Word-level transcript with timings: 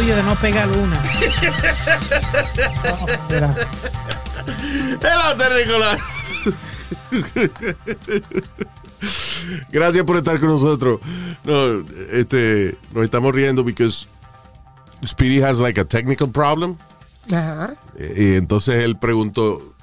Tuyo 0.00 0.16
de 0.16 0.22
no 0.22 0.34
pegar 0.36 0.68
una. 0.70 1.02
Hello, 5.02 5.58
Nicolás. 5.58 6.00
Gracias 9.70 10.04
por 10.04 10.16
estar 10.16 10.40
con 10.40 10.48
nosotros. 10.48 11.00
No, 11.44 11.84
este, 12.12 12.76
nos 12.94 13.04
estamos 13.04 13.34
riendo 13.34 13.62
because 13.62 14.06
Speedy 15.06 15.42
has 15.42 15.58
like 15.58 15.78
a 15.78 15.84
technical 15.84 16.30
problem. 16.30 16.76
Ajá. 17.30 17.74
Eh, 17.98 18.14
Y 18.16 18.36
entonces 18.36 18.82
él 18.84 18.96
preguntó, 18.98 19.74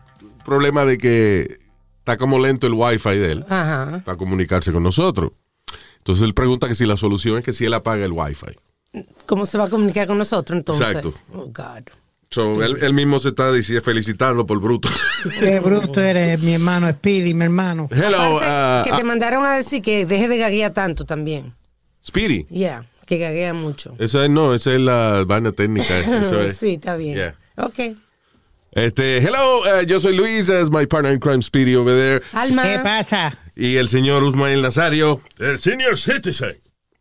problema 0.44 0.84
de 0.86 0.98
que 0.98 1.60
está 2.00 2.18
como 2.18 2.40
lento 2.40 2.66
el 2.66 2.74
wifi 2.74 3.18
de 3.18 3.32
él 3.34 3.46
Ajá. 3.50 4.02
para 4.04 4.18
comunicarse 4.18 4.72
con 4.72 4.82
nosotros. 4.82 5.34
Entonces 6.00 6.24
él 6.24 6.34
pregunta 6.34 6.68
que 6.68 6.74
si 6.76 6.86
la 6.88 6.98
solución 6.98 7.38
es 7.38 7.46
que 7.46 7.54
si 7.54 7.66
él 7.66 7.74
apaga 7.76 8.04
el 8.06 8.14
wifi. 8.14 8.58
¿Cómo 9.26 9.46
se 9.46 9.58
va 9.58 9.66
a 9.66 9.70
comunicar 9.70 10.08
con 10.08 10.18
nosotros 10.18 10.58
entonces? 10.58 10.88
Exacto. 10.88 11.14
Oh, 11.34 11.46
God. 11.48 11.84
So, 12.30 12.62
él, 12.62 12.78
él 12.82 12.94
mismo 12.94 13.20
se 13.20 13.30
está 13.30 13.52
dici- 13.52 13.82
felicitando 13.82 14.46
por 14.46 14.60
bruto. 14.60 14.90
Qué 15.40 15.60
bruto 15.62 16.02
eres, 16.02 16.40
mi 16.42 16.54
hermano 16.54 16.90
Speedy, 16.92 17.34
mi 17.34 17.46
hermano. 17.46 17.88
Hello, 17.90 18.38
Aparte, 18.38 18.82
uh, 18.82 18.84
que 18.92 18.98
te 18.98 19.04
uh, 19.04 19.08
mandaron 19.08 19.46
a 19.46 19.56
decir 19.56 19.82
que 19.82 20.06
deje 20.06 20.28
de 20.28 20.38
gaguear 20.38 20.74
tanto 20.74 21.06
también. 21.06 21.54
Speedy. 22.06 22.46
Yeah, 22.50 22.84
que 23.06 23.18
gaguea 23.18 23.54
mucho. 23.54 23.96
Esa 23.98 24.26
es, 24.26 24.30
no, 24.30 24.54
esa 24.54 24.74
es 24.74 24.82
la 24.82 25.24
vaina 25.26 25.54
técnica. 25.54 25.98
Eso 26.00 26.42
es. 26.42 26.58
sí, 26.58 26.74
está 26.74 26.98
bien. 26.98 27.16
Yeah. 27.16 27.36
Ok. 27.56 27.96
Este, 28.74 29.18
hello, 29.20 29.62
uh, 29.62 29.84
yo 29.88 30.00
soy 30.00 30.16
Luis, 30.16 30.50
as 30.50 30.70
my 30.70 30.86
partner 30.86 31.14
in 31.14 31.20
crime, 31.20 31.42
Speedy 31.42 31.76
over 31.76 31.96
there. 31.96 32.22
Alma. 32.34 32.64
¿Qué 32.64 32.80
pasa? 32.80 33.36
Y 33.56 33.78
el 33.78 33.88
señor 33.88 34.24
Usmael 34.24 34.62
Nazario, 34.62 35.20
el 35.40 35.58
senior 35.60 35.98
citizen. 35.98 36.58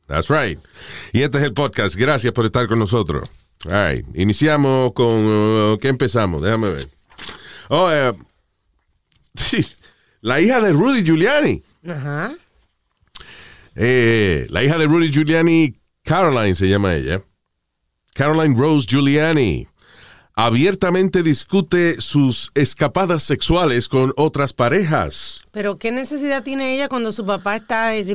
That's 0.06 0.28
right. 0.28 0.58
Y 1.12 1.22
este 1.22 1.38
es 1.38 1.44
el 1.44 1.52
podcast. 1.52 1.96
Gracias 1.96 2.32
por 2.32 2.44
estar 2.44 2.68
con 2.68 2.78
nosotros. 2.78 3.28
All 3.64 3.94
right. 3.94 4.06
Iniciamos 4.14 4.92
con. 4.92 5.06
uh, 5.08 5.78
¿Qué 5.78 5.88
empezamos? 5.88 6.42
Déjame 6.42 6.68
ver. 6.70 6.88
Oh, 7.68 7.90
eh, 7.90 8.12
la 10.20 10.40
hija 10.40 10.60
de 10.60 10.72
Rudy 10.72 11.02
Giuliani. 11.02 11.62
Ajá. 11.88 12.34
Eh, 13.74 14.46
la 14.50 14.62
hija 14.62 14.78
de 14.78 14.86
Rudy 14.86 15.10
Giuliani, 15.10 15.74
Caroline 16.04 16.54
se 16.54 16.68
llama 16.68 16.94
ella. 16.94 17.20
Caroline 18.14 18.58
Rose 18.58 18.86
Giuliani. 18.88 19.66
Abiertamente 20.38 21.22
discute 21.22 21.98
sus 22.02 22.50
escapadas 22.54 23.22
sexuales 23.22 23.88
con 23.88 24.12
otras 24.18 24.52
parejas. 24.52 25.40
Pero 25.50 25.78
¿qué 25.78 25.90
necesidad 25.90 26.42
tiene 26.42 26.74
ella 26.74 26.90
cuando 26.90 27.10
su 27.10 27.24
papá 27.24 27.56
está 27.56 27.94
en 27.94 28.10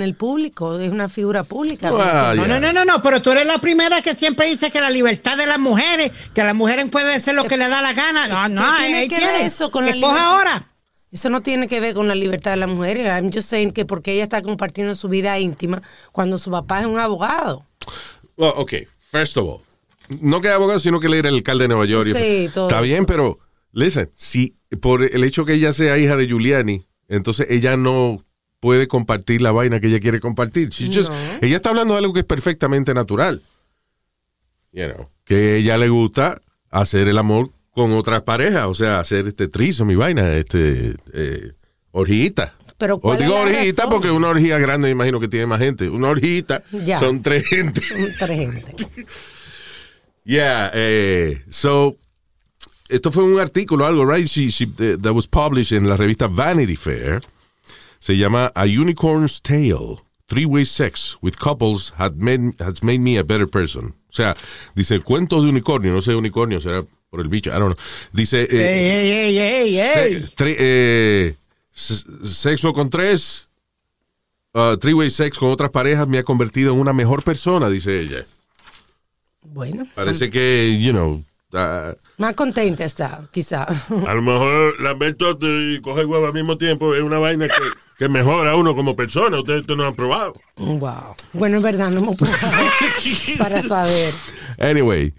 el 0.00 0.14
público? 0.14 0.78
Es 0.78 0.90
una 0.90 1.10
figura 1.10 1.44
pública. 1.44 1.90
Ah, 1.92 2.32
No, 2.34 2.46
no, 2.46 2.58
no, 2.58 2.72
no, 2.72 2.86
no, 2.86 3.02
pero 3.02 3.20
tú 3.20 3.32
eres 3.32 3.46
la 3.46 3.58
primera 3.58 4.00
que 4.00 4.14
siempre 4.14 4.46
dice 4.46 4.70
que 4.70 4.80
la 4.80 4.88
libertad 4.88 5.36
de 5.36 5.46
las 5.46 5.58
mujeres, 5.58 6.10
que 6.32 6.42
las 6.42 6.54
mujeres 6.54 6.88
pueden 6.88 7.10
hacer 7.10 7.34
lo 7.34 7.44
que 7.44 7.58
le 7.58 7.68
da 7.68 7.82
la 7.82 7.92
gana. 7.92 8.26
No, 8.28 8.48
no, 8.48 8.62
¿Qué 8.78 8.86
tiene 8.86 9.08
que 9.08 9.16
ver 9.26 9.42
eso 9.42 9.70
con 9.70 9.84
la 9.84 9.92
libertad? 9.92 10.18
ahora. 10.24 10.68
Eso 11.12 11.28
no 11.28 11.42
tiene 11.42 11.68
que 11.68 11.80
ver 11.80 11.92
con 11.92 12.08
la 12.08 12.14
libertad 12.14 12.52
de 12.52 12.56
la 12.56 12.66
mujer. 12.66 12.96
I'm 13.00 13.30
just 13.30 13.50
saying 13.50 13.72
que 13.72 13.84
porque 13.84 14.14
ella 14.14 14.22
está 14.22 14.40
compartiendo 14.40 14.94
su 14.94 15.08
vida 15.10 15.38
íntima 15.38 15.82
cuando 16.12 16.38
su 16.38 16.50
papá 16.50 16.80
es 16.80 16.86
un 16.86 16.98
abogado. 16.98 17.66
Well, 18.38 18.54
ok, 18.56 18.72
first 19.10 19.36
of 19.36 19.46
all, 19.46 19.60
no 20.20 20.40
que 20.40 20.48
abogado, 20.48 20.80
sino 20.80 21.00
que 21.00 21.06
él 21.06 21.14
era 21.14 21.28
el 21.28 21.36
alcalde 21.36 21.64
de 21.64 21.68
Nueva 21.68 21.86
York. 21.86 22.08
Sí, 22.14 22.48
todo 22.52 22.68
Está 22.68 22.80
bien, 22.80 23.04
pero, 23.06 23.38
listen, 23.72 24.10
si 24.14 24.56
por 24.80 25.02
el 25.02 25.24
hecho 25.24 25.44
que 25.44 25.54
ella 25.54 25.72
sea 25.72 25.98
hija 25.98 26.16
de 26.16 26.26
Giuliani, 26.26 26.86
entonces 27.08 27.46
ella 27.50 27.76
no 27.76 28.24
puede 28.60 28.88
compartir 28.88 29.40
la 29.40 29.52
vaina 29.52 29.80
que 29.80 29.86
ella 29.88 30.00
quiere 30.00 30.20
compartir. 30.20 30.70
Just- 30.70 31.10
No. 31.10 31.16
ella 31.42 31.56
está 31.56 31.68
hablando 31.70 31.94
de 31.94 31.98
algo 32.00 32.12
que 32.12 32.20
es 32.20 32.26
perfectamente 32.26 32.92
natural. 32.94 33.40
You 34.72 34.86
know, 34.94 35.08
que 35.24 35.56
ella 35.56 35.78
le 35.78 35.88
gusta 35.88 36.40
hacer 36.70 37.08
el 37.08 37.16
amor 37.18 37.48
con 37.70 37.92
otras 37.92 38.22
parejas, 38.22 38.64
o 38.66 38.74
sea, 38.74 38.98
hacer 39.00 39.26
este 39.28 39.48
trizo, 39.48 39.84
mi 39.84 39.94
vaina, 39.94 40.34
este, 40.34 40.94
eh. 41.12 41.52
Pero 42.76 42.96
O 42.96 43.00
¿cuál 43.00 43.18
digo 43.18 43.34
la 43.34 43.40
orgillita 43.42 43.82
razón? 43.84 43.90
porque 43.90 44.10
una 44.10 44.28
orgía 44.28 44.58
grande 44.58 44.86
me 44.88 44.92
imagino 44.92 45.18
que 45.18 45.26
tiene 45.28 45.46
más 45.46 45.58
gente. 45.58 45.88
Una 45.88 46.08
orgillita 46.08 46.62
Ya. 46.84 47.00
son 47.00 47.22
tres 47.22 47.44
gente. 47.46 47.80
Son 47.80 48.06
Tres 48.18 48.38
gente. 48.38 48.76
Yeah, 50.30 50.70
eh, 50.74 51.42
so 51.48 51.96
esto 52.90 53.10
fue 53.10 53.24
un 53.24 53.40
artículo, 53.40 53.86
algo, 53.86 54.04
right? 54.04 54.26
She, 54.28 54.50
she, 54.50 54.64
eh, 54.78 54.96
that 55.00 55.14
was 55.14 55.26
published 55.26 55.72
en 55.72 55.88
la 55.88 55.96
revista 55.96 56.28
Vanity 56.28 56.76
Fair. 56.76 57.22
Se 57.98 58.14
llama 58.14 58.52
A 58.54 58.66
Unicorn's 58.66 59.40
Tale: 59.40 59.96
Three-Way 60.26 60.66
Sex 60.66 61.16
with 61.22 61.36
Couples 61.38 61.94
had 61.96 62.16
made, 62.18 62.52
has 62.60 62.82
made 62.82 62.98
me 63.00 63.16
a 63.16 63.24
better 63.24 63.46
person. 63.46 63.94
O 64.10 64.12
sea, 64.12 64.36
dice 64.74 65.00
cuentos 65.00 65.42
de 65.44 65.48
unicornio, 65.48 65.92
no 65.94 66.02
sé 66.02 66.14
unicornio, 66.14 66.60
será 66.60 66.84
por 67.10 67.20
el 67.22 67.28
bicho, 67.28 67.48
I 67.50 67.58
don't 67.58 67.74
know. 67.74 67.84
Dice 68.12 68.42
eh, 68.42 68.48
Ey, 68.50 69.38
ey, 69.40 69.78
ey, 69.78 70.20
se- 70.20 70.36
tre- 70.36 70.56
eh, 70.58 71.36
s- 71.74 72.04
sexo 72.22 72.74
con 72.74 72.90
tres, 72.90 73.48
uh, 74.52 74.76
three-way 74.76 75.08
sex 75.10 75.38
con 75.38 75.48
otras 75.48 75.70
parejas 75.70 76.06
me 76.06 76.18
ha 76.18 76.22
convertido 76.22 76.74
en 76.74 76.80
una 76.80 76.92
mejor 76.92 77.22
persona, 77.22 77.70
dice 77.70 77.98
ella. 77.98 78.26
Bueno, 79.42 79.86
Parece 79.94 80.30
que, 80.30 80.78
you 80.80 80.92
know, 80.92 81.22
uh, 81.52 81.94
más 82.18 82.34
contenta 82.34 82.84
está, 82.84 83.28
quizá. 83.30 83.62
A 83.62 84.14
lo 84.14 84.22
mejor 84.22 84.80
la 84.80 84.94
tote 85.14 85.46
y 85.46 85.80
coger 85.80 86.06
huevo 86.06 86.26
al 86.26 86.32
mismo 86.32 86.58
tiempo 86.58 86.94
es 86.94 87.02
una 87.02 87.18
vaina 87.18 87.46
que, 87.46 87.54
que 87.96 88.08
mejora 88.08 88.50
a 88.50 88.56
uno 88.56 88.74
como 88.74 88.96
persona. 88.96 89.38
Ustedes, 89.38 89.60
ustedes 89.60 89.78
no 89.78 89.86
han 89.86 89.94
probado. 89.94 90.34
Wow. 90.56 91.14
Bueno, 91.32 91.58
es 91.58 91.62
verdad, 91.62 91.90
no 91.90 92.00
me 92.00 92.16
puedo 92.16 92.32
para 93.38 93.62
saber. 93.62 94.12
Anyway, 94.58 95.14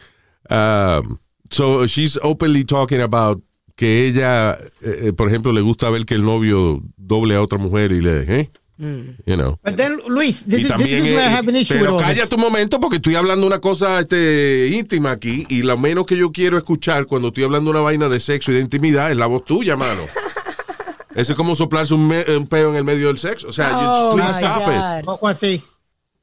um, 0.50 1.18
so 1.50 1.88
she's 1.88 2.20
openly 2.22 2.66
talking 2.66 3.00
about 3.02 3.42
que 3.78 4.08
ella, 4.08 4.58
eh, 4.82 5.08
eh, 5.08 5.14
por 5.14 5.30
ejemplo, 5.30 5.54
le 5.54 5.62
gusta 5.62 5.90
ver 5.90 6.06
que 6.06 6.16
el 6.16 6.26
novio 6.26 6.82
doble 6.98 7.36
a 7.36 7.42
otra 7.42 7.58
mujer 7.58 7.94
y 7.94 8.02
le, 8.02 8.42
¿eh? 8.42 8.52
You 8.80 9.36
know. 9.36 9.60
But 9.62 9.76
then, 9.76 9.98
Luis, 10.08 10.42
this 10.46 10.64
is, 10.64 10.70
this 10.78 10.88
is 10.88 11.02
where 11.04 11.20
I 11.20 11.26
eh, 11.26 11.30
have 11.36 11.50
an 11.50 11.56
issue 11.58 11.74
with 11.76 11.82
pero 11.84 11.98
all 12.00 12.16
this. 12.16 12.30
tu 12.30 12.38
momento 12.38 12.80
porque 12.80 12.96
estoy 12.98 13.16
hablando 13.16 13.46
una 13.46 13.60
cosa 13.60 14.00
este, 14.00 14.70
íntima 14.74 15.12
aquí 15.12 15.46
y 15.50 15.64
lo 15.64 15.78
menos 15.78 16.06
que 16.06 16.16
yo 16.18 16.32
quiero 16.32 16.58
escuchar 16.58 17.06
cuando 17.06 17.28
estoy 17.28 17.44
hablando 17.44 17.72
una 17.72 17.82
vaina 17.82 18.08
de 18.08 18.20
sexo 18.22 18.52
y 18.52 18.56
de 18.56 18.62
intimidad 18.62 19.12
es 19.12 19.18
la 19.18 19.26
voz 19.26 19.44
tuya, 19.44 19.76
mano. 19.76 20.02
Eso 21.16 21.34
es 21.34 21.38
como 21.38 21.56
soplarse 21.56 21.94
un, 21.94 22.08
me- 22.08 22.24
un 22.38 22.48
peo 22.48 22.70
en 22.70 22.78
el 22.78 22.84
medio 22.86 23.08
del 23.08 23.18
sexo. 23.18 23.50
O 23.50 23.52
sea, 23.52 23.72
Oh, 23.78 24.16
please 24.16 24.32
stop 24.38 24.62
it. 24.62 24.76
God. 24.78 25.04
Poco 25.06 25.28
así. 25.28 25.62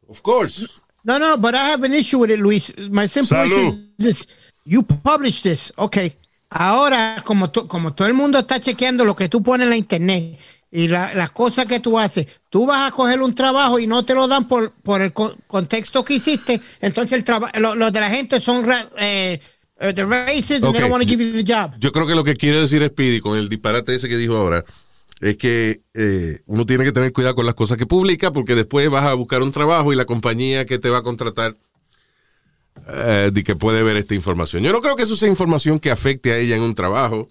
Of 0.09 0.22
course. 0.22 0.66
No, 1.05 1.19
no, 1.19 1.37
but 1.37 1.55
I 1.55 1.59
have 1.72 1.84
an 1.84 1.93
issue 1.93 2.19
with 2.19 2.31
it, 2.31 2.39
Luis. 2.41 2.72
My 2.91 3.06
simple 3.06 3.37
Salud. 3.37 3.47
issue 3.47 3.69
is 3.99 4.05
this. 4.06 4.27
You 4.65 4.83
publish 4.83 5.43
this, 5.43 5.72
okay. 5.77 6.16
Ahora, 6.50 7.22
como, 7.25 7.50
to- 7.50 7.66
como 7.69 7.93
todo 7.93 8.09
el 8.09 8.15
mundo 8.15 8.39
está 8.39 8.61
chequeando 8.61 9.05
lo 9.05 9.15
que 9.15 9.28
tú 9.28 9.43
pones 9.43 9.65
en 9.66 9.71
la 9.71 9.77
internet 9.77 10.39
y 10.78 10.88
la- 10.88 11.14
las 11.14 11.31
cosas 11.31 11.64
que 11.66 11.81
tú 11.81 11.98
haces, 11.98 12.26
tú 12.50 12.66
vas 12.66 12.88
a 12.88 12.94
coger 12.94 13.22
un 13.22 13.34
trabajo 13.34 13.78
y 13.78 13.87
no 13.87 14.04
te 14.04 14.14
lo 14.14 14.28
dan 14.28 14.47
por, 14.47 14.72
por 14.82 15.00
el 15.00 15.12
co- 15.12 15.34
contexto 15.47 16.04
que 16.04 16.14
hiciste, 16.14 16.60
entonces 16.80 17.12
el 17.16 17.24
traba- 17.24 17.51
lo- 17.59 17.74
los 17.74 17.92
de 17.92 18.01
la 18.01 18.10
gente 18.10 18.41
son 18.41 18.65
eh, 18.98 19.41
eh, 19.80 19.92
the 19.95 20.04
racist 20.04 20.51
and 20.51 20.65
Okay. 20.65 20.72
they 20.72 20.80
don't 20.83 20.92
want 20.92 21.03
to 21.03 21.09
give 21.09 21.24
you 21.24 21.33
the 21.33 21.45
job. 21.51 21.72
Yo 21.78 21.92
creo 21.92 22.06
que 22.06 22.15
lo 22.15 22.24
que 22.24 22.34
quiere 22.36 22.60
decir 22.60 22.84
Speedy 22.86 23.21
con 23.21 23.39
el 23.39 23.48
disparate 23.48 23.95
ese 23.95 24.09
que 24.09 24.16
dijo 24.18 24.36
ahora 24.36 24.65
es 25.21 25.39
que 25.39 25.80
eh, 25.95 26.41
uno 26.45 26.66
tiene 26.66 26.84
que 26.84 26.92
tener 26.92 27.10
cuidado 27.12 27.34
con 27.36 27.47
las 27.47 27.54
cosas 27.54 27.78
que 27.78 27.86
publica 27.86 28.33
porque 28.33 28.54
después 28.54 28.91
vas 28.91 29.04
a 29.04 29.15
buscar 29.15 29.42
un 29.42 29.53
trabajo 29.53 29.92
y 29.92 29.97
la 29.97 30.04
compañía 30.04 30.66
que 30.66 30.78
te 30.78 30.91
va 30.91 30.98
a 30.98 31.03
contratar 31.03 31.56
eh, 32.89 33.30
de 33.33 33.42
que 33.45 33.56
puede 33.56 33.83
ver 33.83 33.97
esta 33.97 34.15
información. 34.15 34.62
Yo 34.62 34.72
no 34.72 34.80
creo 34.83 34.95
que 34.97 35.04
eso 35.04 35.16
sea 35.16 35.28
información 35.28 35.78
que 35.78 35.91
afecte 35.91 36.33
a 36.33 36.36
ella 36.39 36.56
en 36.56 36.62
un 36.62 36.74
trabajo. 36.74 37.28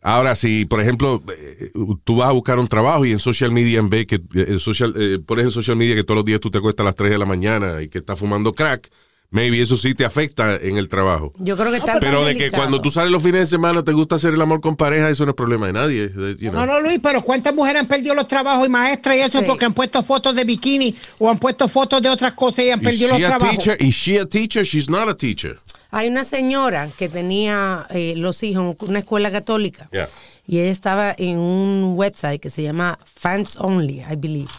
Ahora, 0.00 0.36
si, 0.36 0.64
por 0.64 0.80
ejemplo, 0.80 1.22
eh, 1.36 1.70
tú 2.04 2.16
vas 2.16 2.28
a 2.28 2.32
buscar 2.32 2.58
un 2.58 2.68
trabajo 2.68 3.04
y 3.04 3.12
en 3.12 3.18
social 3.18 3.50
media 3.50 3.80
ve 3.82 4.06
que 4.06 4.16
eh, 4.16 4.46
en 4.48 4.60
social, 4.60 4.94
eh, 4.96 5.18
pones 5.24 5.46
en 5.46 5.50
social 5.50 5.76
media 5.76 5.94
que 5.96 6.04
todos 6.04 6.16
los 6.16 6.24
días 6.24 6.40
tú 6.40 6.50
te 6.50 6.58
acuestas 6.58 6.84
a 6.84 6.86
las 6.86 6.94
3 6.94 7.10
de 7.10 7.18
la 7.18 7.26
mañana 7.26 7.82
y 7.82 7.88
que 7.88 7.98
estás 7.98 8.16
fumando 8.18 8.52
crack, 8.52 8.88
maybe 9.30 9.60
eso 9.60 9.76
sí 9.76 9.94
te 9.94 10.04
afecta 10.04 10.56
en 10.56 10.76
el 10.78 10.88
trabajo. 10.88 11.32
Yo 11.38 11.56
creo 11.56 11.72
que 11.72 11.78
está 11.78 11.98
Pero 11.98 12.24
de 12.24 12.36
que 12.36 12.50
cuando 12.52 12.80
tú 12.80 12.90
sales 12.92 13.10
los 13.10 13.22
fines 13.22 13.40
de 13.40 13.46
semana 13.46 13.82
te 13.82 13.92
gusta 13.92 14.14
hacer 14.14 14.32
el 14.34 14.40
amor 14.40 14.60
con 14.60 14.76
pareja, 14.76 15.10
eso 15.10 15.24
no 15.24 15.30
es 15.32 15.36
problema 15.36 15.66
de 15.66 15.72
nadie. 15.72 16.10
you 16.38 16.50
know. 16.50 16.64
No, 16.64 16.66
no, 16.66 16.80
Luis, 16.80 17.00
pero 17.02 17.20
¿cuántas 17.22 17.52
mujeres 17.52 17.80
han 17.82 17.88
perdido 17.88 18.14
los 18.14 18.28
trabajos 18.28 18.66
y 18.66 18.70
maestras 18.70 19.16
y 19.16 19.20
eso 19.20 19.40
Sí. 19.40 19.44
porque 19.48 19.64
han 19.64 19.74
puesto 19.74 20.02
fotos 20.04 20.34
de 20.34 20.44
bikini 20.44 20.94
o 21.18 21.28
han 21.28 21.38
puesto 21.40 21.68
fotos 21.68 22.00
de 22.00 22.08
otras 22.08 22.32
cosas 22.34 22.64
y 22.66 22.70
han 22.70 22.78
Is 22.80 22.84
perdido 22.84 23.08
los 23.10 23.18
trabajos? 23.18 23.50
teacher? 23.58 23.76
Is 23.82 23.94
she 23.96 24.18
a 24.18 24.24
teacher? 24.26 24.64
She's 24.64 24.88
not 24.88 25.08
a 25.08 25.14
teacher. 25.16 25.58
Hay 25.90 26.08
una 26.08 26.24
señora 26.24 26.90
que 26.98 27.08
tenía 27.08 27.86
eh, 27.90 28.14
los 28.16 28.42
hijos 28.42 28.76
en 28.80 28.88
una 28.88 28.98
escuela 29.00 29.30
católica 29.30 29.88
Yeah. 29.92 30.08
y 30.46 30.58
ella 30.60 30.70
estaba 30.70 31.14
en 31.16 31.38
un 31.38 31.94
website 31.96 32.40
que 32.40 32.50
se 32.50 32.62
llama 32.62 32.98
Fans 33.04 33.56
Only, 33.58 34.00
I 34.00 34.16
believe. 34.16 34.50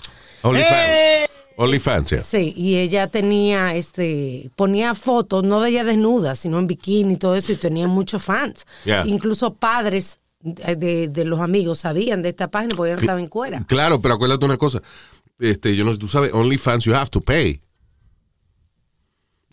OnlyFans. 0.41 0.89
¡Eh! 0.89 1.25
OnlyFans, 1.57 2.09
yeah. 2.09 2.21
Sí, 2.23 2.53
y 2.55 2.77
ella 2.77 3.07
tenía, 3.07 3.75
este, 3.75 4.49
ponía 4.55 4.95
fotos, 4.95 5.43
no 5.43 5.59
de 5.61 5.69
ella 5.71 5.83
desnuda, 5.83 6.35
sino 6.35 6.57
en 6.57 6.67
bikini 6.67 7.13
y 7.13 7.17
todo 7.17 7.35
eso, 7.35 7.51
y 7.51 7.57
tenía 7.57 7.85
muchos 7.87 8.23
fans. 8.23 8.65
Yeah. 8.85 9.03
Incluso 9.05 9.53
padres 9.53 10.19
de, 10.41 11.09
de- 11.09 11.25
los 11.25 11.41
amigos 11.41 11.79
sabían 11.79 12.21
de 12.21 12.29
esta 12.29 12.47
página 12.49 12.73
porque 12.75 12.91
ella 12.91 12.95
no 12.95 13.01
estaba 13.01 13.19
en 13.19 13.27
cuera. 13.27 13.65
Claro, 13.67 13.99
pero 14.01 14.13
acuérdate 14.13 14.45
una 14.45 14.57
cosa. 14.57 14.81
Este, 15.37 15.75
yo 15.75 15.83
no 15.83 15.91
sé, 15.91 15.99
tú 15.99 16.07
sabes, 16.07 16.31
OnlyFans 16.33 16.85
you 16.85 16.93
have 16.95 17.09
to 17.09 17.19
pay. 17.21 17.59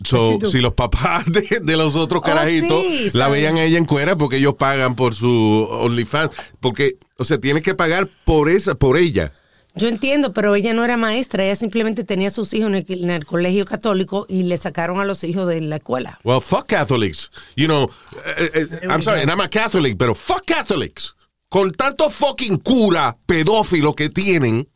So, 0.04 0.38
si 0.44 0.58
los 0.60 0.74
papás 0.74 1.24
de, 1.26 1.60
de 1.62 1.76
los 1.76 1.96
otros 1.96 2.20
Oh, 2.22 2.26
carajitos 2.26 2.82
sí, 2.82 3.10
la 3.14 3.28
veían 3.28 3.56
a 3.56 3.64
ella 3.64 3.78
en 3.78 3.86
cuera 3.86 4.16
porque 4.16 4.36
ellos 4.36 4.54
pagan 4.54 4.94
por 4.94 5.14
su 5.14 5.66
OnlyFans. 5.70 6.36
Porque, 6.60 6.98
o 7.16 7.24
sea, 7.24 7.38
tienes 7.38 7.62
que 7.62 7.74
pagar 7.74 8.08
por 8.24 8.48
esa, 8.48 8.74
por 8.74 8.98
ella. 8.98 9.32
Yo 9.74 9.88
entiendo, 9.88 10.32
pero 10.32 10.54
ella 10.54 10.72
no 10.72 10.84
era 10.84 10.96
maestra, 10.96 11.44
ella 11.44 11.54
simplemente 11.54 12.02
tenía 12.02 12.28
a 12.28 12.30
sus 12.30 12.54
hijos 12.54 12.68
en 12.68 12.76
el, 12.76 12.86
en 12.88 13.10
el 13.10 13.26
colegio 13.26 13.66
católico 13.66 14.24
y 14.26 14.44
le 14.44 14.56
sacaron 14.56 15.00
a 15.00 15.04
los 15.04 15.22
hijos 15.22 15.46
de 15.48 15.60
la 15.60 15.76
escuela. 15.76 16.18
Well, 16.24 16.40
fuck 16.40 16.66
Catholics. 16.66 17.30
You 17.56 17.66
know, 17.66 17.90
eh, 18.38 18.66
I'm 18.88 19.02
sorry, 19.02 19.20
and 19.20 19.30
I'm 19.30 19.40
a 19.40 19.50
Catholic, 19.50 19.98
pero 19.98 20.14
fuck 20.14 20.46
Catholics. 20.46 21.14
Con 21.50 21.72
tanto 21.72 22.08
fucking 22.08 22.58
cura 22.58 23.18
pedófilo 23.26 23.94
que 23.94 24.08
tienen 24.08 24.66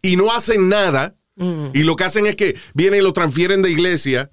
y 0.00 0.16
no 0.16 0.32
hacen 0.32 0.70
nada, 0.70 1.14
y 1.74 1.82
lo 1.82 1.96
que 1.96 2.04
hacen 2.04 2.26
es 2.26 2.36
que 2.36 2.56
vienen 2.74 3.00
y 3.00 3.02
lo 3.02 3.12
transfieren 3.12 3.62
de 3.62 3.70
iglesia 3.70 4.30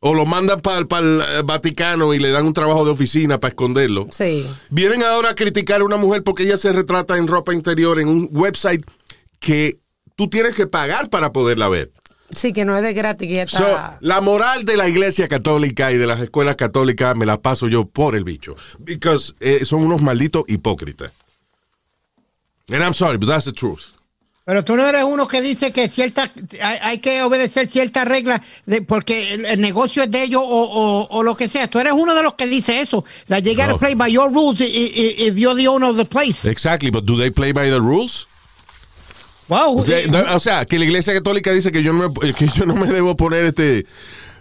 o 0.00 0.14
lo 0.14 0.26
mandan 0.26 0.60
para 0.60 0.78
el 0.78 0.86
eh, 1.20 1.42
Vaticano 1.44 2.14
y 2.14 2.18
le 2.18 2.30
dan 2.30 2.46
un 2.46 2.52
trabajo 2.52 2.84
de 2.84 2.90
oficina 2.90 3.40
para 3.40 3.50
esconderlo. 3.50 4.08
Sí. 4.12 4.46
Vienen 4.70 5.02
ahora 5.02 5.30
a 5.30 5.34
criticar 5.34 5.80
a 5.80 5.84
una 5.84 5.96
mujer 5.96 6.22
porque 6.22 6.44
ella 6.44 6.56
se 6.56 6.72
retrata 6.72 7.16
en 7.16 7.26
ropa 7.26 7.54
interior 7.54 7.98
en 7.98 8.08
un 8.08 8.28
website 8.30 8.84
que 9.40 9.78
tú 10.14 10.28
tienes 10.28 10.54
que 10.54 10.66
pagar 10.66 11.08
para 11.08 11.32
poderla 11.32 11.68
ver. 11.68 11.90
Sí, 12.30 12.52
que 12.52 12.64
no 12.64 12.76
es 12.76 12.82
de 12.82 12.92
gratis, 12.92 13.28
que 13.28 13.34
ella 13.34 13.48
So, 13.48 13.66
está... 13.66 13.98
la 14.00 14.20
moral 14.20 14.64
de 14.64 14.76
la 14.76 14.88
iglesia 14.88 15.28
católica 15.28 15.92
y 15.92 15.96
de 15.96 16.06
las 16.06 16.20
escuelas 16.20 16.56
católicas 16.56 17.16
me 17.16 17.24
la 17.24 17.40
paso 17.40 17.68
yo 17.68 17.86
por 17.86 18.16
el 18.16 18.24
bicho. 18.24 18.56
Because 18.78 19.34
eh, 19.40 19.64
son 19.64 19.84
unos 19.84 20.02
malditos 20.02 20.44
hipócritas. 20.48 21.12
And 22.68 22.82
I'm 22.82 22.94
sorry, 22.94 23.16
but 23.16 23.28
that's 23.28 23.44
the 23.44 23.52
truth. 23.52 23.92
Pero 24.46 24.64
tú 24.64 24.76
no 24.76 24.86
eres 24.86 25.02
uno 25.02 25.26
que 25.26 25.42
dice 25.42 25.72
que 25.72 25.88
cierta, 25.88 26.30
hay, 26.62 26.78
hay 26.80 26.98
que 26.98 27.20
obedecer 27.24 27.68
ciertas 27.68 28.06
reglas 28.06 28.40
porque 28.86 29.34
el, 29.34 29.44
el 29.44 29.60
negocio 29.60 30.04
es 30.04 30.10
de 30.12 30.22
ellos 30.22 30.40
o, 30.40 30.46
o, 30.46 31.08
o 31.10 31.22
lo 31.24 31.36
que 31.36 31.48
sea. 31.48 31.66
Tú 31.68 31.80
eres 31.80 31.92
uno 31.92 32.14
de 32.14 32.22
los 32.22 32.34
que 32.34 32.46
dice 32.46 32.80
eso. 32.80 33.04
That 33.26 33.42
you 33.42 33.56
gotta 33.56 33.76
play 33.76 33.96
by 33.96 34.08
your 34.08 34.32
rules 34.32 34.60
if 34.60 35.34
you're 35.34 35.60
the 35.60 35.66
owner 35.66 35.88
of 35.88 35.96
the 35.96 36.04
place. 36.04 36.48
Exactly, 36.48 36.92
but 36.92 37.04
do 37.04 37.18
they 37.18 37.32
play 37.32 37.50
by 37.50 37.68
the 37.68 37.80
rules? 37.80 38.28
Wow. 39.48 39.84
Eh, 39.88 40.08
o 40.32 40.38
sea, 40.38 40.64
que 40.64 40.78
la 40.78 40.84
iglesia 40.84 41.12
católica 41.12 41.50
dice 41.50 41.72
que 41.72 41.82
yo 41.82 41.92
no 41.92 42.08
me, 42.08 42.32
que 42.32 42.46
yo 42.46 42.66
no 42.66 42.76
me 42.76 42.86
debo 42.86 43.16
poner 43.16 43.46
este... 43.46 43.78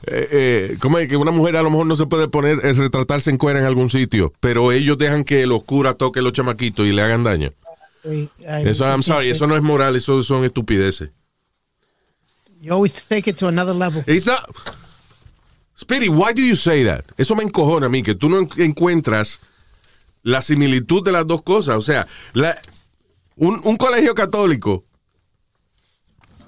Eh, 0.07 0.27
eh, 0.31 0.77
¿Cómo 0.81 0.99
es? 0.99 1.09
Que 1.09 1.17
una 1.17 1.31
mujer 1.31 1.55
a 1.57 1.63
lo 1.63 1.71
mejor 1.71 1.87
no 1.87 1.95
se 1.95 2.05
puede 2.05 2.27
poner, 2.27 2.59
eh, 2.63 2.73
retratarse 2.73 3.31
en 3.31 3.37
cuera 3.37 3.57
en 3.59 3.65
algún 3.65 3.89
sitio, 3.89 4.33
pero 4.39 4.71
ellos 4.71 4.99
dejan 4.99 5.23
que 5.23 5.47
los 5.47 5.63
curas 5.63 5.97
toquen 5.97 6.23
los 6.23 6.33
chamaquitos 6.33 6.85
y 6.85 6.91
le 6.91 7.01
hagan 7.01 7.23
daño. 7.23 7.49
Eso, 8.05 8.85
I'm 8.85 9.01
sorry, 9.03 9.29
eso 9.29 9.47
no 9.47 9.55
es 9.55 9.63
moral, 9.63 9.95
eso 9.95 10.21
son 10.23 10.45
estupideces. 10.45 11.09
You 12.61 12.73
always 12.73 12.93
take 13.07 13.29
it 13.29 13.37
to 13.37 13.47
another 13.47 13.73
level. 13.75 14.03
It's 14.07 14.25
not- 14.25 14.45
Speedy, 15.75 16.07
why 16.09 16.33
do 16.33 16.41
you 16.41 16.55
say 16.55 16.83
that? 16.85 17.03
Eso 17.17 17.35
me 17.35 17.43
encojona 17.43 17.87
a 17.87 17.89
mí, 17.89 18.01
que 18.03 18.15
tú 18.15 18.29
no 18.29 18.39
en- 18.39 18.49
encuentras 18.57 19.39
la 20.23 20.41
similitud 20.41 21.03
de 21.03 21.11
las 21.11 21.27
dos 21.27 21.41
cosas. 21.43 21.75
O 21.77 21.81
sea, 21.81 22.07
la- 22.33 22.59
un, 23.35 23.59
un 23.65 23.75
colegio 23.77 24.15
católico 24.15 24.85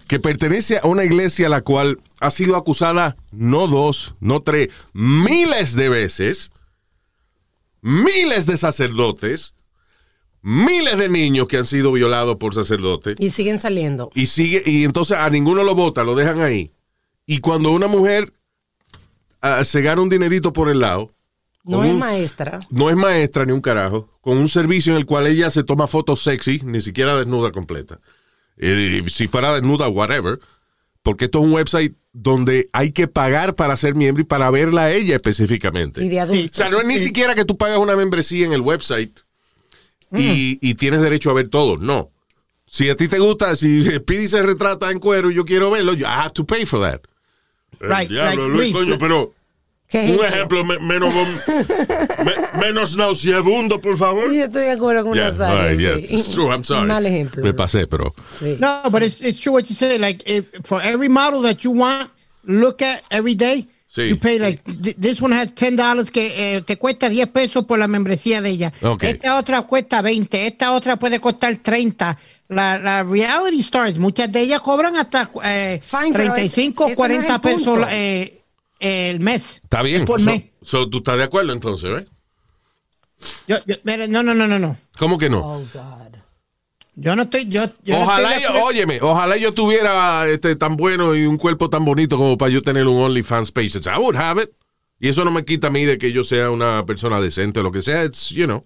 que 0.07 0.19
pertenece 0.19 0.77
a 0.81 0.87
una 0.87 1.03
iglesia 1.03 1.47
a 1.47 1.49
la 1.49 1.61
cual 1.61 1.99
ha 2.21 2.31
sido 2.31 2.55
acusada 2.55 3.17
no 3.31 3.67
dos, 3.67 4.15
no 4.21 4.41
tres, 4.41 4.69
miles 4.93 5.73
de 5.75 5.89
veces, 5.89 6.51
miles 7.81 8.45
de 8.45 8.57
sacerdotes, 8.57 9.53
miles 10.41 10.97
de 10.97 11.09
niños 11.09 11.47
que 11.47 11.57
han 11.57 11.65
sido 11.65 11.91
violados 11.91 12.37
por 12.37 12.53
sacerdotes. 12.53 13.15
Y 13.19 13.29
siguen 13.29 13.59
saliendo. 13.59 14.09
Y 14.15 14.27
sigue, 14.27 14.63
y 14.65 14.83
entonces 14.83 15.17
a 15.17 15.29
ninguno 15.29 15.63
lo 15.63 15.75
vota, 15.75 16.03
lo 16.03 16.15
dejan 16.15 16.41
ahí. 16.41 16.71
Y 17.25 17.39
cuando 17.39 17.71
una 17.71 17.87
mujer 17.87 18.33
ah, 19.41 19.63
se 19.65 19.81
gana 19.81 20.01
un 20.01 20.09
dinerito 20.09 20.53
por 20.53 20.69
el 20.69 20.79
lado, 20.79 21.13
No 21.63 21.83
es 21.83 21.91
un- 21.91 21.99
maestra. 21.99 22.59
no 22.69 22.89
es 22.89 22.95
maestra 22.95 23.45
ni 23.45 23.51
un 23.51 23.61
carajo, 23.61 24.17
con 24.21 24.37
un 24.37 24.47
servicio 24.49 24.93
en 24.93 24.97
el 24.99 25.05
cual 25.05 25.27
ella 25.27 25.49
se 25.51 25.63
toma 25.63 25.87
fotos 25.87 26.21
sexy, 26.23 26.61
ni 26.63 26.81
siquiera 26.81 27.15
desnuda 27.17 27.51
completa. 27.51 27.99
Eh, 28.57 29.03
si 29.07 29.27
fuera 29.27 29.53
desnuda, 29.53 29.87
whatever. 29.89 30.39
Porque 31.03 31.25
esto 31.25 31.39
es 31.39 31.45
un 31.45 31.53
website 31.53 31.95
donde 32.11 32.69
hay 32.73 32.91
que 32.91 33.07
pagar 33.07 33.55
para 33.55 33.77
ser 33.77 33.95
miembro 33.95 34.21
y 34.21 34.25
para 34.25 34.49
verla 34.51 34.83
a 34.85 34.91
ella 34.91 35.15
específicamente. 35.15 36.03
Y 36.03 36.09
de 36.09 36.19
O 36.19 36.23
adultos. 36.23 36.57
sea, 36.57 36.69
no 36.69 36.81
es 36.81 36.87
ni 36.87 36.97
siquiera 36.97 37.33
que 37.35 37.45
tú 37.45 37.55
pagas 37.55 37.77
una 37.77 37.95
membresía 37.95 38.45
en 38.45 38.51
el 38.51 38.61
website 38.61 39.19
y, 40.15 40.57
y 40.61 40.73
tienes 40.75 41.01
derecho 41.01 41.29
a 41.29 41.33
ver 41.33 41.49
todo. 41.49 41.77
No. 41.77 42.11
Si 42.65 42.89
a 42.89 42.95
ti 42.95 43.07
te 43.07 43.19
gusta, 43.19 43.55
si 43.55 43.83
Speedy 43.83 44.27
se 44.27 44.41
retrata 44.43 44.91
en 44.91 44.99
cuero 44.99 45.31
y 45.31 45.35
yo 45.35 45.45
quiero 45.45 45.71
verlo, 45.71 45.93
yo 45.93 46.05
I 46.05 46.09
have 46.11 46.31
to 46.33 46.45
pay 46.45 46.65
for 46.65 46.81
that. 46.81 47.01
Right, 47.79 48.09
diablo, 48.09 48.47
like 48.49 48.57
Luis, 48.57 48.73
Luis. 48.73 48.73
coño, 48.73 48.97
pero 48.99 49.33
¿Qué 49.87 49.99
un 49.99 50.25
ejemplo? 50.25 50.25
ejemplo 50.25 50.65
me- 50.65 50.79
menos, 50.79 51.13
me- 52.25 52.59
menos 52.59 52.97
nauseabundo, 52.97 53.79
por 53.79 53.97
favor. 53.97 54.33
Yo 54.33 54.43
estoy 54.45 54.63
de 54.63 54.71
acuerdo 54.71 55.03
con 55.05 55.13
Yeah, 55.13 55.29
Nazario. 55.29 55.69
right, 55.69 55.79
yeah, 55.79 55.95
sí. 55.97 56.15
it's 56.15 56.29
true, 56.29 56.51
I'm 56.51 56.63
sorry. 56.65 56.87
Mal 56.87 57.05
ejemplo. 57.05 57.43
Me 57.43 57.53
pasé, 57.53 57.87
pero. 57.87 58.13
Sí. 58.39 58.57
No, 58.59 58.81
but 58.91 59.03
it's, 59.03 59.21
it's 59.21 59.39
true 59.39 59.53
what 59.53 59.63
you 59.69 59.75
say. 59.75 59.97
Like, 59.97 60.23
if, 60.25 60.45
for 60.65 60.81
every 60.81 61.07
model 61.07 61.41
that 61.43 61.63
you 61.63 61.71
want, 61.71 62.09
look 62.43 62.81
at 62.81 63.03
every 63.11 63.35
day, 63.35 63.65
Sí. 63.89 64.09
you 64.09 64.19
pay 64.19 64.37
like, 64.37 64.61
th- 64.63 64.95
this 64.99 65.21
one 65.21 65.33
has 65.35 65.47
$10 65.55 66.11
que 66.11 66.55
eh, 66.57 66.61
te 66.61 66.77
cuesta 66.77 67.09
10 67.09 67.27
pesos 67.29 67.65
por 67.65 67.79
la 67.79 67.87
membresía 67.87 68.41
de 68.41 68.49
ella. 68.49 68.73
Esta 69.01 69.37
otra 69.37 69.61
cuesta 69.63 70.01
20, 70.01 70.45
esta 70.47 70.73
otra 70.73 70.97
puede 70.97 71.19
costar 71.19 71.55
30. 71.57 72.17
La, 72.49 72.77
la 72.79 73.03
reality 73.03 73.59
stars, 73.61 73.97
muchas 73.97 74.31
de 74.31 74.41
ellas 74.41 74.59
cobran 74.61 74.95
hasta 74.97 75.29
eh, 75.43 75.81
Fine, 75.83 76.11
pero 76.13 76.33
35, 76.33 76.83
ese- 76.85 76.91
ese 76.93 76.99
no 76.99 77.13
es 77.19 77.27
40 77.27 77.33
el 77.35 77.41
punto. 77.41 77.73
pesos 77.75 77.87
eh, 77.91 78.41
el 78.79 79.19
mes. 79.19 79.61
Está 79.63 79.81
bien. 79.81 80.05
Por 80.05 80.21
So- 80.21 80.29
mes. 80.31 80.43
so, 80.61 80.87
¿Tú 80.89 80.99
estás 80.99 81.17
de 81.17 81.23
acuerdo 81.23 81.51
entonces, 81.53 81.89
eh? 82.01 82.05
Yo, 83.47 83.55
yo- 83.65 83.75
mire, 83.83 84.07
no, 84.07 84.21
no, 84.21 84.33
no, 84.35 84.47
no, 84.47 84.59
no. 84.59 84.77
¿Cómo 84.99 85.17
que 85.17 85.29
no? 85.29 85.39
Oh, 85.39 85.59
God. 85.73 86.06
Yo 86.99 87.15
no 87.15 87.23
estoy, 87.23 87.45
yo, 87.47 87.63
yo 87.83 87.95
no 87.95 88.01
ojalá 88.01 88.35
estoy 88.35 88.53
de 88.53 88.59
yo, 88.59 88.65
óyeme, 88.65 88.99
ojalá 89.03 89.37
yo 89.37 89.53
tuviera 89.53 90.27
este 90.27 90.55
tan 90.55 90.75
bueno 90.75 91.15
y 91.15 91.27
un 91.27 91.37
cuerpo 91.37 91.69
tan 91.69 91.85
bonito 91.85 92.17
como 92.17 92.39
para 92.39 92.49
yo 92.51 92.63
tener 92.63 92.87
un 92.87 92.97
OnlyFans 93.03 93.51
page. 93.51 93.77
I 93.85 93.99
would 93.99 94.15
have 94.15 94.41
it. 94.41 94.49
Y 94.99 95.09
eso 95.09 95.23
no 95.23 95.29
me 95.29 95.45
quita 95.45 95.67
a 95.67 95.69
mí 95.69 95.85
de 95.85 95.99
que 95.99 96.11
yo 96.11 96.23
sea 96.23 96.49
una 96.49 96.83
persona 96.87 97.21
decente 97.21 97.59
o 97.59 97.63
lo 97.63 97.71
que 97.71 97.83
sea. 97.83 98.03
It's, 98.03 98.29
you 98.31 98.45
know, 98.47 98.65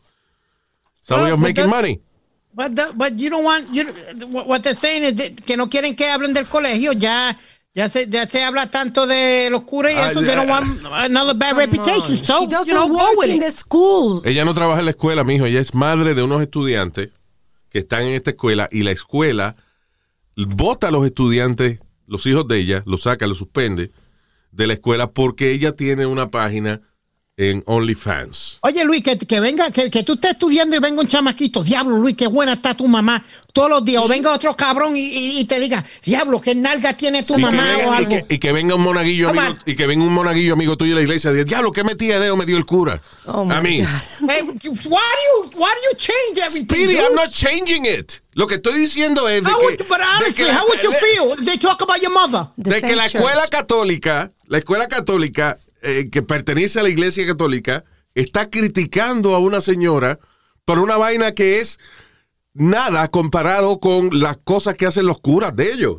it's 1.01 1.39
making 1.41 1.67
money. 1.69 1.99
But, 2.53 2.73
the- 2.73 2.93
but 2.95 3.17
you 3.17 3.29
don't 3.29 3.43
want, 3.43 3.67
you, 3.73 3.83
what 4.45 4.61
they're 4.61 4.75
saying 4.79 5.03
is 5.03 5.15
that- 5.17 5.43
que 5.45 5.57
no 5.57 5.67
quieren 5.69 5.93
que 5.97 6.05
hablen 6.09 6.33
del 6.33 6.47
colegio. 6.47 6.93
Ya, 6.93 7.37
ya 7.75 7.89
se, 7.89 8.07
ya 8.09 8.29
se 8.29 8.43
habla 8.45 8.67
tanto 8.71 9.07
de 9.07 9.49
los 9.49 9.63
curas 9.63 9.93
y 9.93 9.97
eso. 9.97 10.21
They 10.21 10.35
don't 10.35 10.49
want 10.49 10.85
another 10.93 11.35
bad 11.35 11.57
reputation. 11.57 12.15
So, 12.15 12.39
She 12.43 12.47
doesn't 12.47 12.67
you 12.67 12.75
know, 12.75 12.87
work 12.87 13.17
with 13.17 13.29
in 13.29 13.37
it. 13.37 13.41
the 13.43 13.51
school. 13.51 14.21
Ella 14.23 14.45
no 14.45 14.53
trabaja 14.53 14.79
en 14.79 14.85
la 14.85 14.91
escuela, 14.91 15.25
mijo. 15.25 15.45
Ella 15.45 15.59
es 15.59 15.73
madre 15.75 16.13
de 16.13 16.23
unos 16.23 16.41
estudiantes 16.41 17.09
que 17.71 17.79
están 17.79 18.03
en 18.03 18.09
esta 18.09 18.31
escuela 18.31 18.67
y 18.71 18.83
la 18.83 18.91
escuela 18.91 19.55
vota 20.35 20.89
a 20.89 20.91
los 20.91 21.05
estudiantes, 21.05 21.79
los 22.05 22.25
hijos 22.25 22.47
de 22.47 22.59
ella, 22.59 22.83
los 22.85 23.03
saca, 23.03 23.25
los 23.25 23.37
suspende 23.37 23.91
de 24.51 24.67
la 24.67 24.73
escuela 24.73 25.11
porque 25.11 25.51
ella 25.51 25.71
tiene 25.71 26.05
una 26.05 26.29
página 26.29 26.81
en 27.49 27.63
OnlyFans. 27.65 28.59
Oye, 28.61 28.83
Luis, 28.85 29.01
que, 29.03 29.17
que 29.17 29.39
venga, 29.39 29.71
que, 29.71 29.89
que 29.89 30.03
tú 30.03 30.13
estés 30.13 30.31
estudiando 30.31 30.75
y 30.75 30.79
venga 30.79 31.01
un 31.01 31.07
chamaquito. 31.07 31.63
Diablo, 31.63 31.97
Luis, 31.97 32.15
qué 32.15 32.27
buena 32.27 32.53
está 32.53 32.75
tu 32.75 32.87
mamá. 32.87 33.23
Todos 33.51 33.69
los 33.69 33.83
días. 33.83 34.03
O 34.03 34.07
venga 34.07 34.31
otro 34.33 34.55
cabrón 34.55 34.95
y, 34.95 35.01
y- 35.01 35.39
y 35.39 35.45
te 35.45 35.59
diga, 35.59 35.83
diablo, 36.05 36.39
qué 36.39 36.53
nalga 36.55 36.93
tiene 36.93 37.23
tu 37.23 37.33
Y 37.33 37.37
que, 37.37 37.41
mamá 37.41 37.63
venga, 37.63 37.89
o 37.89 37.93
y, 37.93 37.97
algo. 37.97 38.09
que, 38.09 38.35
y 38.35 38.37
que 38.39 38.51
venga 38.51 38.75
un 38.75 38.81
monaguillo 38.81 39.29
amigo, 39.29 39.57
y 39.65 39.75
que 39.75 39.87
venga 39.87 40.03
un 40.05 40.13
monaguillo 40.13 40.53
amigo 40.53 40.77
tuyo 40.77 40.91
de 40.91 40.95
la 40.97 41.01
iglesia 41.01 41.31
y 41.31 41.33
diga, 41.33 41.45
diablo, 41.45 41.71
¿qué 41.71 41.83
metí 41.83 42.07
de 42.07 42.19
dedo 42.19 42.37
me 42.37 42.45
dio 42.45 42.57
el 42.57 42.65
cura? 42.65 43.01
Oh, 43.25 43.43
my 43.43 43.55
a 43.55 43.61
mí. 43.61 43.81
God. 43.81 44.29
Hey, 44.29 44.41
why 44.43 44.53
do 44.61 44.69
you, 44.85 45.51
why 45.55 45.71
do 45.73 45.81
you 45.91 45.97
change 45.97 46.39
everything? 46.45 46.75
Speedy? 46.85 46.97
I'm 46.99 47.15
not 47.15 47.29
changing 47.31 47.85
it. 47.85 48.21
Lo 48.33 48.47
que 48.47 48.55
estoy 48.55 48.75
diciendo 48.79 49.27
es 49.27 49.43
de 49.43 49.49
How 49.51 49.59
que, 49.59 49.65
would, 49.65 49.77
but 49.89 49.97
de 49.97 50.03
honestly, 50.03 50.33
que 50.35 50.45
la- 50.45 50.53
how 50.61 50.67
would 50.67 50.81
you 50.81 50.91
de- 50.91 50.97
feel 50.97 51.31
if 51.39 51.43
they 51.45 51.57
talk 51.57 51.81
about 51.81 51.99
your 52.01 52.11
mother? 52.13 52.47
de 52.55 52.81
que 52.81 52.95
la 52.95 53.07
escuela 53.07 53.47
católica 53.47 54.31
la 54.47 54.57
escuela 54.57 54.87
católica, 54.87 55.57
eh, 55.81 56.09
que 56.11 56.21
pertenece 56.21 56.79
a 56.79 56.83
la 56.83 56.89
iglesia 56.89 57.25
católica, 57.25 57.85
está 58.15 58.49
criticando 58.49 59.35
a 59.35 59.39
una 59.39 59.61
señora 59.61 60.19
por 60.65 60.79
una 60.79 60.97
vaina 60.97 61.33
que 61.33 61.59
es 61.59 61.79
nada 62.53 63.07
comparado 63.09 63.79
con 63.79 64.19
las 64.19 64.37
cosas 64.37 64.75
que 64.75 64.85
hacen 64.85 65.05
los 65.05 65.19
curas 65.19 65.55
de 65.55 65.71
ellos. 65.71 65.97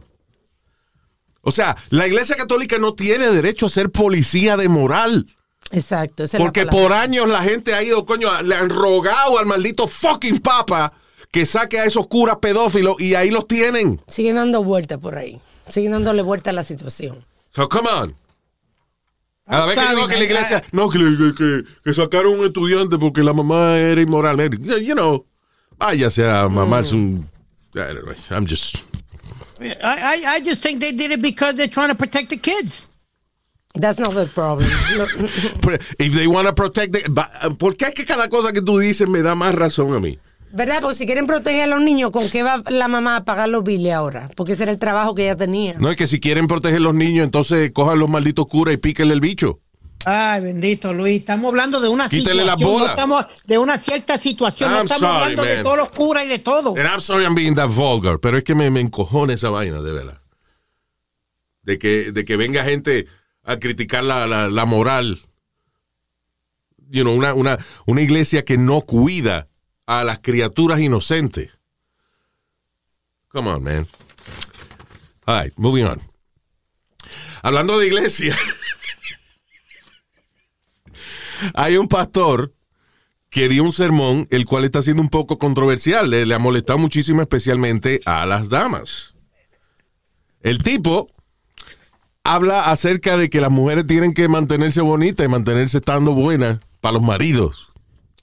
O 1.41 1.51
sea, 1.51 1.77
la 1.91 2.07
iglesia 2.07 2.37
católica 2.37 2.79
no 2.79 2.95
tiene 2.95 3.27
derecho 3.27 3.67
a 3.67 3.71
ser 3.71 3.91
policía 3.91 4.57
de 4.57 4.69
moral. 4.69 5.27
Exacto. 5.71 6.23
esa 6.23 6.37
es 6.37 6.41
la 6.41 6.47
Porque 6.47 6.67
por 6.67 6.93
años 6.93 7.29
la 7.29 7.43
gente 7.43 7.75
ha 7.75 7.83
ido, 7.83 8.05
coño, 8.05 8.43
le 8.43 8.55
han 8.55 8.71
rogado 8.71 9.39
al 9.39 9.47
maldito 9.47 9.89
fucking 9.89 10.39
papa 10.39 10.93
que 11.33 11.47
saque 11.47 11.81
a 11.81 11.85
esos 11.85 12.07
curas 12.07 12.37
pedófilos 12.37 12.97
y 13.01 13.15
ahí 13.15 13.31
los 13.31 13.49
tienen. 13.49 14.01
Siguen 14.07 14.37
dando 14.37 14.63
vueltas 14.63 14.99
por 14.99 15.17
ahí. 15.17 15.41
Siguen 15.67 15.93
dándole 15.93 16.23
vuelta 16.23 16.51
a 16.51 16.53
la 16.53 16.63
situación. 16.63 17.25
So, 17.51 17.69
come 17.69 17.89
on. 17.91 18.15
A 19.47 19.59
la 19.59 19.67
vez 19.67 19.75
que 19.79 19.95
digo 19.95 20.07
que 20.07 20.17
la 20.17 20.25
iglesia, 20.25 20.63
no, 20.73 20.89
que, 20.89 20.99
le- 20.99 21.35
que- 21.35 21.65
que 21.85 21.93
sacaron 21.95 22.39
un 22.39 22.47
estudiante 22.47 22.97
porque 22.99 23.23
la 23.23 23.33
mamá 23.33 23.77
era 23.77 24.01
inmoral. 24.01 24.39
You 24.83 24.95
know, 24.95 25.27
váyase 25.79 26.25
a 26.25 26.49
mamarse 26.49 26.95
un... 26.95 27.29
I 27.75 27.79
don't 27.95 28.05
know, 28.05 28.15
I'm 28.37 28.47
just... 28.47 28.77
I, 29.61 29.75
I, 29.83 30.25
I 30.37 30.41
just 30.45 30.63
think 30.63 30.81
they 30.81 30.93
did 30.93 31.11
it 31.11 31.21
because 31.23 31.55
they're 31.57 31.69
trying 31.71 31.89
to 31.89 31.95
protect 31.95 32.31
the 32.31 32.37
kids. 32.37 32.89
That's 33.75 33.99
not 33.99 34.15
the 34.15 34.27
problem. 34.27 34.69
No, 34.97 35.07
If 35.99 36.15
they 36.15 36.27
want 36.27 36.47
to 36.47 36.53
protect... 36.53 36.93
the- 36.93 37.55
¿Por 37.59 37.75
qué 37.77 37.87
es 37.89 37.95
que 37.95 38.05
cada 38.05 38.29
cosa 38.29 38.53
que 38.53 38.61
tú 38.63 38.79
dices 38.79 39.09
me 39.09 39.23
da 39.23 39.35
más 39.35 39.55
razón 39.55 39.95
a 39.95 40.01
mí? 40.01 40.19
¿Verdad? 40.53 40.81
Porque 40.83 40.97
si 40.97 41.07
quieren 41.07 41.27
proteger 41.27 41.63
a 41.63 41.67
los 41.67 41.81
niños, 41.81 42.11
¿con 42.11 42.29
qué 42.29 42.43
va 42.43 42.63
la 42.69 42.87
mamá 42.89 43.17
a 43.17 43.25
pagar 43.25 43.49
los 43.49 43.65
biles 43.65 43.93
ahora? 43.93 44.29
Porque 44.37 44.53
ese 44.53 44.65
era 44.65 44.73
el 44.73 44.79
trabajo 44.79 45.15
que 45.15 45.23
ella 45.25 45.37
tenía. 45.37 45.75
No 45.79 45.91
es 45.91 45.97
que 45.97 46.07
si 46.07 46.21
quieren 46.21 46.47
proteger 46.47 46.81
los 46.81 46.95
niños, 46.95 47.25
entonces 47.25 47.71
cojan 47.73 47.99
los 47.99 48.11
malditos 48.11 48.47
curas 48.47 48.75
y 48.75 48.77
píquenle 48.77 49.15
el 49.15 49.21
bicho. 49.21 49.61
Ay, 50.05 50.43
bendito 50.43 50.93
Luis, 50.93 51.21
estamos 51.21 51.49
hablando 51.49 51.81
de 51.81 51.89
una 51.89 52.09
Quítele 52.09 52.45
la 52.45 52.53
situación, 52.57 52.71
bola. 52.73 52.85
no 52.87 52.91
estamos 52.91 53.25
de 53.47 53.59
una 53.59 53.79
cierta 53.79 54.19
situación, 54.19 54.71
no 54.73 54.77
I'm 54.79 54.87
estamos 54.87 55.01
sorry, 55.01 55.23
hablando 55.23 55.45
de 55.45 55.63
todos 55.63 55.77
los 55.77 55.89
curas 55.91 56.25
y 56.25 56.29
de 56.29 56.39
todo. 56.41 56.71
And 56.71 56.87
I'm 56.87 57.01
sorry 57.01 57.25
I'm 57.25 57.37
being 57.37 57.55
that 57.55 57.69
vulgar, 57.69 58.19
pero 58.19 58.37
es 58.37 58.43
que 58.45 58.55
me, 58.57 58.69
me 58.69 58.81
encojona 58.81 59.33
esa 59.35 59.49
vaina, 59.51 59.81
de 59.81 59.93
verdad. 59.93 60.21
De 61.63 61.79
que, 61.79 62.11
de 62.11 62.25
que 62.25 62.37
venga 62.37 62.65
gente 62.65 63.07
a 63.45 63.59
criticar 63.61 64.03
la, 64.03 64.27
la, 64.27 64.49
la 64.49 64.67
moral. 64.67 65.21
You 66.91 67.05
know, 67.05 67.15
una, 67.15 67.33
una, 67.35 67.59
una 67.87 68.03
iglesia 68.03 68.45
que 68.45 68.59
no 68.59 68.81
cuida 68.81 69.49
a 69.87 70.05
las 70.05 70.21
criaturas 70.21 70.81
inocentes. 70.81 71.51
Come 73.29 73.51
on, 73.51 73.63
man. 73.63 73.87
All 75.27 75.43
right, 75.43 75.53
moving 75.59 75.85
on. 75.85 76.01
Hablando 77.43 77.79
de 77.79 77.87
iglesia, 77.87 78.37
hay 81.55 81.77
un 81.77 81.89
pastor 81.89 82.53
que 83.31 83.49
dio 83.49 83.65
un 83.65 83.73
sermón, 83.73 84.29
el 84.31 84.45
cual 84.45 84.65
está 84.65 84.83
siendo 84.83 85.03
un 85.03 85.09
poco 85.09 85.39
controversial. 85.39 86.11
Le, 86.11 86.27
le 86.27 86.35
ha 86.35 86.39
molestado 86.39 86.79
muchísimo, 86.79 87.23
especialmente 87.23 88.01
a 88.05 88.27
las 88.27 88.49
damas. 88.49 89.15
El 90.43 90.59
tipo 90.59 91.09
habla 92.25 92.71
acerca 92.71 93.17
de 93.17 93.31
que 93.31 93.41
las 93.41 93.51
mujeres 93.51 93.87
tienen 93.87 94.13
que 94.13 94.29
mantenerse 94.29 94.81
bonitas 94.81 95.25
y 95.25 95.31
mantenerse 95.31 95.79
estando 95.79 96.15
buenas 96.15 96.61
para 96.81 96.95
los 96.95 97.03
maridos. 97.03 97.72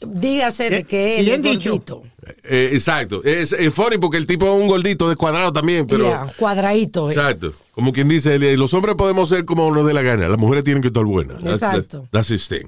Dígase 0.02 0.70
de 0.70 0.84
que 0.86 1.20
él 1.20 1.26
Bien 1.26 1.46
es 1.46 1.52
dicho. 1.52 1.72
gordito. 1.72 2.04
Eh, 2.44 2.70
exacto. 2.74 3.22
Es, 3.24 3.52
es 3.52 3.74
funny 3.74 3.98
porque 3.98 4.18
el 4.18 4.26
tipo 4.26 4.46
es 4.48 4.62
un 4.62 4.68
gordito 4.68 5.10
descuadrado 5.10 5.52
también, 5.52 5.86
pero... 5.88 6.06
Ya, 6.06 6.26
cuadradito. 6.38 7.10
eh. 7.10 7.14
Exacto. 7.14 7.54
Como 7.72 7.92
quien 7.92 8.08
dice, 8.08 8.36
eh, 8.36 8.56
los 8.58 8.74
hombres 8.74 8.96
podemos 8.96 9.28
ser 9.28 9.44
como 9.46 9.70
nos 9.74 9.86
dé 9.86 9.94
la 9.94 10.02
gana, 10.02 10.30
las 10.30 10.38
mujeres 10.38 10.64
tienen 10.64 10.82
que 10.82 10.88
estar 10.88 11.04
buenas. 11.04 11.44
That's- 11.44 11.56
Exacto. 11.56 12.08
That's 12.12 12.30
his 12.32 12.48
thing. 12.48 12.68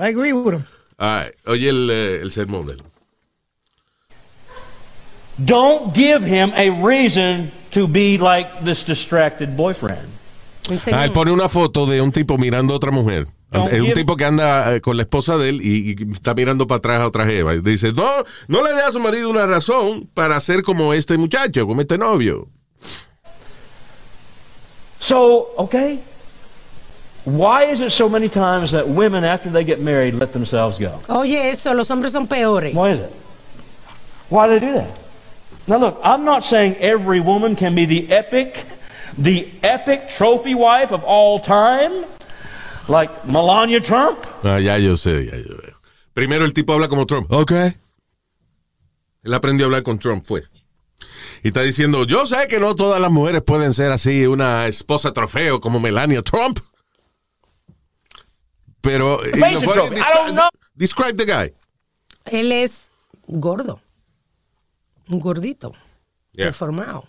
I 0.00 0.06
agree 0.10 0.32
with 0.32 0.54
him. 0.54 0.64
All 0.98 1.24
right. 1.24 1.34
Oye 1.46 1.68
el, 1.68 1.90
eh, 1.90 2.20
el 2.22 2.30
sermón 2.30 2.66
de 2.66 2.74
él. 2.74 2.82
Don't 5.38 5.94
give 5.94 6.22
him 6.24 6.52
a 6.56 6.70
reason 6.84 7.50
to 7.70 7.86
be 7.86 8.18
like 8.18 8.48
this 8.64 8.84
distracted 8.84 9.56
boyfriend. 9.56 10.08
Ah, 10.92 11.04
él 11.04 11.12
pone 11.12 11.30
una 11.30 11.48
foto 11.48 11.86
de 11.86 12.00
un 12.02 12.12
tipo 12.12 12.36
mirando 12.38 12.74
a 12.74 12.76
otra 12.76 12.90
mujer. 12.90 13.26
No, 13.50 13.66
Es 13.68 13.80
un 13.80 13.86
give- 13.86 13.94
tipo 13.94 14.14
que 14.16 14.24
anda 14.26 14.74
eh, 14.74 14.80
con 14.82 14.96
la 14.96 15.04
esposa 15.04 15.36
de 15.38 15.48
él 15.48 15.60
y, 15.62 15.92
y 15.92 16.12
está 16.12 16.34
mirando 16.34 16.66
para 16.66 16.78
atrás 16.78 17.00
a 17.00 17.06
otra 17.06 17.24
jeva. 17.24 17.54
Y 17.54 17.60
dice, 17.62 17.92
no, 17.94 18.04
no 18.46 18.62
le 18.62 18.74
dé 18.74 18.82
a 18.82 18.92
su 18.92 19.00
marido 19.00 19.30
una 19.30 19.46
razón 19.46 20.06
para 20.12 20.38
ser 20.40 20.62
como 20.62 20.92
este 20.92 21.16
muchacho, 21.16 21.66
como 21.66 21.80
este 21.80 21.96
novio. 21.96 22.48
So, 25.00 25.48
okay, 25.56 26.00
why 27.24 27.64
is 27.70 27.80
it 27.80 27.90
so 27.92 28.08
many 28.08 28.28
times 28.28 28.72
that 28.72 28.88
women, 28.88 29.24
after 29.24 29.48
they 29.50 29.64
get 29.64 29.80
married, 29.80 30.14
let 30.14 30.32
themselves 30.32 30.76
go? 30.78 31.00
Oye, 31.08 31.50
eso, 31.50 31.72
los 31.72 31.88
hombres 31.90 32.12
son 32.12 32.26
peores. 32.26 32.74
Why 32.74 32.90
is 32.92 33.00
it? 33.00 33.12
Why 34.28 34.46
do 34.48 34.58
they 34.58 34.66
do 34.66 34.72
that? 34.74 34.90
Now, 35.66 35.78
look, 35.78 36.00
I'm 36.02 36.24
not 36.24 36.44
saying 36.44 36.76
every 36.80 37.20
woman 37.20 37.54
can 37.56 37.74
be 37.74 37.86
the 37.86 38.10
epic, 38.12 38.64
the 39.16 39.48
epic 39.62 40.08
trophy 40.10 40.54
wife 40.54 40.92
of 40.92 41.04
all 41.04 41.38
time, 41.40 42.04
like 42.88 43.12
Melania 43.24 43.80
Trump. 43.80 44.18
Ah, 44.42 44.58
ya 44.58 44.78
yo 44.78 44.96
sé, 44.96 45.26
ya 45.26 45.36
yo 45.36 45.56
veo. 45.62 45.80
Primero 46.14 46.44
el 46.44 46.52
tipo 46.52 46.72
habla 46.72 46.88
como 46.88 47.06
Trump. 47.06 47.30
Ok. 47.30 47.52
Él 49.22 49.34
aprendió 49.34 49.66
a 49.66 49.68
hablar 49.68 49.82
con 49.82 49.98
Trump, 49.98 50.26
fue. 50.26 50.44
Y 51.42 51.48
está 51.48 51.62
diciendo, 51.62 52.04
yo 52.04 52.26
sé 52.26 52.48
que 52.48 52.58
no 52.58 52.74
todas 52.74 53.00
las 53.00 53.10
mujeres 53.10 53.42
pueden 53.42 53.74
ser 53.74 53.92
así, 53.92 54.26
una 54.26 54.66
esposa 54.66 55.12
trofeo 55.12 55.60
como 55.60 55.78
Melania 55.78 56.22
Trump. 56.22 56.58
Pero... 58.80 59.24
I 59.24 59.40
don't 59.40 60.32
know. 60.32 60.48
Describe 60.74 61.14
the 61.14 61.24
guy. 61.24 61.54
Él 62.24 62.52
es 62.52 62.90
gordo. 63.26 63.80
Un 65.08 65.20
gordito. 65.20 65.72
Yeah. 66.32 66.46
Deformado. 66.46 67.06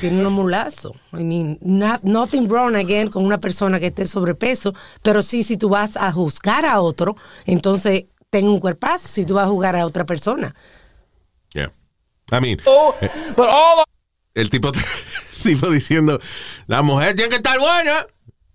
Tiene 0.00 0.20
unos 0.20 0.32
mulazos. 0.32 0.92
I 1.12 1.24
mean, 1.24 1.58
not- 1.60 2.02
nothing 2.02 2.48
wrong 2.48 2.76
again 2.76 3.08
con 3.10 3.24
una 3.24 3.38
persona 3.38 3.78
que 3.80 3.86
esté 3.88 4.06
sobrepeso, 4.06 4.74
pero 5.02 5.22
sí, 5.22 5.42
si 5.42 5.56
tú 5.56 5.68
vas 5.68 5.96
a 5.96 6.12
juzgar 6.12 6.64
a 6.64 6.80
otro, 6.80 7.16
entonces 7.46 8.04
ten 8.30 8.46
un 8.48 8.60
cuerpazo 8.60 9.08
si 9.08 9.24
tú 9.24 9.34
vas 9.34 9.46
a 9.46 9.48
juzgar 9.48 9.74
a 9.76 9.86
otra 9.86 10.04
persona. 10.04 10.54
Yeah. 11.54 11.70
I 12.30 12.40
mean, 12.40 12.58
Oh, 12.66 12.94
but 13.36 13.46
all 13.50 13.84
el 14.34 14.50
tipo, 14.50 14.70
el 15.36 15.42
tipo 15.42 15.70
diciendo, 15.70 16.20
la 16.66 16.82
mujer 16.82 17.14
tiene 17.14 17.30
que 17.30 17.36
estar 17.36 17.58
buena. 17.58 18.06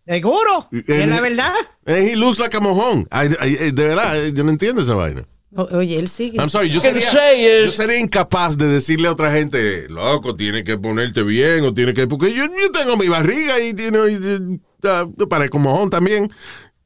Seguro, 0.05 0.67
es 0.71 1.07
la 1.07 1.21
verdad. 1.21 1.53
And 1.85 1.97
he 2.09 2.15
looks 2.15 2.37
like 2.39 2.55
a 2.55 2.59
mojón. 2.59 3.07
I- 3.11 3.35
I- 3.41 3.71
de 3.71 3.87
verdad, 3.87 4.17
eh, 4.25 4.31
yo 4.33 4.43
no 4.43 4.49
entiendo 4.51 4.81
esa 4.81 4.93
vaina. 4.93 5.23
O- 5.55 5.77
Oye, 5.77 5.97
él 5.99 6.09
sigue. 6.09 6.37
I'm 6.39 6.49
sorry, 6.49 6.69
yo 6.69 6.79
sería, 6.79 7.63
yo 7.63 7.71
sería 7.71 7.99
incapaz 7.99 8.57
de 8.57 8.67
decirle 8.67 9.07
a 9.07 9.11
otra 9.11 9.31
gente, 9.31 9.87
loco, 9.89 10.35
tiene 10.35 10.63
que 10.63 10.77
ponerte 10.77 11.21
bien 11.23 11.63
o 11.63 11.73
tiene 11.73 11.93
que... 11.93 12.07
Porque 12.07 12.33
yo, 12.33 12.45
yo 12.45 12.71
tengo 12.71 12.97
mi 12.97 13.07
barriga 13.07 13.59
y 13.59 13.73
tiene... 13.73 13.99
y, 14.09 14.59
yo 14.81 15.29
parezco 15.29 15.59
mojón 15.59 15.89
también. 15.89 16.31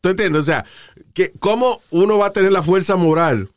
¿Tú 0.02 0.10
entiendes? 0.10 0.42
O 0.42 0.46
sea, 0.46 0.66
que 1.14 1.32
¿cómo 1.40 1.82
uno 1.92 2.18
va 2.18 2.28
a 2.28 2.34
tener 2.34 2.52
la 2.52 2.62
fuerza 2.62 2.96
moral, 2.96 3.50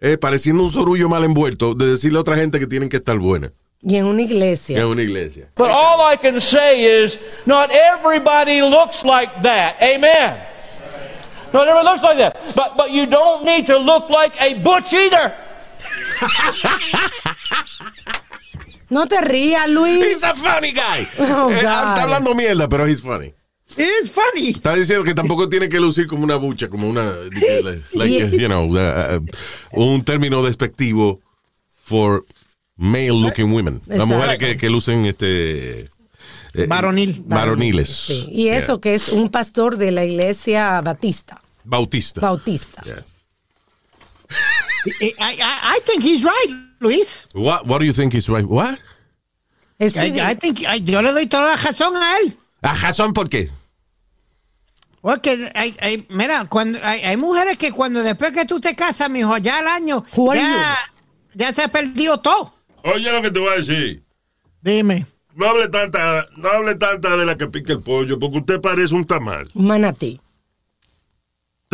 eh, 0.00 0.16
pareciendo 0.18 0.62
un 0.62 0.70
sorullo 0.70 1.08
mal 1.08 1.24
envuelto, 1.24 1.74
de 1.74 1.86
decirle 1.86 2.18
a 2.18 2.20
otra 2.20 2.36
gente 2.36 2.60
que 2.60 2.66
tienen 2.66 2.88
que 2.88 2.98
estar 2.98 3.18
buena 3.18 3.52
Y 3.82 3.96
en 3.96 4.04
una 4.04 4.22
iglesia. 4.22 4.78
en 4.78 4.84
una 4.86 5.02
iglesia? 5.02 5.48
But 5.56 5.70
all 5.70 6.12
I 6.12 6.16
can 6.16 6.40
say 6.40 7.04
is, 7.04 7.18
not 7.46 7.70
everybody 7.72 8.60
looks 8.60 9.02
like 9.04 9.32
that. 9.42 9.76
Amen. 9.82 10.36
Not 11.54 11.68
everybody 11.68 11.86
looks 11.88 12.02
like 12.02 12.18
that. 12.18 12.36
But 12.54 12.76
but 12.76 12.90
you 12.90 13.06
don't 13.06 13.44
need 13.44 13.64
to 13.66 13.78
look 13.78 14.10
like 14.10 14.34
a 14.40 14.54
butch 14.60 14.92
either. 14.92 15.32
No 18.90 19.06
te 19.06 19.20
rías, 19.20 19.68
Luis. 19.68 20.04
He's 20.04 20.22
a 20.22 20.34
funny 20.34 20.72
guy. 20.72 21.08
Oh, 21.18 21.50
Eh, 21.50 21.62
God. 21.62 21.96
está 21.96 22.02
hablando 22.02 22.34
mierda, 22.34 22.68
pero 22.68 22.86
he's 22.86 23.00
funny. 23.00 23.32
It's 23.76 24.10
funny. 24.12 24.50
Está 24.50 24.74
diciendo 24.74 25.04
que 25.04 25.14
tampoco 25.14 25.48
tiene 25.48 25.68
que 25.68 25.80
lucir 25.80 26.06
como 26.06 26.22
una 26.22 26.36
bucha, 26.36 26.68
como 26.68 26.88
una, 26.88 27.12
like, 27.92 28.10
Yeah. 28.12 28.26
you 28.30 28.46
know, 28.46 28.66
uh, 28.66 29.18
uh, 29.18 29.82
un 29.82 30.04
término 30.04 30.42
despectivo 30.44 31.20
for 31.72 32.24
male 32.76 33.12
looking 33.12 33.52
women. 33.52 33.80
Las 33.86 34.06
mujeres 34.06 34.38
que, 34.38 34.56
que 34.56 34.68
lucen 34.70 35.06
este 35.06 35.80
eh, 36.54 36.66
Varonil. 36.68 37.22
varoniles. 37.26 37.88
Sí. 37.88 38.28
Y 38.30 38.48
eso 38.50 38.80
que 38.80 38.94
es 38.94 39.08
un 39.08 39.28
pastor 39.30 39.76
de 39.76 39.90
la 39.90 40.04
iglesia 40.04 40.80
batista. 40.82 41.40
Bautista. 41.64 42.20
Bautista. 42.20 42.82
Yeah. 42.84 43.02
I, 45.00 45.14
I, 45.18 45.76
I 45.76 45.80
think 45.86 46.02
he's 46.02 46.24
right, 46.24 46.48
Luis. 46.80 47.26
What, 47.34 47.66
what 47.66 47.78
do 47.78 47.86
you 47.86 47.92
think 47.92 48.14
is 48.14 48.28
right? 48.28 48.44
What? 48.46 48.78
Es 49.78 49.94
que- 49.94 50.02
I, 50.20 50.30
I 50.32 50.34
think, 50.34 50.60
I- 50.60 50.80
yo 50.84 51.00
le 51.02 51.12
doy 51.12 51.26
toda 51.26 51.50
la 51.50 51.56
razón 51.56 51.96
a 51.96 52.18
él. 52.18 52.36
Ah, 52.62 52.74
razón, 52.80 53.12
¿por 53.12 53.28
qué? 53.28 53.50
Porque 55.00 55.50
hay, 55.54 55.76
hay- 55.80 56.06
mira, 56.10 56.44
cuando 56.46 56.78
hay, 56.82 57.00
hay 57.00 57.16
mujeres 57.16 57.58
que 57.58 57.72
cuando 57.72 58.02
después 58.02 58.32
que 58.32 58.44
tú 58.46 58.60
te 58.60 58.74
casas, 58.74 59.10
mijo, 59.10 59.36
ya 59.38 59.58
al 59.58 59.68
año, 59.68 60.04
ya, 60.34 60.76
ya 61.34 61.52
se 61.52 61.62
ha 61.62 61.68
perdido 61.68 62.20
todo. 62.20 62.54
Oye 62.84 63.10
lo 63.10 63.20
que 63.22 63.30
te 63.30 63.38
voy 63.38 63.50
a 63.52 63.56
decir. 63.56 64.02
Dime. 64.62 65.06
no 65.34 65.46
hable 65.48 65.68
tanta, 65.68 66.26
no 66.36 66.48
hable 66.48 66.74
tanta 66.76 67.16
de 67.16 67.26
la 67.26 67.36
que 67.36 67.46
pica 67.48 67.72
el 67.74 67.80
pollo, 67.82 68.18
porque 68.18 68.38
usted 68.38 68.60
parece 68.60 68.94
un 68.94 69.04
tamal. 69.04 69.48
Un 69.54 69.66
manatí. 69.66 70.20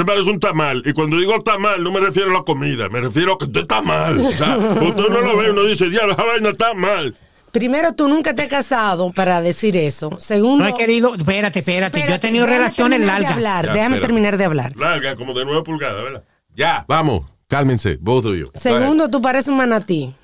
Usted 0.00 0.12
parece 0.14 0.30
un 0.30 0.40
tamal. 0.40 0.82
Y 0.86 0.92
cuando 0.94 1.18
digo 1.18 1.38
tamal, 1.42 1.82
no 1.82 1.90
me 1.92 2.00
refiero 2.00 2.30
a 2.30 2.34
la 2.34 2.42
comida, 2.42 2.88
me 2.88 3.02
refiero 3.02 3.34
a 3.34 3.38
que 3.38 3.44
usted 3.44 3.60
está 3.62 3.82
mal. 3.82 4.18
O 4.18 4.30
sea, 4.32 4.56
usted 4.58 5.08
no 5.08 5.20
lo 5.20 5.36
ve 5.36 5.48
y 5.48 5.50
uno 5.50 5.64
dice, 5.64 5.90
diablo, 5.90 6.14
esa 6.14 6.24
vaina 6.24 6.48
está 6.48 6.72
mal. 6.72 7.14
Primero, 7.52 7.92
tú 7.92 8.08
nunca 8.08 8.32
te 8.34 8.42
has 8.42 8.48
casado 8.48 9.12
para 9.12 9.42
decir 9.42 9.76
eso. 9.76 10.16
Segundo, 10.18 10.64
No 10.64 10.70
he 10.70 10.74
querido, 10.78 11.14
espérate, 11.14 11.58
espérate, 11.58 11.98
yo 11.98 12.04
he 12.04 12.04
Espérate, 12.04 12.26
tenido 12.28 12.46
relaciones 12.46 13.00
largas. 13.02 13.32
hablar, 13.32 13.66
Ya, 13.66 13.72
déjame 13.74 13.96
espera. 13.96 14.06
terminar 14.06 14.36
de 14.38 14.44
hablar. 14.46 14.76
Larga, 14.76 15.16
como 15.16 15.34
de 15.34 15.44
nueve 15.44 15.62
pulgadas, 15.64 16.02
¿verdad? 16.02 16.24
Ya, 16.56 16.84
vamos, 16.88 17.24
cálmense, 17.48 17.98
both 18.00 18.24
of 18.24 18.34
you. 18.36 18.50
Segundo, 18.54 19.10
tú 19.10 19.20
pareces 19.20 19.48
un 19.48 19.56
manatí. 19.58 20.14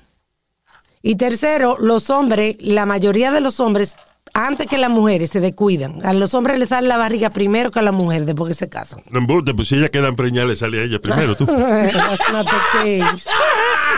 Y 1.03 1.15
tercero, 1.17 1.77
los 1.79 2.09
hombres, 2.09 2.55
la 2.59 2.85
mayoría 2.87 3.31
de 3.31 3.41
los 3.41 3.59
hombres, 3.59 3.95
antes 4.33 4.67
que 4.67 4.77
las 4.77 4.89
mujeres, 4.89 5.29
se 5.29 5.39
descuidan. 5.39 6.05
A 6.05 6.13
los 6.13 6.33
hombres 6.33 6.59
les 6.59 6.69
sale 6.69 6.87
la 6.87 6.97
barriga 6.97 7.29
primero 7.31 7.71
que 7.71 7.79
a 7.79 7.81
las 7.81 7.93
mujeres 7.93 8.25
después 8.25 8.49
que 8.49 8.53
se 8.65 8.69
casan. 8.69 9.01
No 9.09 9.19
embuste, 9.19 9.53
pues 9.53 9.67
si 9.67 9.75
ella 9.75 9.89
queda 9.89 10.11
preñada, 10.13 10.47
le 10.47 10.55
sale 10.55 10.79
a 10.81 10.83
ella 10.83 10.99
primero, 10.99 11.35
tú. 11.35 11.45
That's 11.45 12.21
not 12.31 12.45
the 12.45 12.61
case. 13.01 13.29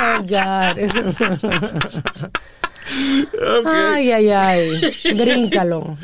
Oh, 0.02 0.22
God. 0.24 0.78
Ay, 3.66 4.12
ay, 4.12 4.30
ay. 4.30 4.94
Bríncalo. 5.16 5.98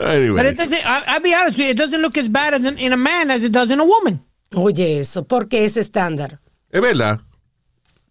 Anyway. 0.00 0.42
But 0.42 0.46
it 0.52 0.56
doesn't, 0.56 0.74
I, 0.86 1.02
I'll 1.06 1.20
be 1.22 1.34
honest 1.34 1.58
with 1.58 1.66
you, 1.66 1.70
it 1.72 1.76
doesn't 1.76 2.00
look 2.00 2.16
as 2.16 2.28
bad 2.30 2.54
in, 2.54 2.78
in 2.78 2.92
a 2.92 2.96
man 2.96 3.30
as 3.30 3.42
it 3.42 3.52
does 3.52 3.70
in 3.70 3.78
a 3.80 3.84
woman. 3.84 4.20
Oye, 4.54 5.00
eso, 5.00 5.24
¿por 5.24 5.48
qué 5.48 5.64
es 5.64 5.76
estándar? 5.76 6.40
Es 6.70 6.80
verdad. 6.80 7.20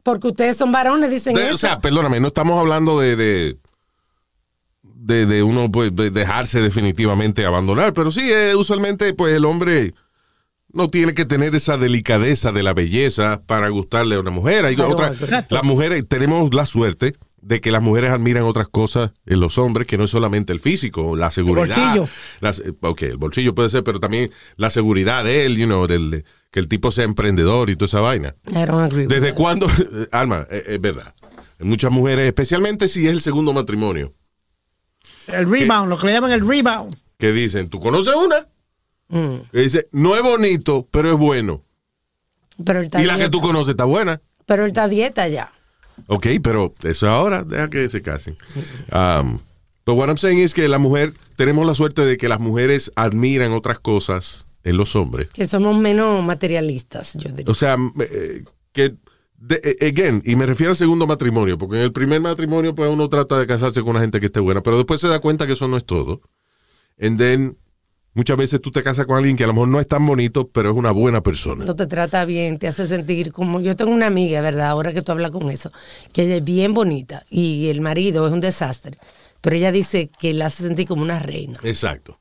Porque 0.04 0.28
ustedes 0.28 0.58
son 0.58 0.72
varones, 0.72 1.10
dicen 1.10 1.36
De- 1.36 1.46
eso. 1.46 1.56
o 1.56 1.58
sea, 1.58 1.80
perdóname, 1.80 2.20
no 2.20 2.28
estamos 2.28 2.60
hablando 2.60 3.00
de 3.00 3.16
de, 3.16 3.58
de, 4.84 5.26
de 5.26 5.44
uno 5.44 5.72
pues, 5.72 5.96
de 5.96 6.10
dejarse 6.12 6.62
definitivamente 6.62 7.46
abandonar, 7.46 7.94
pero 7.94 8.12
sí, 8.12 8.32
eh, 8.32 8.56
usualmente 8.56 9.14
pues 9.14 9.34
el 9.34 9.46
hombre 9.46 9.94
no 10.74 10.90
tiene 10.90 11.14
que 11.14 11.26
tener 11.26 11.54
esa 11.56 11.78
delicadeza 11.78 12.52
de 12.52 12.64
la 12.64 12.74
belleza 12.74 13.42
para 13.46 13.70
gustarle 13.70 14.16
a 14.16 14.20
una 14.22 14.32
mujer. 14.32 14.66
Hay 14.66 14.76
Claro, 14.76 14.92
otra, 14.94 15.14
las 15.50 15.64
mujeres 15.64 16.08
tenemos 16.08 16.54
la 16.54 16.66
suerte 16.66 17.14
de 17.42 17.60
que 17.60 17.72
las 17.72 17.82
mujeres 17.84 18.12
admiran 18.12 18.44
otras 18.44 18.68
cosas 18.70 19.12
en 19.26 19.40
los 19.40 19.58
hombres 19.58 19.88
que 19.88 19.98
no 19.98 20.04
es 20.06 20.12
solamente 20.12 20.54
el 20.54 20.60
físico, 20.60 21.16
la 21.16 21.32
seguridad. 21.32 21.76
bolsillo. 21.96 22.08
las- 22.40 22.60
eh, 22.60 22.72
ok, 22.82 23.02
el 23.02 23.18
bolsillo 23.18 23.54
puede 23.56 23.70
ser, 23.70 23.84
pero 23.84 24.00
también 24.00 24.30
la 24.58 24.70
seguridad 24.70 25.24
de 25.24 25.46
él, 25.46 25.58
you 25.58 25.66
know, 25.66 25.88
del- 25.88 26.24
que 26.52 26.60
el 26.60 26.68
tipo 26.68 26.92
sea 26.92 27.04
emprendedor 27.06 27.70
y 27.70 27.76
toda 27.76 27.88
esa 27.88 28.00
vaina. 28.00 28.36
I 28.48 28.66
don't 28.66 28.72
agree 28.82 29.04
with 29.04 29.10
¿Desde 29.10 29.34
cuándo? 29.34 29.68
Alma, 30.12 30.46
es, 30.52 30.64
es 30.68 30.82
verdad. 30.82 31.14
Muchas 31.60 31.92
mujeres, 31.92 32.28
especialmente 32.28 32.88
si 32.88 33.06
es 33.08 33.12
el 33.12 33.22
segundo 33.22 33.54
matrimonio, 33.54 34.14
El 35.34 35.50
rebound, 35.50 35.90
lo 35.90 35.98
que 35.98 36.08
le 36.08 36.14
llaman 36.14 36.32
el 36.32 36.48
rebound. 36.48 36.96
que 37.18 37.32
dicen, 37.32 37.70
¿tú 37.70 37.80
conoces 37.80 38.14
una? 38.16 38.48
Mm. 39.10 39.42
Que 39.52 39.60
dice, 39.60 39.88
no 39.92 40.16
es 40.16 40.24
bonito, 40.24 40.88
pero 40.92 41.12
es 41.12 41.18
bueno. 41.18 41.64
Pero 42.64 42.80
él 42.80 42.86
está 42.86 43.02
Y 43.02 43.06
la 43.06 43.14
que 43.14 43.20
dieta. 43.20 43.32
tú 43.32 43.42
conoces 43.42 43.72
está 43.72 43.86
buena. 43.86 44.22
Pero 44.46 44.64
él 44.64 44.70
está 44.70 44.88
dieta 44.88 45.28
ya. 45.28 45.52
Ok, 46.08 46.28
pero 46.42 46.74
eso 46.84 47.10
ahora, 47.10 47.44
deja 47.44 47.70
que 47.70 47.88
se 47.90 48.02
casen. 48.02 48.36
Um, 48.92 49.40
but 49.86 49.96
what 49.96 50.08
I'm 50.10 50.18
saying 50.18 50.40
es 50.40 50.54
que 50.54 50.68
la 50.68 50.78
mujer, 50.78 51.14
tenemos 51.36 51.66
la 51.66 51.76
suerte 51.76 52.06
de 52.06 52.18
que 52.18 52.28
las 52.28 52.40
mujeres 52.40 52.92
admiran 52.96 53.52
otras 53.54 53.80
cosas 53.80 54.48
en 54.64 54.78
los 54.78 54.96
hombres. 54.96 55.30
Que 55.34 55.48
somos 55.48 55.78
menos 55.78 56.24
materialistas, 56.24 57.14
yo 57.16 57.30
diría. 57.30 57.52
O 57.52 57.56
sea, 57.56 57.76
eh, 58.00 58.44
que, 58.72 58.96
de- 59.42 59.60
eh, 59.64 59.88
again, 59.88 60.22
y 60.26 60.36
me 60.36 60.46
refiero 60.46 60.70
al 60.72 60.78
segundo 60.78 61.08
matrimonio, 61.08 61.58
porque 61.58 61.78
en 61.78 61.82
el 61.84 61.92
primer 61.92 62.22
matrimonio, 62.22 62.76
pues 62.76 62.90
uno 62.92 63.10
trata 63.10 63.38
de 63.40 63.48
casarse 63.48 63.82
con 63.82 63.90
una 63.92 64.02
gente 64.02 64.20
que 64.20 64.28
esté 64.28 64.40
buena, 64.40 64.62
pero 64.62 64.78
después 64.78 65.02
se 65.02 65.08
da 65.08 65.20
cuenta 65.20 65.48
que 65.48 65.54
eso 65.54 65.68
no 65.68 65.78
es 65.78 65.86
todo. 65.86 66.22
And 67.00 67.18
then, 67.18 67.58
muchas 68.14 68.38
veces 68.38 68.62
tú 68.62 68.70
te 68.72 68.84
casas 68.84 69.08
con 69.08 69.18
alguien 69.18 69.36
que 69.36 69.44
a 69.44 69.48
lo 69.48 69.54
mejor 69.54 69.68
no 69.70 69.80
es 69.80 69.88
tan 69.88 70.06
bonito, 70.06 70.48
pero 70.50 70.70
es 70.72 70.76
una 70.78 70.92
buena 70.92 71.22
persona. 71.22 71.66
No 71.66 71.76
te 71.76 71.88
trata 71.88 72.24
bien, 72.26 72.60
te 72.60 72.68
hace 72.68 72.88
sentir 72.88 73.32
como. 73.34 73.60
Yo 73.62 73.76
tengo 73.76 73.92
una 73.92 74.06
amiga, 74.08 74.42
¿verdad? 74.42 74.68
Ahora 74.70 74.94
que 74.94 75.02
tú 75.02 75.12
hablas 75.12 75.32
con 75.32 75.50
eso, 75.50 75.72
que 76.14 76.22
ella 76.24 76.36
es 76.36 76.44
bien 76.44 76.74
bonita 76.76 77.26
y 77.30 77.70
el 77.70 77.82
marido 77.82 78.28
es 78.28 78.34
un 78.34 78.40
desastre. 78.42 78.98
Pero 79.42 79.56
ella 79.56 79.72
dice 79.72 80.12
que 80.20 80.36
la 80.36 80.46
hace 80.46 80.62
sentir 80.64 80.88
como 80.88 81.02
una 81.02 81.18
reina. 81.18 81.58
Exacto. 81.64 82.20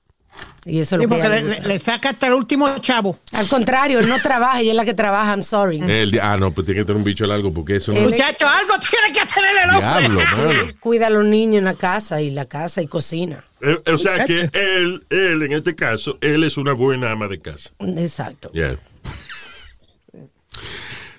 Y 0.65 0.79
eso 0.81 0.97
es 0.97 1.03
Sí, 1.03 1.09
lo 1.09 1.17
que 1.17 1.23
porque 1.23 1.43
le, 1.67 1.79
saca 1.79 2.11
hasta 2.11 2.27
el 2.27 2.35
último 2.35 2.79
chavo. 2.79 3.19
Al 3.33 3.49
contrario, 3.49 3.99
él 3.99 4.09
no 4.09 4.21
trabaja, 4.21 4.61
ella 4.61 4.71
es 4.73 4.77
la 4.77 4.85
que 4.85 4.93
trabaja, 4.95 5.31
I'm 5.31 5.43
sorry. 5.43 5.81
El 5.81 6.11
di- 6.11 6.19
ah, 6.19 6.37
no, 6.37 6.51
pues 6.53 6.67
tiene 6.67 6.81
que 6.83 6.85
tener 6.85 6.99
un 6.99 7.05
bicho 7.05 7.27
largo, 7.27 7.53
porque 7.53 7.77
eso 7.77 7.93
no 7.93 7.99
Él- 7.99 8.05
es 8.05 8.11
Muchacho, 8.13 8.47
algo 8.47 8.75
tiene 8.79 9.19
que 9.19 9.27
tener 9.35 9.57
el 9.65 9.71
hombre. 9.71 10.25
diablo. 10.49 10.75
Cuida 10.81 11.07
a 11.07 11.11
los 11.11 11.25
niños 11.25 11.59
en 11.59 11.65
la 11.65 11.75
casa 11.75 12.21
y 12.21 12.31
la 12.31 12.45
casa 12.45 12.83
y 12.83 12.87
cocina. 12.87 13.43
Eh, 13.63 13.79
o 13.93 13.99
sea 13.99 14.25
que 14.27 14.51
él, 14.53 15.05
él, 15.11 15.43
en 15.43 15.53
este 15.53 15.75
caso, 15.75 16.19
él 16.21 16.45
es 16.45 16.57
una 16.59 16.73
buena 16.75 17.11
ama 17.11 17.27
de 17.27 17.39
casa. 17.41 17.71
Exacto. 17.81 18.51
Yeah. 18.53 18.77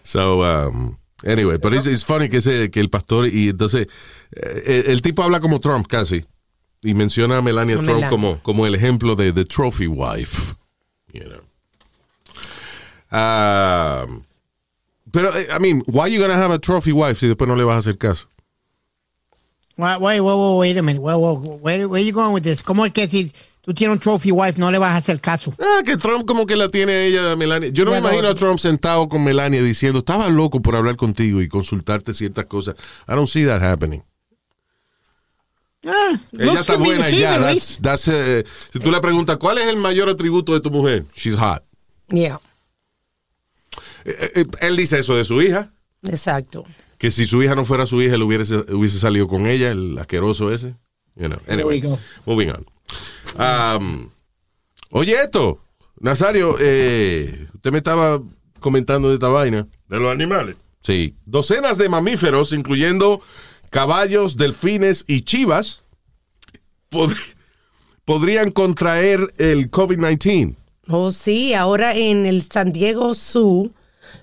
So, 0.04 0.44
um, 0.44 0.98
anyway, 1.24 1.58
but 1.58 1.74
it's, 1.74 1.86
it's 1.86 2.04
funny 2.04 2.28
que, 2.30 2.38
ese, 2.38 2.70
que 2.70 2.80
el 2.80 2.90
pastor, 2.90 3.28
y 3.28 3.50
entonces, 3.50 3.88
eh, 4.36 4.84
el, 4.86 4.92
el 4.94 5.02
tipo 5.02 5.24
habla 5.24 5.40
como 5.40 5.60
Trump 5.60 5.88
casi, 5.88 6.26
y 6.82 6.94
menciona 6.94 7.38
a 7.38 7.42
Melania 7.42 7.76
A 7.76 7.78
Trump 7.78 7.88
Melania. 7.88 8.10
como, 8.10 8.40
como 8.42 8.66
el 8.66 8.76
ejemplo 8.76 9.16
de 9.16 9.32
The 9.34 9.46
Trophy 9.46 9.88
Wife. 9.88 10.54
You 11.14 11.24
know. 11.26 11.42
Um, 13.12 14.24
pero, 15.12 15.36
eh, 15.36 15.48
I 15.52 15.60
mean, 15.60 15.84
why 15.88 16.08
you 16.08 16.20
gonna 16.22 16.38
have 16.42 16.52
a 16.54 16.60
trophy 16.60 16.94
wife 16.94 17.20
si 17.20 17.28
después 17.28 17.48
no 17.50 17.56
le 17.56 17.64
vas 17.66 17.76
a 17.76 17.80
hacer 17.80 17.98
caso? 17.98 18.28
Wait, 19.78 20.00
wait, 20.00 20.22
wait, 20.22 20.36
wait, 20.38 20.58
wait 20.58 20.78
a 20.78 20.82
minute. 20.82 21.02
Wait, 21.02 21.16
wait, 21.18 21.60
where, 21.62 21.88
where 21.90 22.02
you 22.02 22.14
going 22.14 22.34
with 22.34 22.44
this? 22.44 22.64
¿Cómo 22.64 22.86
es 22.86 22.94
que 22.94 23.08
si 23.10 23.32
tú 23.62 23.74
tienes 23.74 23.96
un 23.96 24.00
trophy 24.00 24.32
wife 24.32 24.58
no 24.58 24.72
le 24.72 24.78
vas 24.78 24.94
a 24.94 24.98
hacer 24.98 25.20
caso? 25.20 25.54
Ah, 25.60 25.82
que 25.84 25.98
Trump 25.98 26.26
como 26.26 26.46
que 26.46 26.56
la 26.56 26.70
tiene 26.70 26.92
a 26.94 27.04
ella, 27.04 27.36
Melania. 27.36 27.70
Yo 27.70 27.84
no 27.84 27.92
Ya 27.92 28.00
me 28.00 28.08
imagino 28.08 28.24
no. 28.24 28.30
a 28.30 28.36
Trump 28.36 28.60
sentado 28.60 29.10
con 29.10 29.24
Melania 29.24 29.62
diciendo, 29.62 30.00
estaba 30.00 30.30
loco 30.30 30.62
por 30.62 30.76
hablar 30.78 30.96
contigo 30.96 31.42
y 31.42 31.50
consultarte 31.50 32.14
ciertas 32.14 32.46
cosas. 32.46 32.76
I 33.10 33.14
don't 33.16 33.28
see 33.28 33.44
that 33.46 33.62
happening. 33.62 34.04
Ah, 35.86 36.20
Ella 36.38 36.60
está 36.60 36.78
buena 36.78 37.10
ya. 37.10 37.38
Luis. 37.40 37.80
that's- 37.82 37.82
that's, 37.82 38.08
eh, 38.08 38.44
si 38.72 38.80
tú 38.80 38.92
le 38.92 39.00
preguntas, 39.02 39.38
¿cuál 39.38 39.58
es 39.58 39.66
el 39.66 39.78
mayor 39.78 40.10
atributo 40.10 40.54
de 40.54 40.60
tu 40.60 40.70
mujer? 40.70 41.06
She's 41.16 41.36
hot. 41.36 41.64
Yeah, 42.10 42.40
Eh, 44.04 44.32
eh, 44.36 44.46
él 44.62 44.76
dice 44.76 45.00
eso 45.00 45.16
de 45.16 45.24
su 45.24 45.42
hija, 45.42 45.72
exacto. 46.08 46.66
que 46.98 47.10
si 47.12 47.26
su 47.26 47.42
hija 47.44 47.56
no 47.56 47.66
fuera 47.66 47.86
su 47.86 48.02
hija, 48.02 48.16
él 48.16 48.24
hubiese, 48.24 48.58
hubiese 48.74 49.00
salido 49.00 49.28
con 49.28 49.46
ella, 49.48 49.72
el 49.72 49.98
asqueroso 49.98 50.52
ese. 50.52 50.76
You 51.16 51.28
know. 51.28 51.40
Anyway, 51.48 51.82
we 51.82 51.88
go. 51.88 52.00
moving 52.26 52.50
on. 52.50 52.66
Um, 53.38 54.10
oye, 54.92 55.14
esto, 55.14 55.60
Nazario, 56.00 56.58
eh, 56.60 57.48
usted 57.54 57.72
me 57.72 57.78
estaba 57.78 58.22
comentando 58.60 59.08
de 59.10 59.16
esta 59.16 59.28
vaina. 59.30 59.68
De 59.88 60.00
los 60.00 60.12
animales. 60.12 60.56
Sí, 60.84 61.16
docenas 61.26 61.78
de 61.78 61.90
mamíferos, 61.90 62.54
incluyendo 62.54 63.22
caballos, 63.72 64.38
delfines 64.38 65.04
y 65.08 65.24
chivas, 65.24 65.82
pod- 66.92 67.18
podrían 68.06 68.52
contraer 68.52 69.20
el 69.40 69.72
COVID-19. 69.72 70.56
Oh, 70.90 71.10
sí, 71.12 71.54
ahora 71.56 71.96
en 71.96 72.26
el 72.28 72.44
San 72.44 72.72
Diego 72.72 73.16
Zoo, 73.16 73.72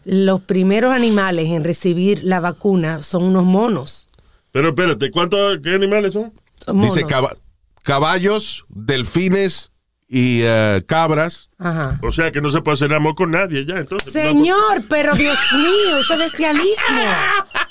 los 0.04 0.40
primeros 0.42 0.92
animales 0.92 1.46
en 1.46 1.64
recibir 1.64 2.22
la 2.22 2.40
vacuna 2.40 3.02
son 3.02 3.24
unos 3.24 3.44
monos. 3.44 4.08
Pero 4.52 4.68
espérate, 4.70 5.10
¿cuántos 5.10 5.58
qué 5.62 5.74
animales 5.74 6.12
son? 6.12 6.32
Monos. 6.66 6.94
Dice 6.94 7.06
caba- 7.06 7.36
caballos, 7.82 8.64
delfines 8.68 9.70
y 10.08 10.40
eh, 10.42 10.82
cabras. 10.86 11.48
Ajá. 11.58 11.98
O 12.02 12.12
sea 12.12 12.30
que 12.32 12.40
no 12.42 12.50
se 12.50 12.60
puede 12.60 12.74
hacer 12.74 12.92
amor 12.92 13.14
con 13.14 13.30
nadie 13.30 13.64
ya, 13.64 13.76
entonces. 13.76 14.12
Señor, 14.12 14.82
pero 14.88 15.14
Dios 15.14 15.38
mío, 15.54 15.98
eso 16.00 16.12
es 16.14 16.18
bestialismo. 16.18 17.00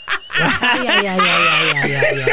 Ay, 0.62 0.88
ay, 0.88 1.06
ay, 1.06 1.08
ay, 1.08 1.20
ay, 1.20 1.72
ay, 1.84 1.92
ay, 1.94 2.22
ay. 2.22 2.32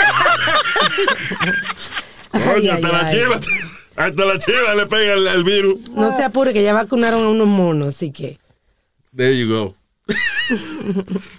Coño, 2.33 2.55
Ay, 2.55 2.69
hasta 2.69 2.89
la 2.93 3.09
chiva, 3.11 3.41
hasta 3.97 4.25
la 4.25 4.39
chiva 4.39 4.75
le 4.75 4.87
pega 4.87 5.13
el, 5.15 5.27
el 5.29 5.45
virus. 5.45 5.79
No 5.91 6.17
se 6.17 6.25
apure 6.25 6.53
que 6.53 6.63
ya 6.63 6.73
vacunaron 6.75 7.25
a 7.25 7.29
unos 7.29 7.47
monos, 7.47 7.95
así 7.95 8.11
que. 8.13 8.39
There 9.17 9.37
you 9.39 9.49
go. 9.49 9.75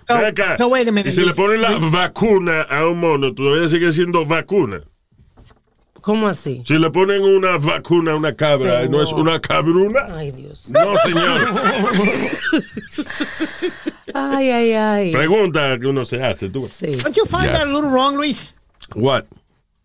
So, 0.08 0.16
Ven 0.18 0.26
acá. 0.26 0.56
so 0.58 0.68
wait 0.70 0.88
a 0.88 0.92
minute. 0.92 1.10
y 1.10 1.12
si 1.12 1.24
le 1.24 1.34
ponen 1.34 1.62
la 1.62 1.76
vacuna 1.78 2.62
a 2.64 2.88
un 2.88 3.00
mono, 3.00 3.34
todavía 3.36 3.68
sigue 3.70 3.92
siendo 3.92 4.26
vacuna. 4.26 4.82
¿Cómo 6.06 6.28
así? 6.28 6.62
Si 6.68 6.78
le 6.78 6.92
ponen 6.92 7.24
una 7.24 7.58
vacuna 7.58 8.12
a 8.12 8.16
una 8.16 8.36
cabra, 8.36 8.84
Señor. 8.84 8.90
¿no 8.92 9.02
es 9.02 9.12
una 9.12 9.42
cabruna? 9.42 10.06
Ay, 10.16 10.32
Dios. 10.34 10.70
No, 10.70 10.96
señor. 10.98 11.42
Ay, 14.14 14.50
ay, 14.52 14.74
ay. 14.74 15.12
Pregunta 15.12 15.78
que 15.80 15.88
uno 15.88 16.06
se 16.06 16.24
hace, 16.24 16.50
tú. 16.50 16.70
Sí. 16.72 16.96
Don't 16.98 17.16
you 17.16 17.26
find 17.26 17.46
Yeah. 17.46 17.54
that 17.54 17.64
a 17.64 17.66
little 17.74 17.90
wrong, 17.90 18.16
Luis? 18.18 18.54
What? 18.96 19.24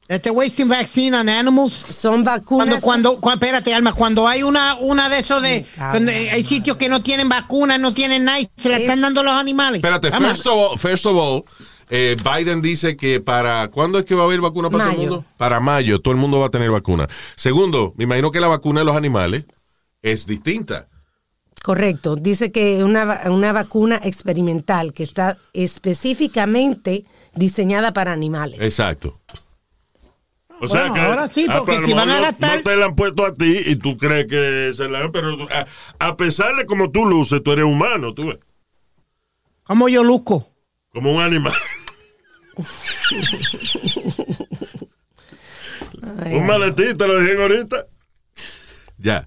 That 0.09 0.23
they're 0.23 0.35
wasting 0.35 0.69
vaccine 0.69 1.15
on 1.15 1.29
animals. 1.29 1.73
Son 1.91 2.25
vacunas. 2.25 2.81
Cuando, 2.81 2.81
cuando, 2.81 3.21
cu- 3.21 3.31
espérate, 3.31 3.73
Alma, 3.73 3.93
cuando 3.95 4.27
hay 4.29 4.43
una, 4.43 4.77
una 4.81 5.09
de 5.09 5.21
esos 5.21 5.41
de, 5.43 5.65
donde 5.93 6.31
hay 6.31 6.43
sitios 6.45 6.77
que 6.77 6.89
no 6.89 7.01
tienen 7.03 7.29
vacunas, 7.29 7.79
no 7.81 7.95
tienen 7.95 8.25
nada, 8.25 8.41
se 8.59 8.69
la 8.69 8.77
Es- 8.77 8.83
están 8.83 9.01
dando 9.01 9.23
los 9.23 9.33
animales. 9.35 9.77
Espérate, 9.83 10.11
first 10.13 10.47
of 10.47 10.53
all, 10.53 10.77
first 10.79 11.07
of 11.07 11.17
all 11.17 11.45
Eh, 11.91 12.17
Biden 12.23 12.63
dice 12.63 12.97
que 12.97 13.21
para. 13.21 13.69
¿Cuándo 13.69 13.99
es 13.99 14.05
que 14.07 14.15
va 14.15 14.23
a 14.23 14.25
haber 14.27 14.41
vacuna 14.41 14.71
para 14.71 14.85
todo 14.85 14.93
el 14.93 14.99
mundo? 15.01 15.25
Para 15.37 15.59
mayo, 15.61 16.01
todo 16.01 16.13
el 16.15 16.21
mundo 16.21 16.39
va 16.41 16.47
a 16.47 16.51
tener 16.51 16.71
vacuna. 16.71 17.09
Segundo, 17.37 17.93
me 17.97 18.05
imagino 18.05 18.31
que 18.31 18.41
la 18.41 18.49
vacuna 18.49 18.81
de 18.81 18.87
los 18.87 18.97
animales 18.97 19.47
es 20.03 20.27
distinta. 20.27 20.87
Correcto. 21.63 22.17
Dice 22.17 22.53
que 22.53 22.83
una, 22.85 23.23
una 23.27 23.53
vacuna 23.53 24.01
experimental 24.05 24.93
que 24.95 25.03
está 25.03 25.37
específicamente 25.53 27.05
diseñada 27.35 27.93
para 27.93 28.13
animales. 28.13 28.61
Exacto. 28.63 29.21
O 30.63 30.69
sea 30.69 30.81
Bueno, 30.83 30.95
que, 30.95 31.01
ahora 31.01 31.29
sí, 31.29 31.47
ah, 31.49 31.59
porque 31.59 31.83
si 31.85 31.93
van 31.95 32.11
a 32.11 32.17
no- 32.17 32.23
gastar- 32.23 32.57
No 32.59 32.63
te 32.63 32.77
la 32.77 32.87
han 32.87 32.95
puesto 32.95 33.25
a 33.27 33.33
ti 33.33 33.59
y 33.67 33.77
tú 33.77 33.97
crees 33.97 34.27
que 34.27 34.71
se 34.75 34.89
la 34.89 35.11
pero 35.11 35.37
a, 35.51 35.67
a 36.07 36.17
pesar 36.17 36.55
de 36.57 36.67
como 36.67 36.91
tú 36.91 37.05
luces, 37.07 37.43
tú 37.43 37.53
eres 37.53 37.65
humano, 37.65 38.13
tú 38.15 38.27
ves. 38.29 38.39
¿Cómo 39.65 39.89
yo 39.89 40.05
luzco? 40.05 40.47
Como 40.93 41.13
un 41.15 41.23
animal. 41.23 41.53
Ay, 46.23 46.37
un 46.37 46.47
maletín, 46.47 46.97
te 46.97 47.07
lo 47.07 47.19
dije 47.21 47.41
ahorita. 47.41 47.87
Ya. 48.99 49.27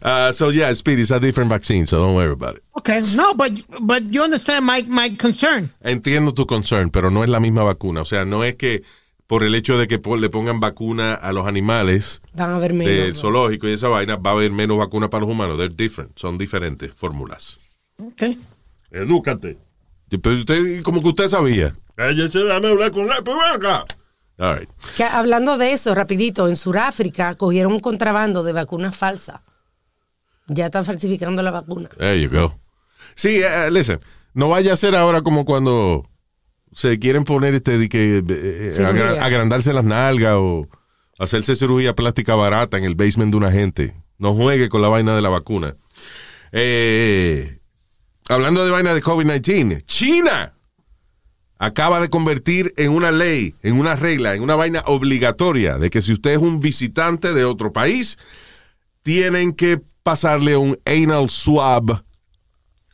Uh, 0.00 0.32
so, 0.32 0.50
yeah, 0.52 0.72
Speed, 0.74 1.00
it's 1.00 1.10
a 1.10 1.18
different 1.18 1.50
vaccine, 1.50 1.84
so 1.86 1.98
don't 1.98 2.14
worry 2.14 2.30
about 2.32 2.56
it. 2.56 2.62
Okay, 2.78 3.00
no, 3.16 3.34
but 3.34 3.50
but 3.80 4.02
you 4.12 4.22
understand 4.22 4.64
my 4.64 4.84
my 4.86 5.16
concern. 5.16 5.70
Entiendo 5.82 6.32
tu 6.34 6.46
concern, 6.46 6.90
pero 6.90 7.10
no 7.10 7.24
es 7.24 7.30
la 7.30 7.40
misma 7.40 7.64
vacuna. 7.64 8.02
O 8.02 8.04
sea, 8.04 8.24
no 8.24 8.44
es 8.44 8.54
que 8.54 8.82
por 9.26 9.42
el 9.42 9.54
hecho 9.56 9.76
de 9.76 9.88
que 9.88 9.98
le 10.18 10.28
pongan 10.30 10.60
vacuna 10.60 11.14
a 11.14 11.32
los 11.32 11.46
animales 11.48 12.22
Van 12.34 12.50
a 12.50 12.56
haber 12.56 12.72
menos. 12.74 12.94
del 12.94 13.16
zoológico 13.16 13.68
y 13.68 13.72
esa 13.72 13.88
vaina, 13.88 14.16
va 14.16 14.30
a 14.30 14.34
haber 14.34 14.52
menos 14.52 14.78
vacuna 14.78 15.10
para 15.10 15.22
los 15.26 15.30
humanos. 15.34 15.58
They're 15.58 15.74
different. 15.74 16.16
Son 16.16 16.38
diferentes 16.38 16.94
fórmulas. 16.94 17.58
Okay. 17.98 18.38
Edúcate. 18.92 19.58
Y- 20.10 20.18
Pero 20.18 20.36
usted, 20.36 20.82
como 20.82 21.02
que 21.02 21.08
usted 21.08 21.26
sabía. 21.28 21.74
Cállese, 21.98 22.44
dame 22.44 22.68
hablar 22.68 22.92
con 22.92 23.02
él. 23.06 23.24
Pues 23.24 23.36
acá. 23.56 23.84
All 24.38 24.60
right. 24.60 24.70
Que 24.96 25.02
hablando 25.02 25.58
de 25.58 25.72
eso, 25.72 25.96
rapidito, 25.96 26.46
en 26.46 26.54
Sudáfrica 26.54 27.34
cogieron 27.34 27.72
un 27.72 27.80
contrabando 27.80 28.44
de 28.44 28.52
vacunas 28.52 28.96
falsas. 28.96 29.40
Ya 30.46 30.66
están 30.66 30.84
falsificando 30.84 31.42
la 31.42 31.50
vacuna. 31.50 31.88
There 31.98 32.20
you 32.22 32.30
go. 32.30 32.56
Sí, 33.16 33.40
eh, 33.42 33.68
listen, 33.72 33.98
no 34.32 34.48
vaya 34.48 34.74
a 34.74 34.76
ser 34.76 34.94
ahora 34.94 35.22
como 35.22 35.44
cuando 35.44 36.08
se 36.72 37.00
quieren 37.00 37.24
poner 37.24 37.54
este 37.56 37.78
de 37.78 37.88
que 37.88 38.22
eh, 38.28 38.72
agra- 38.86 39.24
agrandarse 39.24 39.72
las 39.72 39.84
nalgas 39.84 40.36
o 40.36 40.68
hacerse 41.18 41.56
cirugía 41.56 41.96
plástica 41.96 42.36
barata 42.36 42.78
en 42.78 42.84
el 42.84 42.94
basement 42.94 43.32
de 43.32 43.36
una 43.36 43.50
gente. 43.50 43.96
No 44.18 44.34
juegue 44.34 44.68
con 44.68 44.82
la 44.82 44.88
vaina 44.88 45.16
de 45.16 45.22
la 45.22 45.30
vacuna. 45.30 45.74
Eh, 46.52 47.58
hablando 48.28 48.64
de 48.64 48.70
vaina 48.70 48.94
de 48.94 49.02
COVID-19, 49.02 49.82
China 49.84 50.54
acaba 51.58 52.00
de 52.00 52.08
convertir 52.08 52.72
en 52.76 52.90
una 52.90 53.10
ley, 53.10 53.54
en 53.62 53.78
una 53.78 53.96
regla, 53.96 54.34
en 54.34 54.42
una 54.42 54.54
vaina 54.56 54.82
obligatoria 54.86 55.78
de 55.78 55.90
que 55.90 56.02
si 56.02 56.12
usted 56.12 56.32
es 56.32 56.38
un 56.38 56.60
visitante 56.60 57.34
de 57.34 57.44
otro 57.44 57.72
país, 57.72 58.18
tienen 59.02 59.52
que 59.52 59.80
pasarle 60.02 60.56
un 60.56 60.78
anal 60.84 61.28
swab 61.30 62.02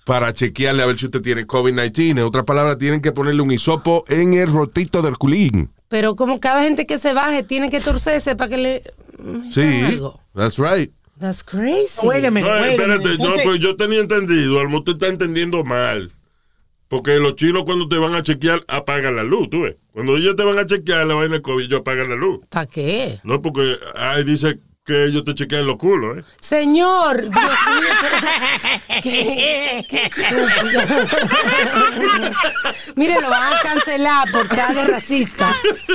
para 0.05 0.33
chequearle 0.33 0.83
a 0.83 0.87
ver 0.87 0.99
si 0.99 1.07
usted 1.07 1.21
tiene 1.23 1.47
COVID-19. 1.47 2.11
En 2.11 2.19
otras 2.21 2.45
palabras, 2.45 2.79
tienen 2.79 3.01
que 3.01 3.13
ponerle 3.13 3.43
un 3.43 3.53
hisopo 3.53 4.05
en 4.09 4.35
el 4.35 4.53
rotito 4.53 5.01
del 5.03 5.17
culín. 5.17 5.71
Pero 5.89 6.17
como 6.17 6.41
cada 6.41 6.63
gente 6.63 6.87
que 6.87 6.99
se 6.99 7.15
baje 7.15 7.43
tiene 7.43 7.71
que 7.71 7.81
torcerse 7.81 8.37
para 8.37 8.51
que 8.51 8.57
le... 8.59 8.83
Sí, 9.53 9.61
hagan 9.63 9.85
algo. 9.85 10.21
that's 10.35 10.59
right. 10.59 10.91
That's 11.21 11.45
crazy. 11.45 12.05
Wait 12.07 12.25
a 12.25 12.31
minute, 12.31 12.51
No, 12.53 12.65
espérate, 12.65 13.05
no, 13.05 13.13
Entonces- 13.13 13.43
pues 13.45 13.61
yo 13.61 13.77
tenía 13.77 14.01
entendido. 14.01 14.59
A 14.59 14.65
lo 14.65 14.71
mejor 14.71 14.85
te 14.85 14.91
está 14.93 15.07
entendiendo 15.07 15.63
mal. 15.65 16.11
Porque 16.89 17.19
los 17.19 17.35
chinos 17.37 17.65
cuando 17.65 17.89
te 17.89 17.99
van 17.99 18.15
a 18.15 18.23
chequear 18.23 18.65
apagan 18.69 19.17
la 19.17 19.23
luz, 19.23 19.49
tú 19.51 19.63
ves. 19.63 19.77
Cuando 19.93 20.17
ellos 20.17 20.37
te 20.37 20.45
van 20.45 20.59
a 20.59 20.67
chequear 20.67 21.07
la 21.07 21.15
vaina 21.15 21.35
del 21.35 21.43
COVID, 21.43 21.65
ellos 21.65 21.81
apagan 21.81 22.11
la 22.11 22.17
luz. 22.17 22.41
¿Para 22.49 22.67
qué? 22.67 23.21
No, 23.25 23.41
porque 23.41 23.79
ahí 23.95 24.25
dice 24.25 24.61
que 24.85 25.07
ellos 25.07 25.25
te 25.25 25.35
chequean 25.35 25.67
los 25.67 25.77
culos, 25.77 26.19
¿eh? 26.19 26.25
Señor, 26.41 27.23
Dios 27.23 27.33
mío. 27.33 27.95
qué, 29.03 29.83
qué 29.89 30.03
estúpido. 30.03 30.83
Mire, 32.97 33.21
lo 33.21 33.31
van 33.31 33.55
a 33.55 33.61
cancelar 33.63 34.31
por 34.31 34.43
estar 34.43 34.75
de 34.75 34.85
racista. 34.85 35.49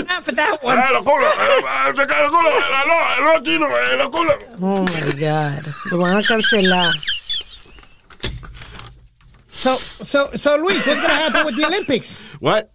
¡Ah, 0.08 0.89
los 0.91 1.04
culos! 1.04 1.28
ah, 1.67 1.91
chequear 1.95 2.23
los 2.23 2.32
culos! 2.32 2.54
Los 2.88 3.34
los 3.34 3.43
chinos, 3.43 3.69
eh, 3.69 3.97
los 3.97 4.10
culos! 4.10 4.36
Oh 4.60 4.82
my 4.82 5.12
God. 5.19 5.67
Lo 5.91 5.97
van 5.99 6.17
a 6.17 6.23
cancelar. 6.23 6.93
So 9.60 9.76
so 10.06 10.30
so 10.38 10.56
Luis, 10.58 10.86
what's 10.88 11.02
gonna 11.02 11.13
happen 11.13 11.45
with 11.45 11.56
the 11.56 11.65
Olympics? 11.65 12.17
What? 12.39 12.72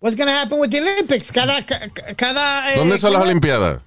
What's 0.00 0.16
gonna 0.16 0.32
happen 0.32 0.58
with 0.58 0.70
the 0.70 0.80
Olympics? 0.80 1.30
Cada 1.30 1.60
ca- 1.66 1.88
ca- 1.92 2.14
cada. 2.16 2.72
eh, 2.72 2.78
¿Dónde 2.78 2.98
son 2.98 3.12
las. 3.12 3.22
Olimpiadas? 3.22 3.82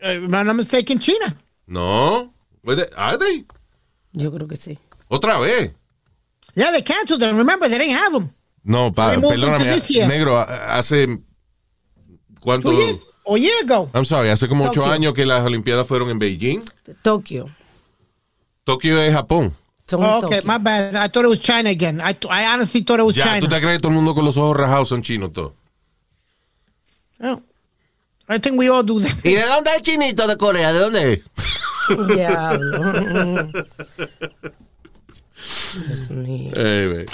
If 0.00 0.22
I'm 0.32 0.46
not 0.46 0.54
mistaken, 0.56 0.98
China. 0.98 1.36
No. 1.66 2.32
Are 2.96 3.18
they? 3.18 3.44
Yo 4.12 4.30
creo 4.30 4.48
que 4.48 4.56
sí. 4.56 4.78
Otra 5.08 5.38
vez. 5.40 5.72
Yeah, 6.54 6.70
they 6.72 6.82
canceled 6.82 7.20
them. 7.20 7.36
Remember, 7.36 7.68
they 7.68 7.78
didn't 7.78 7.96
have 7.96 8.12
them. 8.12 8.30
No, 8.64 8.92
pa, 8.92 9.14
perdóname. 9.14 9.80
Negro, 10.08 10.38
hace. 10.38 11.06
¿Cuánto? 12.40 12.70
Two 12.70 13.36
year 13.36 13.62
ago. 13.62 13.90
I'm 13.94 14.04
sorry, 14.04 14.30
hace 14.30 14.48
como 14.48 14.64
ocho 14.70 14.84
años 14.86 15.12
que 15.12 15.26
las 15.26 15.44
Olimpiadas 15.44 15.86
fueron 15.86 16.08
en 16.10 16.18
Beijing. 16.18 16.62
Tokio. 17.02 17.48
Tokio 18.64 19.00
es 19.02 19.12
Japón. 19.12 19.52
Son 19.88 20.00
Oh, 20.04 20.20
okay, 20.26 20.42
my 20.44 20.58
bad. 20.58 20.94
I 20.96 21.08
thought 21.08 21.24
it 21.24 21.28
was 21.28 21.40
China 21.40 21.70
again. 21.70 22.00
I, 22.00 22.14
I 22.28 22.46
honestly 22.52 22.82
thought 22.82 23.00
it 23.00 23.04
was 23.06 23.16
Ya, 23.16 23.24
China. 23.24 23.40
tú 23.40 23.48
te 23.48 23.60
crees 23.60 23.76
que 23.76 23.80
todo 23.80 23.90
el 23.90 23.96
mundo 23.96 24.14
con 24.14 24.24
los 24.24 24.36
ojos 24.36 24.56
rajados 24.56 24.88
son 24.90 25.02
chinos 25.02 25.32
todos. 25.32 25.52
Oh. 27.20 27.40
I 28.28 28.38
think 28.38 28.58
we 28.58 28.68
all 28.68 28.82
do 28.84 29.00
that. 29.00 29.24
¿Y 29.24 29.32
de 29.34 29.42
dónde 29.46 29.70
es 29.74 29.82
chinito 29.82 30.26
de 30.26 30.36
Corea? 30.36 30.72
¿De 30.72 30.78
dónde 30.80 31.12
es? 31.14 31.24
Diablo. 32.14 33.48
Dios 35.86 36.10
mío. 36.10 36.52
Anyway, 36.56 37.06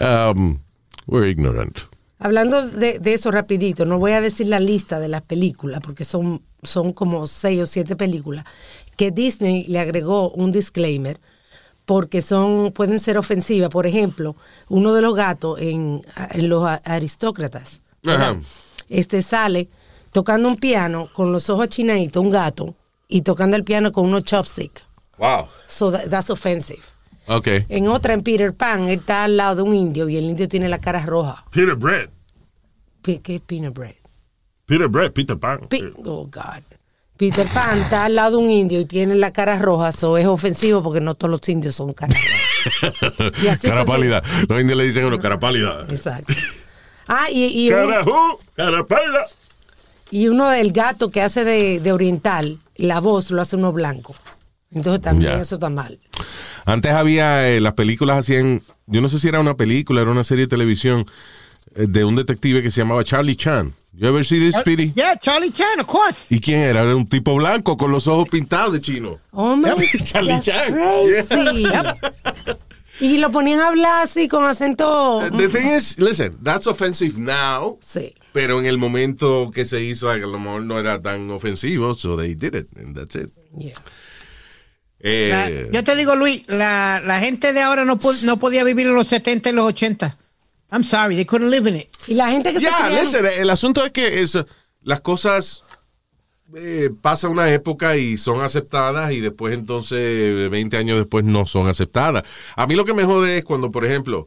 um, 0.00 0.58
we're 1.06 1.28
ignorant. 1.28 1.78
Hablando 2.18 2.66
de, 2.68 2.98
de 2.98 3.14
eso 3.14 3.30
rapidito, 3.30 3.84
no 3.84 3.98
voy 3.98 4.12
a 4.12 4.20
decir 4.20 4.46
la 4.46 4.60
lista 4.60 5.00
de 5.00 5.08
las 5.08 5.22
películas, 5.22 5.80
porque 5.84 6.04
son, 6.04 6.42
son 6.62 6.92
como 6.92 7.26
seis 7.26 7.60
o 7.62 7.66
siete 7.66 7.96
películas, 7.96 8.44
que 8.96 9.10
Disney 9.10 9.64
le 9.64 9.80
agregó 9.80 10.30
un 10.30 10.52
disclaimer, 10.52 11.20
porque 11.84 12.22
son, 12.22 12.72
pueden 12.72 12.98
ser 12.98 13.18
ofensivas. 13.18 13.70
Por 13.70 13.86
ejemplo, 13.86 14.36
uno 14.68 14.92
de 14.94 15.02
los 15.02 15.14
gatos 15.14 15.60
en, 15.60 16.00
en 16.30 16.48
los 16.48 16.64
aristócratas, 16.84 17.80
este 18.88 19.22
sale 19.22 19.68
tocando 20.12 20.48
un 20.48 20.56
piano 20.56 21.08
con 21.12 21.32
los 21.32 21.48
ojos 21.50 21.64
achinaditos, 21.64 22.22
un 22.22 22.30
gato, 22.30 22.74
y 23.08 23.22
tocando 23.22 23.56
el 23.56 23.64
piano 23.64 23.92
con 23.92 24.06
unos 24.06 24.24
chopsticks. 24.24 24.82
Wow. 25.18 25.46
So 25.66 25.90
that- 25.92 26.08
that's 26.08 26.30
offensive. 26.30 26.82
Ok. 27.28 27.46
En 27.68 27.88
otra, 27.88 28.14
en 28.14 28.22
Peter 28.22 28.52
Pan, 28.54 28.88
él 28.88 28.98
está 29.00 29.24
al 29.24 29.36
lado 29.36 29.56
de 29.56 29.62
un 29.62 29.74
indio 29.74 30.08
y 30.08 30.16
el 30.16 30.24
indio 30.24 30.48
tiene 30.48 30.68
la 30.68 30.78
cara 30.78 31.04
roja. 31.06 31.44
Peter 31.50 31.74
Bread. 31.76 32.10
Pe- 33.02 33.20
¿Qué 33.20 33.36
es 33.36 33.40
peanut 33.40 33.74
bread? 33.74 33.94
Peter 34.66 34.88
Bread, 34.88 35.12
Peter 35.12 35.38
Pan. 35.38 35.60
Pe- 35.68 35.92
oh, 36.04 36.26
God. 36.26 36.62
Peter 37.22 37.46
Pan 37.54 37.78
está 37.78 38.06
al 38.06 38.16
lado 38.16 38.38
de 38.38 38.44
un 38.44 38.50
indio 38.50 38.80
y 38.80 38.84
tiene 38.84 39.14
la 39.14 39.32
cara 39.32 39.56
roja, 39.56 39.90
eso 39.90 40.18
es 40.18 40.26
ofensivo 40.26 40.82
porque 40.82 41.00
no 41.00 41.14
todos 41.14 41.30
los 41.30 41.48
indios 41.48 41.76
son 41.76 41.92
caras 41.92 42.20
cara 43.62 43.84
pálida. 43.86 44.20
Los 44.48 44.60
indios 44.60 44.76
le 44.76 44.84
dicen 44.86 45.04
a 45.04 45.06
uno 45.06 45.20
cara 45.20 45.38
pálida. 45.38 45.86
Exacto. 45.88 46.34
Ah, 47.06 47.26
y, 47.30 47.44
y, 47.44 47.72
un- 47.72 47.76
Carajú, 47.90 48.12
carapela. 48.56 49.22
y 50.10 50.26
uno 50.26 50.48
del 50.48 50.72
gato 50.72 51.12
que 51.12 51.22
hace 51.22 51.44
de, 51.44 51.78
de 51.78 51.92
oriental, 51.92 52.58
la 52.74 52.98
voz 52.98 53.30
lo 53.30 53.40
hace 53.40 53.54
uno 53.54 53.72
blanco. 53.72 54.16
Entonces 54.72 55.00
también 55.00 55.38
eso 55.38 55.54
está 55.54 55.68
mal. 55.68 56.00
Antes 56.64 56.90
había, 56.90 57.48
eh, 57.48 57.60
las 57.60 57.74
películas 57.74 58.18
hacían, 58.18 58.62
yo 58.86 59.00
no 59.00 59.08
sé 59.08 59.20
si 59.20 59.28
era 59.28 59.38
una 59.38 59.54
película, 59.54 60.00
era 60.02 60.10
una 60.10 60.24
serie 60.24 60.46
de 60.46 60.50
televisión 60.50 61.06
eh, 61.76 61.86
de 61.88 62.04
un 62.04 62.16
detective 62.16 62.64
que 62.64 62.70
se 62.72 62.80
llamaba 62.80 63.04
Charlie 63.04 63.36
Chan. 63.36 63.74
You 63.94 64.08
ever 64.08 64.24
see 64.24 64.38
this, 64.38 64.56
Speedy? 64.56 64.92
Yeah, 64.96 65.16
Charlie 65.16 65.50
Chan, 65.50 65.78
of 65.80 65.86
course. 65.86 66.34
¿Y 66.34 66.40
quién 66.40 66.60
era? 66.60 66.80
Era 66.82 66.96
un 66.96 67.06
tipo 67.06 67.34
blanco 67.36 67.76
con 67.76 67.90
los 67.92 68.06
ojos 68.06 68.26
pintados 68.28 68.72
de 68.72 68.80
chino. 68.80 69.18
Oh 69.32 69.54
my 69.54 69.68
Charlie 70.04 70.40
that's 70.40 70.46
Chan. 70.46 70.72
crazy. 70.72 71.66
Y 73.00 73.18
lo 73.18 73.30
ponían 73.30 73.60
a 73.60 73.68
hablar 73.68 74.02
así 74.02 74.28
con 74.28 74.44
acento. 74.44 75.20
The 75.36 75.48
thing 75.48 75.66
is, 75.66 75.98
listen, 75.98 76.36
that's 76.42 76.66
offensive 76.66 77.18
now, 77.18 77.78
Sí. 77.82 78.14
pero 78.32 78.58
en 78.60 78.66
el 78.66 78.78
momento 78.78 79.50
que 79.52 79.66
se 79.66 79.82
hizo, 79.82 80.08
a 80.08 80.16
lo 80.16 80.38
mejor 80.38 80.62
no 80.62 80.78
era 80.78 81.00
tan 81.02 81.30
ofensivo, 81.30 81.94
so 81.94 82.16
they 82.16 82.34
did 82.34 82.54
it, 82.54 82.68
and 82.78 82.94
that's 82.96 83.14
it. 83.16 83.30
Yeah. 83.58 83.74
Eh, 85.00 85.66
La- 85.70 85.78
yo 85.78 85.84
te 85.84 85.96
digo, 85.96 86.14
Luis, 86.14 86.44
la, 86.48 87.00
la 87.04 87.18
gente 87.20 87.52
de 87.52 87.60
ahora 87.60 87.84
no, 87.84 87.98
no 88.22 88.38
podía 88.38 88.62
vivir 88.62 88.86
en 88.86 88.94
los 88.94 89.08
70 89.08 89.50
y 89.50 89.52
los 89.52 89.66
80. 89.66 90.16
I'm 90.72 90.82
sorry, 90.84 91.14
they 91.16 91.24
couldn't 91.26 91.50
live 91.50 91.68
in 91.68 91.76
it. 91.76 91.88
Y 92.06 92.14
la 92.14 92.30
gente 92.30 92.50
que 92.52 92.58
se 92.58 92.64
Ya, 92.64 92.76
criaron- 92.88 92.98
listen, 92.98 93.26
el 93.38 93.50
asunto 93.50 93.84
es 93.84 93.92
que 93.92 94.22
es, 94.22 94.38
las 94.82 95.00
cosas 95.02 95.62
eh, 96.56 96.90
pasa 97.00 97.28
una 97.28 97.50
época 97.52 97.96
y 97.96 98.16
son 98.18 98.42
aceptadas 98.42 99.12
y 99.12 99.20
después 99.20 99.54
entonces 99.54 100.50
20 100.50 100.76
años 100.76 100.98
después 100.98 101.24
no 101.24 101.46
son 101.46 101.68
aceptadas. 101.68 102.24
A 102.56 102.66
mí 102.66 102.74
lo 102.74 102.84
que 102.84 102.94
me 102.94 103.04
jode 103.04 103.38
es 103.38 103.44
cuando, 103.44 103.70
por 103.70 103.84
ejemplo, 103.84 104.26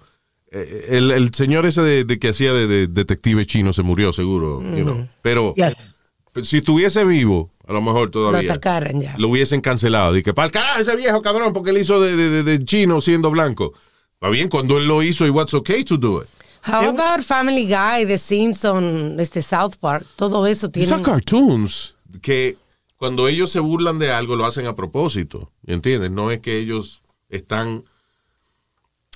eh, 0.52 0.88
el, 0.90 1.12
el 1.12 1.34
señor 1.34 1.66
ese 1.66 1.82
de, 1.82 2.04
de 2.04 2.18
que 2.20 2.30
hacía 2.30 2.54
de, 2.54 2.68
de 2.68 2.88
detective 2.88 3.46
chino 3.46 3.74
se 3.74 3.84
murió, 3.84 4.14
seguro. 4.14 4.62
you 4.62 4.84
know. 4.84 5.08
Pero 5.22 5.54
Yes. 5.56 5.96
si 6.44 6.58
estuviese 6.58 7.04
vivo, 7.06 7.52
a 7.68 7.74
lo 7.74 7.82
mejor 7.82 8.06
Lo 8.06 8.12
todavía. 8.12 8.52
atacaran 8.54 9.02
ya. 9.02 9.16
Lo 9.18 9.30
hubiesen 9.30 9.62
cancelado. 9.62 10.14
Dije, 10.14 10.34
para 10.34 10.46
el 10.48 10.52
carajo 10.52 10.80
ese 10.80 10.96
viejo 10.96 11.22
cabrón, 11.22 11.54
porque 11.54 11.72
él 11.72 11.78
hizo 11.80 12.02
de, 12.02 12.16
de- 12.16 12.30
de- 12.30 12.44
de 12.44 12.66
chino 12.66 13.02
siendo 13.02 13.30
blanco. 13.32 13.74
Va 14.26 14.30
bien, 14.32 14.50
cuando 14.50 14.78
él 14.80 14.88
lo 14.88 15.04
hizo, 15.04 15.26
it 15.28 15.32
was 15.34 15.54
okay 15.54 15.84
to 15.84 15.98
do 15.98 16.22
it. 16.22 16.28
How 16.68 16.90
about 16.90 17.24
Family 17.24 17.68
Guy, 17.68 18.08
The 18.08 18.18
Simpsons, 18.18 19.20
este 19.22 19.44
South 19.44 19.76
Park? 19.80 20.08
Todo 20.16 20.48
eso 20.48 20.70
tiene. 20.72 20.88
Son 20.88 21.04
cartoons 21.04 21.96
que 22.24 22.58
cuando 22.98 23.28
ellos 23.28 23.52
se 23.52 23.60
burlan 23.60 24.00
de 24.00 24.12
algo 24.12 24.36
lo 24.36 24.46
hacen 24.46 24.66
a 24.66 24.76
propósito, 24.76 25.52
¿entiendes? 25.68 26.10
No 26.10 26.32
es 26.32 26.40
que 26.40 26.58
ellos 26.58 27.04
están 27.30 27.84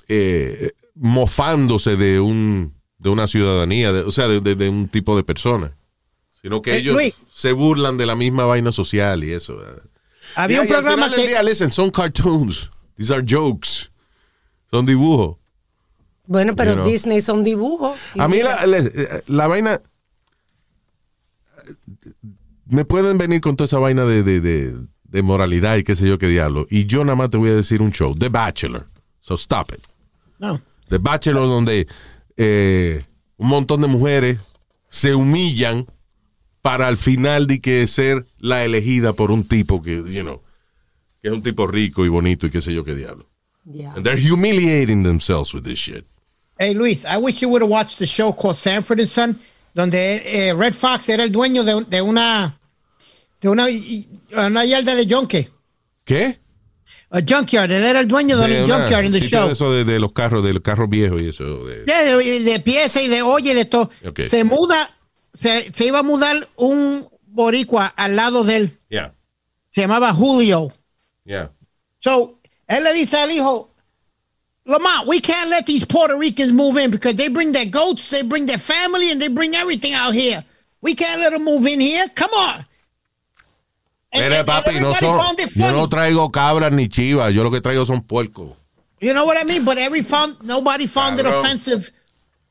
eh, 0.07 0.71
mofándose 0.95 1.95
de 1.95 2.19
un 2.19 2.73
de 2.99 3.09
una 3.09 3.27
ciudadanía, 3.27 3.93
de- 3.93 4.01
o 4.01 4.11
sea, 4.11 4.27
de, 4.27 4.41
de- 4.41 4.55
de 4.55 4.67
un 4.69 4.89
tipo 4.89 5.15
de 5.15 5.23
persona, 5.23 5.75
sino 6.41 6.61
que 6.61 6.73
Eh, 6.73 6.77
ellos 6.79 6.95
Luis. 6.95 7.15
se 7.33 7.53
burlan 7.53 7.97
de 7.97 8.05
la 8.05 8.15
misma 8.15 8.45
vaina 8.45 8.71
social 8.73 9.23
y 9.23 9.31
eso. 9.31 9.57
Había 10.35 10.57
Y- 10.57 10.59
un 10.59 10.65
y 10.65 10.69
programa 10.69 11.09
que. 11.09 11.27
día, 11.29 11.41
listen, 11.41 11.71
son 11.71 11.89
cartoons, 11.91 12.69
these 12.97 13.13
are 13.13 13.23
jokes, 13.27 13.88
son 14.71 14.85
dibujos. 14.85 15.37
Bueno, 16.25 16.55
pero 16.55 16.71
You 16.73 16.77
know. 16.77 16.87
Disney 16.87 17.21
son 17.21 17.43
dibujos. 17.43 17.97
A 18.17 18.27
mí 18.27 18.41
la, 18.43 18.65
la- 18.67 18.89
la 19.27 19.47
vaina... 19.47 19.81
Me 22.67 22.85
pueden 22.85 23.17
venir 23.17 23.41
con 23.41 23.55
toda 23.55 23.65
esa 23.65 23.79
vaina 23.79 24.05
de, 24.05 24.23
de, 24.23 24.39
de- 24.41 24.75
de 25.03 25.21
moralidad 25.23 25.77
y 25.77 25.83
qué 25.83 25.95
sé 25.95 26.07
yo 26.07 26.19
qué 26.19 26.27
diablo. 26.27 26.67
Y 26.69 26.85
yo 26.85 27.03
nada 27.03 27.15
más 27.15 27.31
te 27.31 27.37
voy 27.37 27.49
a 27.49 27.55
decir 27.55 27.81
un 27.81 27.91
show. 27.91 28.15
The 28.15 28.29
Bachelor. 28.29 28.87
So 29.21 29.33
stop 29.35 29.71
it. 29.73 29.83
No. 30.37 30.61
The 30.87 30.99
Bachelor 30.99 31.47
donde 31.47 31.87
eh, 32.37 33.03
un 33.37 33.47
montón 33.47 33.81
de 33.81 33.87
mujeres 33.87 34.39
se 34.89 35.15
humillan 35.15 35.87
para 36.61 36.87
al 36.87 36.97
final 36.97 37.47
de 37.47 37.59
que 37.59 37.87
ser 37.87 38.27
la 38.37 38.63
elegida 38.65 39.13
por 39.13 39.31
un 39.31 39.43
tipo 39.47 39.81
que, 39.81 39.95
you 40.11 40.21
know, 40.21 40.41
que 41.21 41.29
es 41.29 41.33
un 41.33 41.41
tipo 41.41 41.65
rico 41.67 42.05
y 42.05 42.09
bonito 42.09 42.45
y 42.47 42.51
qué 42.51 42.61
sé 42.61 42.73
yo 42.73 42.83
qué 42.83 42.93
diablo. 42.95 43.27
Ya. 43.65 43.93
And 43.95 44.03
they're 44.05 44.17
humiliating 44.19 45.03
themselves 45.03 45.53
with 45.53 45.63
this 45.63 45.79
shit. 45.79 46.05
Hey 46.57 46.73
Luis, 46.73 47.05
I 47.05 47.17
wish 47.17 47.41
you 47.41 47.49
would 47.49 47.61
have 47.61 47.69
watched 47.71 47.99
the 47.99 48.05
show 48.07 48.31
called 48.33 48.57
Sanford 48.57 48.99
and 48.99 49.07
Son, 49.09 49.39
donde 49.73 50.21
eh, 50.25 50.53
Red 50.53 50.73
Fox 50.75 51.07
era 51.09 51.23
el 51.23 51.31
dueño 51.31 51.63
de, 51.63 51.85
de 51.85 52.01
una 52.01 52.59
de 53.41 53.47
una, 53.49 53.67
una 53.67 54.65
yarda 54.65 54.95
de 54.95 55.05
junkie. 55.07 55.47
¿Qué? 56.03 56.37
A 57.11 57.21
junkyard, 57.21 57.71
él 57.71 57.83
era 57.83 58.01
el 58.01 58.07
dueño 58.07 58.37
de, 58.37 58.47
De 58.47 58.63
un 58.63 58.69
junkyard 58.69 59.05
in 59.05 59.11
the 59.13 59.19
sitio 59.21 59.39
show. 59.39 59.47
de 59.47 59.53
eso 59.53 59.71
de, 59.71 59.83
de 59.85 59.99
los 59.99 60.11
carros, 60.11 60.43
de 60.43 60.53
los 60.53 60.61
carros 60.61 60.89
viejos 60.89 61.21
y 61.21 61.29
eso. 61.29 61.65
de- 61.65 61.83
De, 61.85 62.15
de, 62.17 62.43
de 62.43 62.59
pieza 62.59 63.01
y 63.01 63.07
de 63.07 63.21
oye 63.21 63.55
de 63.55 63.65
todo. 63.65 63.89
Ok. 64.05 64.21
Se 64.29 64.43
muda, 64.43 64.91
se, 65.39 65.71
se 65.73 65.85
iba 65.85 65.99
a 65.99 66.03
mudar 66.03 66.47
un 66.57 67.07
boricua 67.27 67.87
al 67.87 68.15
lado 68.15 68.43
de 68.43 68.57
él. 68.57 68.79
Yeah, 68.89 69.13
Se 69.71 69.81
llamaba 69.81 70.13
Julio. 70.13 70.71
yeah. 71.25 71.51
So, 71.99 72.38
él 72.69 72.83
le 72.83 72.93
dice 72.93 73.15
al 73.15 73.29
hijo, 73.31 73.69
Lamont, 74.65 75.07
we 75.07 75.19
can't 75.19 75.49
let 75.49 75.65
these 75.65 75.83
Puerto 75.85 76.15
Ricans 76.15 76.51
move 76.53 76.77
in 76.77 76.91
because 76.91 77.15
they 77.15 77.27
bring 77.27 77.51
their 77.51 77.65
goats, 77.65 78.09
they 78.09 78.21
bring 78.21 78.45
their 78.45 78.59
family, 78.59 79.11
and 79.11 79.19
they 79.19 79.27
bring 79.27 79.55
everything 79.55 79.93
out 79.93 80.13
here. 80.13 80.43
We 80.81 80.93
can't 80.93 81.19
let 81.19 81.31
them 81.33 81.43
move 81.43 81.65
in 81.65 81.79
here. 81.79 82.07
Come 82.09 82.31
on. 82.33 82.65
And- 84.11 84.31
Mire, 84.31 84.43
papi, 84.43 84.79
no 84.81 84.93
son, 84.93 85.35
yo 85.55 85.71
no 85.71 85.87
traigo 85.87 86.31
cabras 86.31 86.71
ni 86.71 86.87
chivas, 86.87 87.33
yo 87.33 87.43
lo 87.43 87.51
que 87.51 87.61
traigo 87.61 87.85
son 87.85 88.01
puercos. 88.01 88.55
You 89.01 89.13
know 89.13 89.25
what 89.25 89.37
I 89.39 89.43
mean? 89.45 89.63
But 89.65 89.77
every 89.77 90.01
found 90.01 90.37
nobody 90.43 90.85
found 90.85 91.19
it 91.19 91.25
offensive 91.25 91.91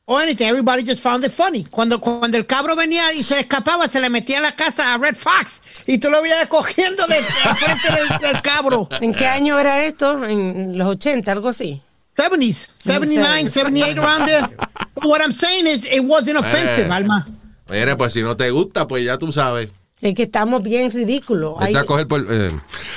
or 0.09 0.21
anything. 0.21 0.47
Everybody 0.47 0.83
just 0.83 1.01
found 1.01 1.23
it 1.23 1.31
funny. 1.31 1.63
Cuando, 1.65 1.99
cuando 1.99 2.35
el 2.37 2.45
cabro 2.45 2.75
venía 2.75 3.13
y 3.13 3.23
se 3.23 3.39
escapaba, 3.41 3.87
se 3.87 3.99
le 3.99 4.09
metía 4.09 4.37
en 4.37 4.43
la 4.43 4.55
casa 4.55 4.93
a 4.93 4.97
Red 4.97 5.15
Fox 5.15 5.61
y 5.85 5.99
tú 5.99 6.09
lo 6.09 6.21
veías 6.21 6.47
cogiendo 6.47 7.05
de, 7.07 7.15
de 7.15 7.55
frente 7.55 7.87
del, 7.93 8.17
del 8.19 8.41
cabro. 8.41 8.89
¿En 9.01 9.13
qué 9.13 9.27
año 9.27 9.59
era 9.59 9.85
esto? 9.85 10.25
En 10.25 10.77
los 10.77 10.87
80, 10.87 11.31
algo 11.31 11.49
así. 11.49 11.81
70s, 12.15 12.67
79, 12.83 13.49
78, 13.51 14.01
around 14.01 14.25
there. 14.25 14.47
But 14.95 15.05
what 15.05 15.21
I'm 15.21 15.31
saying 15.31 15.67
is, 15.67 15.85
it 15.85 16.01
wasn't 16.03 16.37
offensive, 16.37 16.87
Eh. 16.87 16.91
Alma. 16.91 17.27
Mire, 17.69 17.95
pues 17.95 18.13
si 18.13 18.23
no 18.23 18.35
te 18.35 18.49
gusta, 18.49 18.87
pues 18.87 19.05
ya 19.05 19.17
tú 19.17 19.31
sabes. 19.31 19.69
Es 20.01 20.15
que 20.15 20.23
estamos 20.23 20.63
bien 20.63 20.91
ridículos. 20.91 21.55
Está 21.61 21.81
a 21.81 21.85
coger 21.85 22.07
por. 22.07 22.25
eh, 22.29 22.51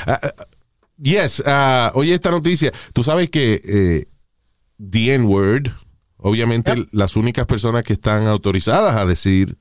ah, 0.07 0.19
ah, 0.23 0.33
yes, 1.01 1.43
ah, 1.45 1.93
oye, 1.95 2.15
esta 2.15 2.31
noticia. 2.31 2.73
Tú 2.95 3.03
sabes 3.03 3.29
que 3.29 3.61
eh, 3.65 4.09
The 4.79 5.15
N-Word, 5.15 5.73
obviamente, 6.23 6.87
las 6.93 7.17
únicas 7.17 7.47
personas 7.47 7.85
que 7.85 7.93
están 7.93 8.27
autorizadas 8.27 8.97
a 8.97 9.05
decir 9.05 9.57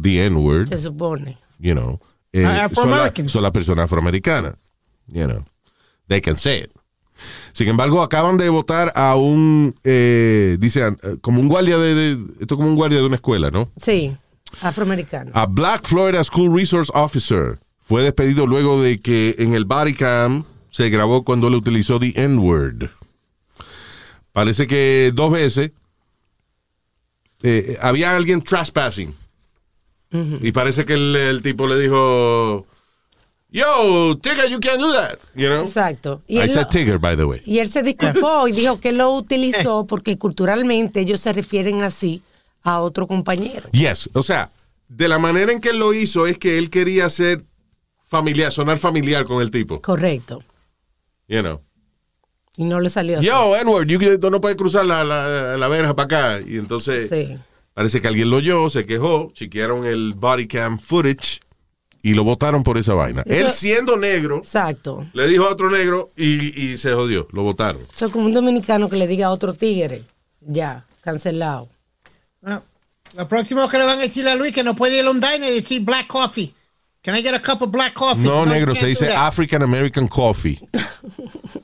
The 0.00 0.26
N-Word, 0.26 0.68
se 0.68 0.78
supone. 0.78 1.38
you 1.58 1.72
know, 1.74 2.00
eh, 2.32 2.44
Ah, 2.46 2.68
son, 2.74 2.90
la- 2.90 3.12
las 3.42 3.50
personas 3.52 3.84
afroamericanas. 3.84 4.54
You 5.06 5.26
know, 5.26 5.44
they 6.08 6.20
can 6.20 6.36
say 6.36 6.62
it. 6.64 6.70
Sin 7.52 7.68
embargo, 7.68 8.02
acaban 8.02 8.36
de 8.38 8.48
votar 8.48 8.92
a 8.96 9.14
un, 9.14 9.74
eh, 9.84 10.56
dice, 10.58 10.80
eh, 10.88 10.94
como 11.20 11.40
un 11.40 11.46
guardia 11.48 11.78
de, 11.78 11.94
de- 11.94 12.12
esto 12.40 12.54
es 12.54 12.56
como 12.58 12.66
un 12.66 12.74
guardia 12.74 12.98
de 12.98 13.06
una 13.06 13.14
escuela, 13.16 13.50
¿no? 13.52 13.70
Sí, 13.76 14.16
afroamericano. 14.60 15.30
A 15.34 15.46
Black 15.46 15.86
Florida 15.86 16.24
School 16.24 16.52
Resource 16.58 16.90
Officer 16.94 17.60
fue 17.78 18.02
despedido 18.02 18.46
luego 18.48 18.82
de 18.82 18.98
que 18.98 19.36
en 19.38 19.54
el 19.54 19.64
body 19.64 19.94
cam 19.94 20.42
se 20.70 20.88
grabó 20.90 21.22
cuando 21.24 21.46
él 21.46 21.54
utilizó 21.54 22.00
the 22.00 22.12
N-word. 22.16 22.88
Parece 24.34 24.66
que 24.66 25.12
dos 25.14 25.30
veces 25.32 25.70
eh, 27.42 27.78
había 27.80 28.14
alguien 28.16 28.42
trespassing. 28.42 29.14
Y 30.42 30.52
parece 30.52 30.84
que 30.84 30.92
el, 30.92 31.16
el 31.16 31.42
tipo 31.42 31.66
le 31.66 31.76
dijo, 31.76 32.66
Yo, 33.50 34.16
Tigger, 34.22 34.48
you 34.48 34.60
can't 34.60 34.78
do 34.78 34.92
that. 34.92 35.18
You 35.34 35.48
know? 35.48 35.64
Exacto. 35.64 36.22
Y 36.28 36.38
I 36.40 36.48
said 36.48 36.62
lo- 36.62 36.68
Tigger, 36.68 36.98
by 36.98 37.16
the 37.16 37.24
way. 37.24 37.40
y 37.44 37.58
él 37.58 37.68
se 37.68 37.82
disculpó 37.82 38.46
y 38.46 38.52
dijo 38.52 38.78
que 38.78 38.92
lo 38.92 39.10
utilizó 39.16 39.86
porque 39.88 40.16
culturalmente 40.16 41.00
ellos 41.00 41.20
se 41.20 41.32
refieren 41.32 41.82
así 41.82 42.22
a 42.62 42.80
otro 42.80 43.08
compañero. 43.08 43.68
Yes, 43.72 44.08
o 44.12 44.22
sea, 44.22 44.52
de 44.88 45.08
la 45.08 45.18
manera 45.18 45.50
en 45.52 45.60
que 45.60 45.70
él 45.70 45.78
lo 45.78 45.92
hizo 45.94 46.28
es 46.28 46.38
que 46.38 46.58
él 46.58 46.70
quería 46.70 47.10
ser 47.10 47.42
familiar, 48.04 48.52
sonar 48.52 48.78
familiar 48.78 49.24
con 49.24 49.42
el 49.42 49.50
tipo. 49.50 49.80
Correcto. 49.82 50.44
You 51.26 51.40
know. 51.40 51.60
Y 52.56 52.64
no 52.64 52.80
le 52.80 52.88
salió 52.90 53.18
así. 53.18 53.26
Yo, 53.26 53.56
Edward, 53.56 53.86
you- 53.88 54.18
tú 54.18 54.30
no 54.30 54.40
puedes 54.40 54.56
cruzar 54.56 54.84
la, 54.86 55.04
la, 55.04 55.56
la 55.56 55.68
verja 55.68 55.94
para 55.96 56.36
acá. 56.36 56.46
Y 56.46 56.56
entonces 56.58 57.08
Sí. 57.10 57.36
parece 57.72 58.00
que 58.00 58.08
alguien 58.08 58.30
lo 58.30 58.36
oyó, 58.36 58.70
se 58.70 58.86
quejó, 58.86 59.30
chequearon 59.34 59.84
el 59.86 60.12
body 60.14 60.46
cam 60.46 60.78
footage 60.78 61.40
y 62.02 62.14
lo 62.14 62.22
votaron 62.22 62.62
por 62.62 62.78
esa 62.78 62.94
vaina. 62.94 63.22
Eso- 63.26 63.46
Él 63.46 63.52
siendo 63.52 63.96
negro, 63.96 64.36
Exacto. 64.38 65.06
le 65.14 65.26
dijo 65.26 65.44
a 65.46 65.50
otro 65.52 65.70
negro 65.70 66.12
y, 66.16 66.64
y 66.72 66.76
se 66.78 66.92
jodió, 66.92 67.26
lo 67.32 67.42
votaron. 67.42 67.82
Eso 67.94 68.06
es 68.06 68.12
como 68.12 68.26
un 68.26 68.34
dominicano 68.34 68.88
que 68.88 68.96
le 68.96 69.06
diga 69.08 69.26
a 69.26 69.30
otro 69.32 69.54
tigre. 69.54 70.04
Ya, 70.40 70.84
cancelado. 71.00 71.68
Ah, 72.44 72.60
Lo 73.16 73.26
próximo 73.28 73.66
que 73.68 73.78
le 73.78 73.84
van 73.84 73.98
a 73.98 74.02
decir 74.02 74.28
a 74.28 74.34
Luis 74.34 74.52
que 74.52 74.62
no 74.64 74.74
puede 74.76 74.98
ir 75.00 75.06
a 75.06 75.10
un 75.10 75.20
diner 75.20 75.50
y 75.50 75.54
decir 75.54 75.80
black 75.82 76.06
coffee. 76.06 76.52
Can 77.04 77.14
I 77.14 77.20
get 77.22 77.34
a 77.34 77.38
cup 77.38 77.60
of 77.60 77.70
black 77.70 77.92
coffee? 77.94 78.22
No, 78.24 78.44
you 78.44 78.50
negro, 78.50 78.74
se 78.74 78.86
dice. 78.86 79.08
African 79.12 79.62
American 79.62 80.08
Coffee. 80.08 80.58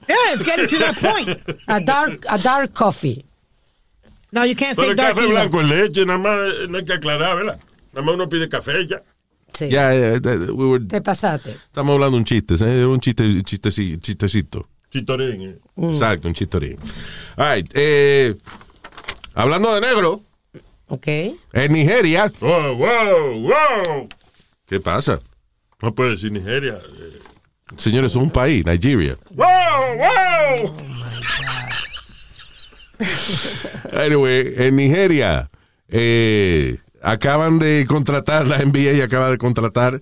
Yeah, 0.08 0.34
it's 0.34 0.42
getting 0.44 0.66
to 0.68 0.76
that 0.78 0.96
point. 0.96 1.38
A 1.68 1.80
dark, 1.80 2.24
a 2.28 2.36
dark 2.38 2.74
coffee. 2.74 3.24
No, 4.32 4.42
you 4.44 4.54
can't 4.54 4.76
Pero 4.76 4.84
say 4.88 4.90
el 4.90 4.96
dark 4.96 5.14
café 5.16 5.26
blanco 5.30 5.60
es 5.60 5.66
leche, 5.68 6.04
nada 6.04 6.18
más 6.18 6.68
no 6.68 6.78
hay 6.78 6.84
que 6.84 6.92
aclarar, 6.92 7.36
¿verdad? 7.36 7.58
Nada 7.92 8.04
más 8.06 8.14
uno 8.16 8.28
pide 8.28 8.48
café 8.48 8.86
ya. 8.86 9.02
Sí. 9.52 9.68
Ya, 9.70 9.94
eh, 9.94 10.16
eh, 10.22 10.36
we 10.52 10.66
were- 10.66 10.86
Te 10.88 11.00
pasaste. 11.00 11.50
estamos 11.52 11.94
hablando 11.94 12.16
de 12.16 12.18
un 12.18 12.24
chiste, 12.24 12.54
¿eh? 12.54 12.78
Era 12.80 12.88
un 12.88 13.00
chiste, 13.00 13.24
chisteci- 13.44 13.98
chistecito. 14.00 14.68
Chitorín. 14.90 15.42
eh. 15.42 15.58
Exacto, 15.88 16.28
un 16.28 16.34
chistorín. 16.34 16.76
All 17.36 17.54
right, 17.56 17.70
eh, 17.74 18.36
hablando 19.34 19.74
de 19.74 19.80
negro, 19.80 20.22
¿Ok? 20.88 21.06
en 21.52 21.72
Nigeria, 21.72 22.30
¡Wow, 22.40 22.76
wow, 22.76 23.40
wow! 23.40 24.08
¿qué 24.66 24.80
pasa? 24.80 25.20
No 25.82 25.94
puede 25.94 26.10
decir 26.12 26.30
Nigeria. 26.32 26.78
eh. 26.98 27.18
Señores, 27.76 28.12
es 28.12 28.16
un 28.16 28.30
país, 28.30 28.64
Nigeria. 28.66 29.16
¡Wow, 29.30 29.46
wow! 29.96 30.76
Anyway, 33.92 34.52
en 34.56 34.76
Nigeria 34.76 35.50
eh, 35.88 36.76
acaban 37.02 37.58
de 37.58 37.86
contratar, 37.88 38.46
la 38.46 38.58
NBA 38.58 39.02
acaba 39.02 39.30
de 39.30 39.38
contratar 39.38 40.00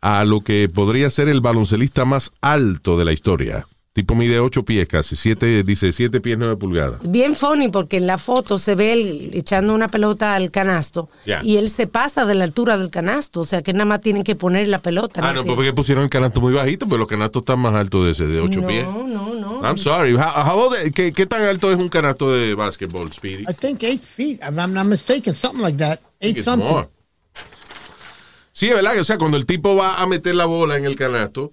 a 0.00 0.24
lo 0.24 0.40
que 0.40 0.68
podría 0.68 1.10
ser 1.10 1.28
el 1.28 1.40
baloncelista 1.40 2.04
más 2.04 2.32
alto 2.40 2.98
de 2.98 3.04
la 3.04 3.12
historia. 3.12 3.66
Tipo 3.92 4.14
mide 4.14 4.38
8 4.38 4.64
pies 4.64 4.86
casi, 4.86 5.16
siete, 5.16 5.64
dice 5.64 5.90
7 5.90 6.20
pies 6.20 6.38
9 6.38 6.56
pulgadas. 6.56 7.00
Bien 7.02 7.34
funny 7.34 7.70
porque 7.70 7.96
en 7.96 8.06
la 8.06 8.18
foto 8.18 8.56
se 8.56 8.76
ve 8.76 8.92
él 8.92 9.30
echando 9.34 9.74
una 9.74 9.88
pelota 9.88 10.36
al 10.36 10.52
canasto 10.52 11.10
Ya. 11.26 11.40
y 11.42 11.56
él 11.56 11.68
se 11.70 11.88
pasa 11.88 12.24
de 12.24 12.36
la 12.36 12.44
altura 12.44 12.76
del 12.78 12.88
canasto, 12.90 13.40
o 13.40 13.44
sea 13.44 13.62
que 13.62 13.72
nada 13.72 13.86
más 13.86 14.00
tienen 14.00 14.22
que 14.22 14.36
poner 14.36 14.68
la 14.68 14.80
pelota. 14.80 15.20
Ah, 15.24 15.32
no, 15.32 15.40
pues 15.40 15.42
tiene- 15.42 15.56
fue 15.56 15.64
que 15.64 15.72
pusieron 15.72 16.04
el 16.04 16.10
canasto 16.10 16.40
muy 16.40 16.52
bajito, 16.52 16.86
pero 16.86 16.98
los 16.98 17.08
canastos 17.08 17.42
están 17.42 17.58
más 17.58 17.74
altos 17.74 18.04
de 18.04 18.12
ese, 18.12 18.26
de 18.28 18.40
8 18.40 18.60
no, 18.60 18.66
pies. 18.68 18.84
no, 18.84 19.34
no. 19.34 19.60
I'm 19.64 19.76
sorry. 19.76 20.12
How- 20.14 20.20
how 20.46 20.68
old- 20.68 20.92
¿qué, 20.94 21.12
qué 21.12 21.26
tan 21.26 21.42
alto 21.42 21.72
es 21.72 21.78
un 21.78 21.88
canasto 21.88 22.30
de 22.32 22.54
básquetbol, 22.54 23.12
Speedy? 23.12 23.42
I 23.42 23.54
think 23.54 23.82
eight 23.82 24.00
feet, 24.02 24.40
if 24.40 24.56
I'm 24.56 24.72
not 24.72 24.86
mistaken, 24.86 25.34
something 25.34 25.62
like 25.64 25.78
that. 25.78 25.98
Eight 26.20 26.36
It's 26.36 26.44
something. 26.44 26.64
more. 26.68 26.88
Sí, 28.52 28.68
es 28.68 28.74
verdad. 28.74 28.98
O 29.00 29.04
sea, 29.04 29.18
cuando 29.18 29.36
el 29.36 29.46
tipo 29.46 29.74
va 29.74 30.00
a 30.00 30.06
meter 30.06 30.36
la 30.36 30.44
bola 30.44 30.76
en 30.76 30.84
el 30.84 30.94
canasto, 30.94 31.52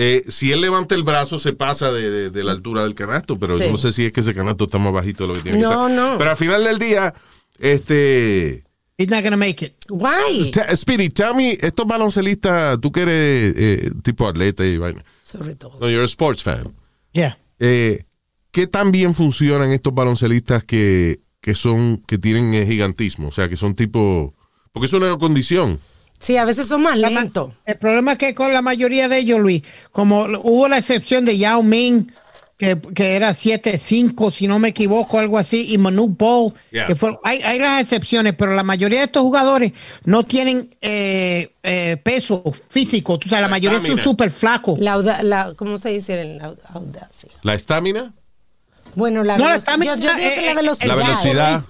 eh, 0.00 0.22
si 0.28 0.52
él 0.52 0.60
levanta 0.60 0.94
el 0.94 1.02
brazo, 1.02 1.40
se 1.40 1.52
pasa 1.52 1.90
de, 1.90 2.08
de- 2.10 2.30
de 2.30 2.44
la 2.44 2.52
altura 2.52 2.84
del 2.84 2.94
canasto, 2.94 3.36
pero 3.36 3.56
Sí. 3.56 3.64
yo 3.64 3.72
no 3.72 3.78
sé 3.78 3.92
si 3.92 4.06
es 4.06 4.12
que 4.12 4.20
ese 4.20 4.32
canasto 4.34 4.64
está 4.66 4.78
más 4.78 4.92
bajito 4.92 5.24
de 5.24 5.28
lo 5.28 5.34
que 5.34 5.40
tiene 5.42 5.58
No, 5.58 5.68
que 5.70 5.74
estar. 5.74 5.90
no. 5.90 6.18
Pero 6.18 6.30
al 6.30 6.36
final 6.36 6.62
del 6.62 6.78
día, 6.78 7.14
este... 7.58 8.64
He's 8.96 9.08
not 9.08 9.22
gonna 9.22 9.36
make 9.36 9.64
it. 9.64 9.74
Why? 9.90 10.50
Te- 10.50 10.76
Speedy, 10.76 11.08
tell 11.10 11.34
me, 11.36 11.56
estos 11.60 11.86
baloncelistas, 11.86 12.80
tú 12.80 12.90
que 12.90 13.02
eres 13.02 13.54
eh, 13.56 13.90
tipo 14.02 14.26
atleta 14.26 14.64
y 14.66 14.76
vaina. 14.76 15.04
Sobre 15.22 15.54
todo. 15.54 15.78
No, 15.80 15.88
you're 15.88 16.02
a 16.02 16.06
sports 16.06 16.42
fan. 16.42 16.74
Yeah. 17.12 17.38
Eh, 17.60 18.04
¿Qué 18.50 18.66
tan 18.66 18.90
bien 18.90 19.14
funcionan 19.14 19.72
estos 19.72 19.94
baloncelistas 19.94 20.64
que, 20.64 21.20
que 21.40 21.54
son, 21.54 21.98
que 22.08 22.18
tienen 22.18 22.54
eh, 22.54 22.66
gigantismo? 22.66 23.28
O 23.28 23.30
sea, 23.32 23.48
que 23.48 23.56
son 23.56 23.74
tipo... 23.74 24.34
Porque 24.72 24.86
es 24.86 24.92
una 24.92 25.16
condición. 25.16 25.78
Sí, 26.18 26.36
a 26.36 26.44
veces 26.44 26.66
son 26.66 26.82
más 26.82 26.98
lentos. 26.98 27.52
El 27.64 27.76
problema 27.78 28.12
es 28.12 28.18
que 28.18 28.34
con 28.34 28.52
la 28.52 28.62
mayoría 28.62 29.08
de 29.08 29.18
ellos, 29.18 29.38
Luis, 29.40 29.62
como 29.92 30.22
hubo 30.42 30.68
la 30.68 30.78
excepción 30.78 31.24
de 31.24 31.38
Yao 31.38 31.62
Ming, 31.62 32.10
que, 32.56 32.76
que 32.92 33.14
era 33.14 33.30
7-5, 33.30 34.32
si 34.32 34.48
no 34.48 34.58
me 34.58 34.68
equivoco, 34.70 35.20
algo 35.20 35.38
así, 35.38 35.66
y 35.72 35.78
Manu 35.78 36.16
Yeah. 36.72 36.86
que 36.86 36.96
fue, 36.96 37.16
hay, 37.22 37.40
hay 37.42 37.60
las 37.60 37.80
excepciones, 37.80 38.34
pero 38.36 38.52
la 38.56 38.64
mayoría 38.64 38.98
de 38.98 39.04
estos 39.04 39.22
jugadores 39.22 39.72
no 40.04 40.24
tienen 40.24 40.74
eh, 40.80 41.52
eh, 41.62 41.96
peso 42.02 42.42
físico, 42.68 43.14
o 43.14 43.20
sea, 43.28 43.38
la 43.38 43.42
La 43.42 43.48
mayoría 43.48 43.80
son 43.80 44.00
súper 44.00 44.32
flacos. 44.32 44.76
La, 44.80 44.94
auda- 44.94 45.22
la, 45.22 45.54
¿Cómo 45.54 45.78
se 45.78 45.90
dice? 45.90 46.24
La 46.36 46.48
aud- 46.50 46.58
audacia. 46.74 47.30
La 47.42 47.54
estamina, 47.54 48.12
Bueno, 48.96 49.22
la 49.22 49.38
No, 49.38 49.44
velocidad. 49.46 49.76
Yo, 49.78 49.84
yo 49.94 49.94
digo 50.16 50.16
que 50.16 50.42
la 50.42 50.50
eh, 50.50 50.54
velocidad. 50.56 50.88
la 50.88 50.94
velocidad. 50.96 51.64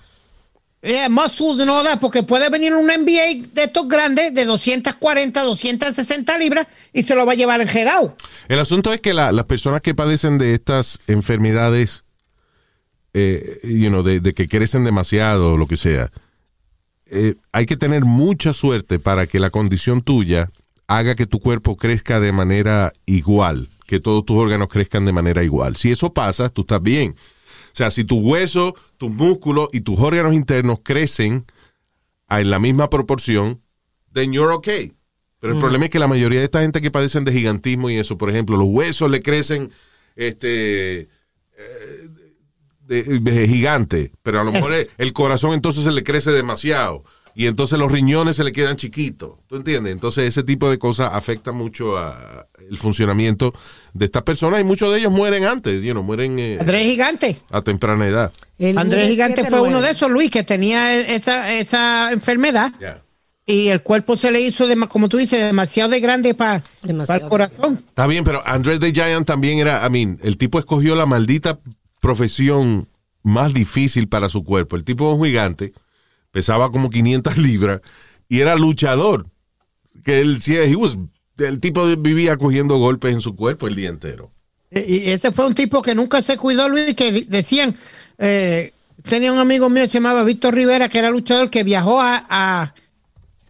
Yeah, 0.81 1.09
muscles 1.09 1.59
and 1.59 2.01
porque 2.01 2.23
puede 2.23 2.49
venir 2.51 2.73
un 2.73 2.87
NBA 2.87 3.49
de 3.53 3.65
estos 3.65 3.89
grandes, 3.89 4.33
de 4.33 4.45
240, 4.45 5.43
260 5.43 6.39
libras, 6.39 6.69
y 6.93 7.03
se 7.03 7.17
lo 7.17 7.27
va 7.27 7.33
a 7.33 7.35
llevar 7.35 7.61
enjedado. 7.61 8.17
El 8.49 8.61
asunto 8.61 8.93
es 8.93 9.01
que 9.01 9.13
la- 9.13 9.33
las 9.33 9.47
personas 9.47 9.83
que 9.83 9.95
padecen 9.97 10.39
de 10.39 10.55
estas 10.55 11.01
enfermedades, 11.09 12.05
eh, 13.13 13.59
you 13.65 13.89
know, 13.89 14.05
de, 14.05 14.21
de 14.21 14.35
que 14.35 14.47
crecen 14.47 14.85
demasiado 14.85 15.55
o 15.55 15.57
lo 15.57 15.67
que 15.67 15.77
sea, 15.77 16.13
eh, 17.07 17.35
hay 17.53 17.67
que 17.67 17.77
tener 17.77 18.05
mucha 18.05 18.53
suerte 18.53 19.01
para 19.01 19.27
que 19.27 19.41
la 19.41 19.51
condición 19.51 20.03
tuya 20.03 20.51
haga 20.87 21.17
que 21.17 21.27
tu 21.27 21.41
cuerpo 21.41 21.77
crezca 21.77 22.21
de 22.21 22.33
manera 22.33 22.93
igual, 23.05 23.69
que 23.87 23.99
todos 23.99 24.25
tus 24.25 24.37
órganos 24.37 24.69
crezcan 24.69 25.05
de 25.05 25.13
manera 25.13 25.43
igual. 25.43 25.75
Si 25.77 25.91
eso 25.91 26.13
pasa, 26.13 26.51
tú 26.51 26.61
estás 26.63 26.83
bien. 26.83 27.17
O 27.73 27.77
sea, 27.79 27.91
si 27.91 28.05
tu 28.05 28.19
hueso, 28.19 28.75
tus 28.97 29.11
músculos 29.11 29.69
y 29.73 29.81
tus 29.81 29.99
órganos 29.99 30.35
internos 30.35 30.81
crecen 30.83 31.47
en 32.29 32.51
la 32.51 32.59
misma 32.59 32.91
proporción, 32.91 33.61
then 34.13 34.33
you're 34.33 34.53
okay. 34.53 34.93
Pero 35.41 35.53
el 35.53 35.61
problema 35.61 35.85
es 35.85 35.91
que 35.91 36.01
la 36.01 36.09
mayoría 36.09 36.41
de 36.41 36.47
esta 36.47 36.63
gente 36.63 36.81
que 36.81 36.91
padecen 36.91 37.25
de 37.25 37.33
gigantismo 37.33 37.91
y 37.91 37.97
eso, 37.97 38.19
por 38.19 38.29
ejemplo, 38.29 38.57
los 38.57 38.67
huesos 38.69 39.09
le 39.09 39.23
crecen 39.23 39.71
este 40.17 41.03
eh, 41.03 42.09
de, 42.81 43.03
de 43.21 43.49
gigante, 43.49 44.13
pero 44.23 44.41
a 44.41 44.45
lo 44.45 44.51
mejor 44.51 44.73
el, 44.73 44.91
el 44.99 45.13
corazón 45.13 45.53
entonces 45.53 45.85
se 45.85 45.93
le 45.93 46.03
crece 46.03 46.33
demasiado 46.33 47.05
y 47.39 47.47
entonces 47.47 47.79
los 47.79 47.93
riñones 47.93 48.35
se 48.35 48.43
le 48.43 48.51
quedan 48.51 48.77
chiquitos. 48.77 49.39
¿Tú 49.47 49.55
entiendes? 49.55 49.93
Entonces 49.93 50.25
ese 50.25 50.43
tipo 50.43 50.69
de 50.69 50.79
cosas 50.81 51.13
afecta 51.13 51.53
mucho 51.53 51.97
a 51.97 52.49
el 52.69 52.77
funcionamiento 52.79 53.55
de 53.99 54.05
estas 54.07 54.23
personas 54.23 54.61
y 54.61 54.65
muchos 54.65 54.93
de 54.93 55.01
ellos 55.01 55.13
mueren 55.13 55.45
antes, 55.45 55.83
you 55.83 55.93
know, 55.93 56.03
mueren 56.03 56.39
eh, 56.39 56.57
Andrés 56.61 56.83
Gigante. 56.85 57.41
a 57.51 57.61
temprana 57.63 58.07
edad. 58.07 58.33
El 58.59 58.79
Andrés 58.79 59.09
Gigante 59.09 59.45
fue 59.45 59.61
uno 59.63 59.81
de 59.81 59.91
esos, 59.91 60.11
Luis, 60.11 60.31
que 60.31 60.43
tenía 60.45 60.97
esa, 60.99 61.53
esa 61.53 62.13
enfermedad 62.13 62.73
Ya. 62.81 63.03
y 63.47 63.69
el 63.69 63.83
cuerpo 63.83 64.17
se 64.17 64.31
le 64.31 64.41
hizo, 64.41 64.67
dema- 64.69 64.89
como 64.89 65.09
tú 65.09 65.17
dices, 65.17 65.41
demasiado 65.43 65.91
de 65.91 66.01
grande 66.01 66.35
para 66.35 66.63
Demasiado 66.83 67.25
el 67.25 67.29
corazón. 67.29 67.85
Está 67.89 68.07
bien, 68.07 68.25
pero 68.25 68.43
Andrés 68.47 68.81
the 68.81 68.93
Giant 68.93 69.27
también 69.27 69.59
era, 69.59 69.85
I 69.87 69.91
mean, 69.91 70.19
el 70.23 70.37
tipo 70.39 70.59
escogió 70.59 70.95
la 70.95 71.07
maldita 71.07 71.59
profesión 72.01 72.89
más 73.23 73.53
difícil 73.53 74.09
para 74.09 74.29
su 74.29 74.45
cuerpo. 74.45 74.77
El 74.77 74.85
tipo 74.85 75.13
es 75.13 75.19
un 75.19 75.27
gigante, 75.27 75.73
pesaba 76.31 76.71
como 76.71 76.89
500 76.91 77.37
libras 77.39 77.81
y 78.29 78.41
era 78.41 78.55
luchador. 78.57 79.27
Que 80.05 80.21
él, 80.21 80.41
sí, 80.41 80.57
he 80.57 80.75
was- 80.77 80.97
el 81.39 81.61
tipo 81.61 81.87
vivía 81.97 82.37
cogiendo 82.37 82.77
golpes 82.79 83.15
en 83.15 83.21
su 83.21 83.35
cuerpo 83.37 83.67
el 83.69 83.75
día 83.77 83.89
entero. 83.89 84.31
Y 84.71 84.97
y 84.99 85.11
ese 85.11 85.33
fue 85.33 85.47
un 85.47 85.55
tipo 85.55 85.81
que 85.83 85.95
nunca 85.95 86.21
se 86.23 86.37
cuidó, 86.37 86.69
Luis, 86.69 86.95
que 86.95 87.25
decían, 87.29 87.75
eh, 88.19 88.73
tenía 89.03 89.33
un 89.33 89.39
amigo 89.39 89.69
mío 89.71 89.85
que 89.85 89.91
se 89.91 89.95
llamaba 89.95 90.23
Víctor 90.25 90.55
Rivera, 90.55 90.89
que 90.89 90.99
era 90.99 91.11
luchador, 91.11 91.49
que 91.51 91.65
viajó 91.65 92.01
a, 92.01 92.27
a, 92.29 92.75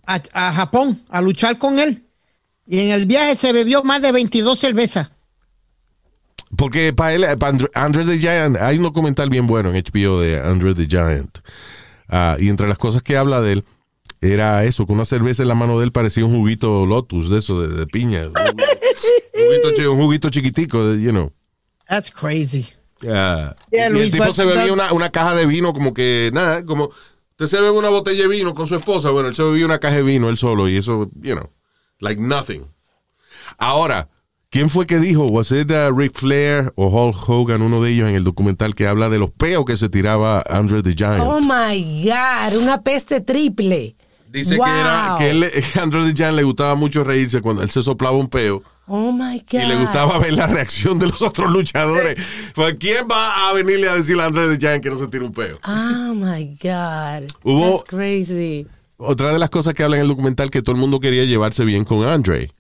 a- 0.07 0.23
a 0.49 0.53
Japón 0.55 1.03
a 1.09 1.21
luchar 1.21 1.59
con 1.59 1.79
él. 1.79 2.05
Y 2.67 2.81
en 2.81 2.93
el 2.93 3.07
viaje 3.07 3.35
se 3.35 3.53
bebió 3.53 3.83
más 3.83 4.01
de 4.03 4.13
22 4.13 4.59
cervezas. 4.61 5.11
Porque 6.57 6.93
para 6.93 7.13
él, 7.15 7.25
para 7.39 7.51
Andre, 7.51 7.69
Andre 7.75 8.05
the 8.05 8.19
Giant, 8.19 8.57
hay 8.57 8.77
un 8.79 8.85
documental 8.85 9.29
bien 9.29 9.47
bueno 9.47 9.71
en 9.73 9.77
HBO 9.83 10.21
de 10.21 10.41
Andre 10.41 10.75
the 10.75 10.87
Giant. 10.87 11.39
Ah, 12.09 12.37
y 12.39 12.49
entre 12.49 12.69
las 12.69 12.79
cosas 12.79 13.03
que 13.03 13.17
habla 13.17 13.41
de 13.41 13.53
él, 13.53 13.65
era 14.21 14.65
eso, 14.65 14.87
con 14.87 14.97
una 14.97 15.05
cerveza 15.05 15.43
en 15.43 15.49
la 15.49 15.55
mano 15.55 15.79
de 15.79 15.85
él 15.85 15.93
parecía 15.93 16.25
un 16.25 16.37
juguito 16.37 16.87
Lotus, 16.87 17.31
de 17.31 17.39
eso, 17.39 17.61
de, 17.61 17.69
de 17.77 17.87
piña. 17.87 18.27
Un 18.27 18.33
juguito, 18.35 19.75
chi- 19.77 19.87
un 19.87 19.97
juguito 19.99 20.31
chiquitico, 20.31 20.85
de, 20.87 21.01
you 21.03 21.11
know. 21.11 21.33
That's 21.89 22.11
crazy. 22.11 22.67
Ah, 23.09 23.55
Yeah, 23.71 23.89
y 23.89 23.93
Luis, 23.93 24.05
el 24.07 24.13
tipo 24.21 24.33
se 24.33 24.45
bebía 24.45 24.65
that- 24.67 24.73
una, 24.73 24.93
una 24.93 25.11
caja 25.11 25.35
de 25.35 25.47
vino 25.47 25.73
como 25.73 25.95
que, 25.95 26.31
nada, 26.33 26.65
como... 26.65 26.91
Usted 27.41 27.47
se 27.47 27.61
bebe 27.63 27.79
una 27.79 27.89
botella 27.89 28.23
de 28.23 28.29
vino 28.29 28.53
con 28.53 28.67
su 28.67 28.75
esposa, 28.75 29.11
bueno, 29.11 29.29
él 29.29 29.37
se 29.37 29.45
bebía 29.45 29.65
una 29.65 29.79
caja 29.79 29.95
de 29.99 30.03
vino 30.03 30.29
él 30.29 30.37
solo 30.37 30.69
y 30.69 30.77
eso, 30.77 31.09
you 31.23 31.37
know, 31.37 31.49
like 32.01 32.21
nothing. 32.21 32.67
Ahora, 33.59 34.09
¿quién 34.51 34.69
fue 34.71 34.87
que 34.87 34.99
dijo? 34.99 35.27
¿Was 35.27 35.53
it 35.53 35.71
uh, 35.71 35.95
Ric 35.97 36.15
Flair 36.19 36.73
o 36.75 36.89
Hulk 36.89 37.29
Hogan, 37.29 37.63
uno 37.63 37.81
de 37.81 37.91
ellos 37.93 38.09
en 38.09 38.17
el 38.17 38.25
documental 38.25 38.75
que 38.75 38.89
habla 38.89 39.09
de 39.09 39.19
los 39.19 39.31
peos 39.31 39.65
que 39.65 39.77
se 39.77 39.89
tiraba 39.89 40.43
Andre 40.49 40.83
the 40.83 40.95
Giant? 40.97 41.21
Oh 41.21 41.41
my 41.41 42.05
God, 42.11 42.61
una 42.61 42.83
peste 42.83 43.21
triple. 43.21 43.95
Dice 44.31 44.57
Wow. 44.57 44.65
que 44.67 44.71
era 44.71 45.15
que 45.19 45.31
él, 45.31 45.45
a 45.79 45.83
Andre 45.83 46.05
the 46.05 46.13
Giant 46.15 46.37
le 46.37 46.43
gustaba 46.43 46.75
mucho 46.75 47.03
reírse 47.05 47.41
cuando 47.41 47.63
él 47.63 47.71
se 47.71 47.83
soplaba 47.83 48.17
un 48.17 48.29
peo 48.29 48.63
Oh 48.87 49.13
my 49.13 49.39
God. 49.51 49.61
y 49.61 49.67
le 49.67 49.77
gustaba 49.77 50.19
ver 50.19 50.33
la 50.33 50.47
reacción 50.47 50.99
de 50.99 51.07
los 51.07 51.21
otros 51.23 51.51
luchadores. 51.53 52.17
Pues, 52.55 52.77
¿quién 52.81 53.07
va 53.11 53.49
a 53.49 53.53
venirle 53.55 53.89
a 53.89 53.95
decirle 53.95 54.23
a 54.23 54.27
Andre 54.27 54.49
the 54.49 54.59
Giant 54.59 54.83
que 54.83 54.91
no 54.91 54.99
se 54.99 55.07
tire 55.09 55.25
un 55.25 55.33
peo? 55.33 55.59
Oh 55.65 56.15
my 56.15 56.47
God. 56.63 57.31
Hubo- 57.43 57.71
That's 57.79 57.85
crazy. 57.89 58.67
otra 58.97 59.33
de 59.33 59.39
las 59.39 59.51
cosas 59.51 59.75
que 59.75 59.83
habla 59.85 59.97
en 59.97 60.03
el 60.03 60.09
documental 60.09 60.51
que 60.51 60.63
todo 60.63 60.75
el 60.75 60.81
mundo 60.81 61.01
quería 61.01 61.25
llevarse 61.25 61.65
bien 61.65 61.85
con 61.85 62.07
Andre. 62.07 62.51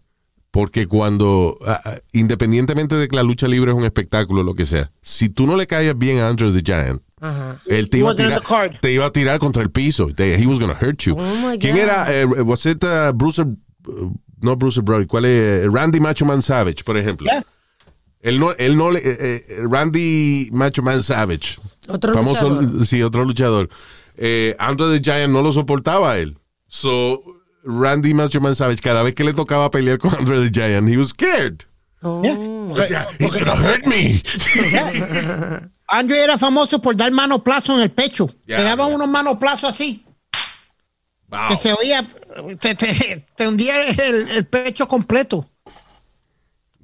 Porque 0.50 0.86
cuando, 0.86 1.58
ah, 1.66 1.80
ah, 1.84 1.94
independientemente 2.12 2.94
de 2.96 3.06
que 3.08 3.16
la 3.16 3.22
lucha 3.22 3.46
libre 3.48 3.70
es 3.70 3.76
un 3.76 3.84
espectáculo, 3.84 4.42
lo 4.42 4.54
que 4.54 4.64
sea, 4.66 4.90
si 5.02 5.28
tú 5.28 5.46
no 5.46 5.56
le 5.56 5.66
caías 5.66 5.96
bien 5.96 6.18
a 6.20 6.28
Andre 6.28 6.50
the 6.52 6.62
Giant, 6.64 7.02
Ajá. 7.20 7.60
él 7.66 7.90
te 7.90 7.98
iba, 7.98 8.12
a 8.12 8.14
tirar, 8.14 8.40
te 8.80 8.92
iba 8.92 9.04
a 9.06 9.12
tirar 9.12 9.38
contra 9.38 9.62
el 9.62 9.70
piso. 9.70 10.06
Te- 10.14 10.34
he 10.42 10.46
was 10.46 10.58
gonna 10.58 10.76
hurt 10.80 11.02
you. 11.02 11.14
Oh, 11.18 11.52
¿Quién 11.60 11.74
God. 11.76 11.82
era? 11.82 12.06
Eh, 12.20 12.24
was 12.24 12.64
it, 12.64 12.82
uh, 12.82 13.12
Bruce, 13.12 13.40
uh, 13.42 13.46
no 14.40 14.56
Bruce 14.56 14.80
Brody, 14.80 15.06
¿cuál 15.06 15.26
es? 15.26 15.64
Eh, 15.64 15.68
Randy 15.70 16.00
Macho 16.00 16.24
Man 16.24 16.40
Savage, 16.42 16.82
por 16.82 16.96
ejemplo. 16.96 17.26
Yeah. 17.30 17.44
Él 18.20 18.40
no, 18.40 18.52
él 18.52 18.76
no 18.76 18.90
le, 18.90 19.00
eh, 19.04 19.44
Randy 19.70 20.48
Macho 20.52 20.82
Man 20.82 21.02
Savage. 21.02 21.58
Otro 21.88 22.12
famoso, 22.14 22.48
luchador. 22.48 22.86
sí, 22.86 23.02
otro 23.02 23.24
luchador. 23.24 23.68
Eh, 24.16 24.56
Andre 24.58 24.98
the 24.98 25.00
Giant 25.00 25.32
no 25.32 25.42
lo 25.42 25.52
soportaba 25.52 26.12
a 26.12 26.18
él. 26.18 26.38
So, 26.66 27.22
Randy 27.64 28.14
Macho 28.14 28.40
Man 28.40 28.54
Savage, 28.54 28.80
cada 28.80 29.02
vez 29.02 29.14
que 29.14 29.24
le 29.24 29.32
tocaba 29.34 29.70
pelear 29.70 29.98
con 29.98 30.14
Andre 30.14 30.40
the 30.40 30.50
Giant, 30.50 30.88
he 30.88 30.96
was 30.96 31.08
scared. 31.10 31.64
Oh. 32.02 32.22
Yeah. 32.22 32.36
O 32.38 32.80
sea, 32.86 33.06
he's 33.18 33.36
gonna 33.36 33.56
hurt 33.56 33.86
me. 33.86 34.22
Andre 35.90 36.18
era 36.22 36.38
famoso 36.38 36.80
por 36.80 36.94
dar 36.96 37.10
manoplazo 37.12 37.74
en 37.74 37.80
el 37.80 37.90
pecho. 37.90 38.28
Ya, 38.46 38.58
Le 38.58 38.64
daban 38.64 38.92
unos 38.92 39.08
manoplazos 39.08 39.70
así, 39.70 40.04
Wow. 41.30 41.48
que 41.48 41.56
se 41.56 41.72
oía, 41.72 42.06
te, 42.60 42.74
te- 42.74 43.26
te 43.36 43.48
hundía 43.48 43.86
el, 43.88 44.28
el 44.30 44.46
pecho 44.46 44.86
completo. 44.88 45.48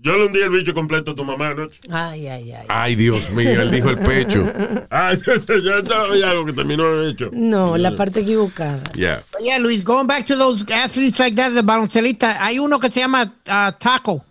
Yo 0.04 0.18
le 0.18 0.26
hundí 0.26 0.38
el 0.38 0.50
bicho 0.50 0.74
completo 0.74 1.12
a 1.12 1.14
tu 1.14 1.24
mamá 1.24 1.48
anoche. 1.48 1.80
Ay, 1.90 2.28
ay, 2.28 2.52
ay. 2.52 2.66
Ay, 2.68 2.94
Dios 2.94 3.30
mío, 3.30 3.62
él 3.62 3.70
dijo 3.70 3.88
el 3.88 3.98
pecho. 3.98 4.44
Ah, 4.90 5.14
ya 5.26 5.78
estaba 5.78 6.12
algo 6.12 6.44
que 6.44 6.52
terminó 6.52 6.84
de 6.94 7.10
hecho. 7.10 7.30
No, 7.32 7.76
la 7.76 7.96
parte 7.96 8.20
equivocada. 8.20 8.82
Yeah. 8.94 9.24
But 9.32 9.42
yeah, 9.42 9.58
Luis, 9.58 9.82
going 9.82 10.06
back 10.06 10.26
to 10.26 10.36
those 10.36 10.62
athletes 10.70 11.18
like 11.18 11.34
that, 11.36 11.52
de 11.52 11.62
baloncelista, 11.62 12.36
hay 12.38 12.58
uno 12.58 12.78
que 12.78 12.90
se 12.90 13.00
llama 13.00 13.34
uh, 13.48 13.72
Taco, 13.78 14.24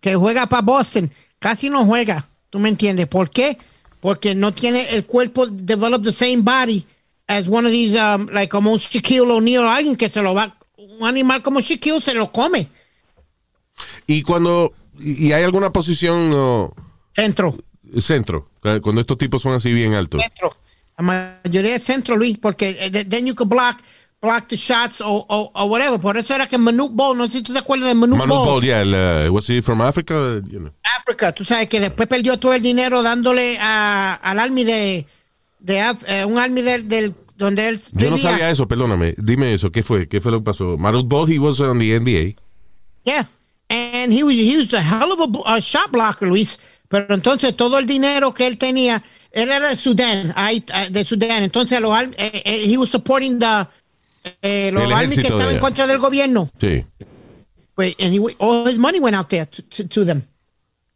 que 0.00 0.14
juega 0.14 0.46
para 0.46 0.62
Boston. 0.62 1.10
Casi 1.38 1.70
no 1.70 1.84
juega, 1.86 2.28
¿tú 2.50 2.58
me 2.58 2.68
entiendes? 2.68 3.06
¿Por 3.06 3.30
qué? 3.30 3.56
Porque 4.00 4.34
no 4.34 4.52
tiene 4.52 4.90
el 4.90 5.04
cuerpo 5.06 5.46
develop 5.46 6.04
the 6.04 6.12
same 6.12 6.42
body 6.42 6.84
as 7.26 7.48
one 7.48 7.66
of 7.66 7.72
these, 7.72 7.96
um, 7.98 8.28
like 8.30 8.50
como 8.50 8.72
un 8.72 8.78
Shaquille 8.78 9.30
O'Neal 9.30 9.64
o 9.64 9.70
alguien 9.70 9.96
que 9.96 10.08
se 10.08 10.22
lo 10.22 10.34
va, 10.34 10.54
un 10.76 11.06
animal 11.06 11.42
como 11.42 11.60
Shaquille 11.60 12.00
se 12.02 12.14
lo 12.14 12.30
come. 12.30 12.68
Y 14.06 14.22
cuando, 14.22 14.74
y 14.98 15.32
hay 15.32 15.42
alguna 15.44 15.70
posición, 15.72 16.72
Centro. 17.14 17.56
Centro. 18.00 18.46
Cuando 18.82 19.00
estos 19.00 19.16
tipos 19.18 19.42
son 19.42 19.54
así 19.54 19.72
bien 19.72 19.94
altos. 19.94 20.22
Centro. 20.22 20.54
La 20.98 21.04
mayoría 21.44 21.76
es 21.76 21.84
centro, 21.84 22.16
Luis, 22.16 22.38
porque 22.38 22.76
eh, 22.80 23.04
then 23.04 23.24
you 23.26 23.34
can 23.34 23.48
block, 23.48 23.78
block 24.20 24.48
the 24.48 24.56
shots 24.56 25.00
o, 25.00 25.24
o, 25.28 25.50
o 25.54 25.64
whatever. 25.66 26.00
Por 26.00 26.16
eso 26.18 26.34
era 26.34 26.46
que 26.48 26.58
Manute 26.58 26.92
Ball, 26.92 27.16
no 27.16 27.26
sé 27.26 27.38
si 27.38 27.42
tú 27.44 27.52
te 27.52 27.60
acuerdas 27.60 27.88
de 27.88 27.94
Manute 27.94 28.18
Manu 28.18 28.34
Ball, 28.34 28.62
yeah, 28.62 28.82
el, 28.82 29.28
uh, 29.28 29.32
was 29.32 29.48
he 29.48 29.62
from 29.62 29.80
Africa? 29.80 30.40
You 30.50 30.58
know. 30.58 30.72
África. 30.98 31.32
Tú 31.32 31.44
sabes 31.44 31.68
que 31.68 31.78
después 31.78 32.08
perdió 32.08 32.36
todo 32.38 32.52
el 32.52 32.60
dinero 32.62 33.02
dándole 33.02 33.58
a, 33.60 34.14
al 34.14 34.40
army 34.40 34.64
de, 34.64 35.06
de 35.60 35.80
Af- 35.80 36.04
eh, 36.08 36.24
un 36.24 36.36
army 36.38 36.62
del, 36.62 36.88
del 36.88 37.14
donde 37.36 37.68
él 37.68 37.80
Yo 37.92 38.10
no 38.10 38.16
sabía 38.18 38.50
eso, 38.50 38.66
perdóname. 38.66 39.14
Dime 39.16 39.54
eso, 39.54 39.70
¿qué 39.70 39.84
fue? 39.84 40.08
¿Qué 40.08 40.20
fue 40.20 40.32
lo 40.32 40.40
que 40.40 40.44
pasó? 40.46 40.76
Marut 40.76 41.06
Ball, 41.06 41.30
he 41.32 41.38
was 41.38 41.60
on 41.60 41.78
the 41.78 41.98
NBA. 42.00 42.34
Yeah. 43.04 43.30
He 44.10 44.22
was, 44.22 44.34
he 44.34 44.56
was 44.56 44.72
a 44.72 44.80
hell 44.80 45.12
of 45.12 45.20
a, 45.20 45.56
a 45.56 45.60
shot 45.60 45.90
blocker, 45.92 46.28
Luis. 46.28 46.58
Pero 46.88 47.14
entonces 47.14 47.54
todo 47.54 47.78
el 47.78 47.86
dinero 47.86 48.32
que 48.32 48.46
él 48.46 48.56
tenía, 48.56 49.02
él 49.30 49.50
era 49.50 49.68
de 49.68 49.76
Sudán, 49.76 50.32
ahí, 50.36 50.64
eh, 50.72 50.88
de 50.90 51.04
Sudán. 51.04 51.42
Entonces 51.42 51.80
los, 51.80 51.96
eh, 52.02 52.12
eh, 52.16 52.64
he 52.64 52.78
was 52.78 52.90
supporting 52.90 53.38
the, 53.38 53.66
eh, 54.42 54.70
los 54.72 54.90
army 54.90 55.14
que 55.14 55.22
estaban 55.22 55.54
en 55.54 55.60
contra 55.60 55.86
del 55.86 55.98
gobierno. 55.98 56.50
Sí. 56.58 56.84
Pues, 57.74 57.94
and 58.00 58.12
he, 58.12 58.18
all 58.38 58.66
his 58.66 58.78
money 58.78 58.98
went 58.98 59.14
out 59.14 59.28
there 59.28 59.46
to, 59.46 59.62
to, 59.62 59.84
to 59.86 60.04
them. 60.04 60.22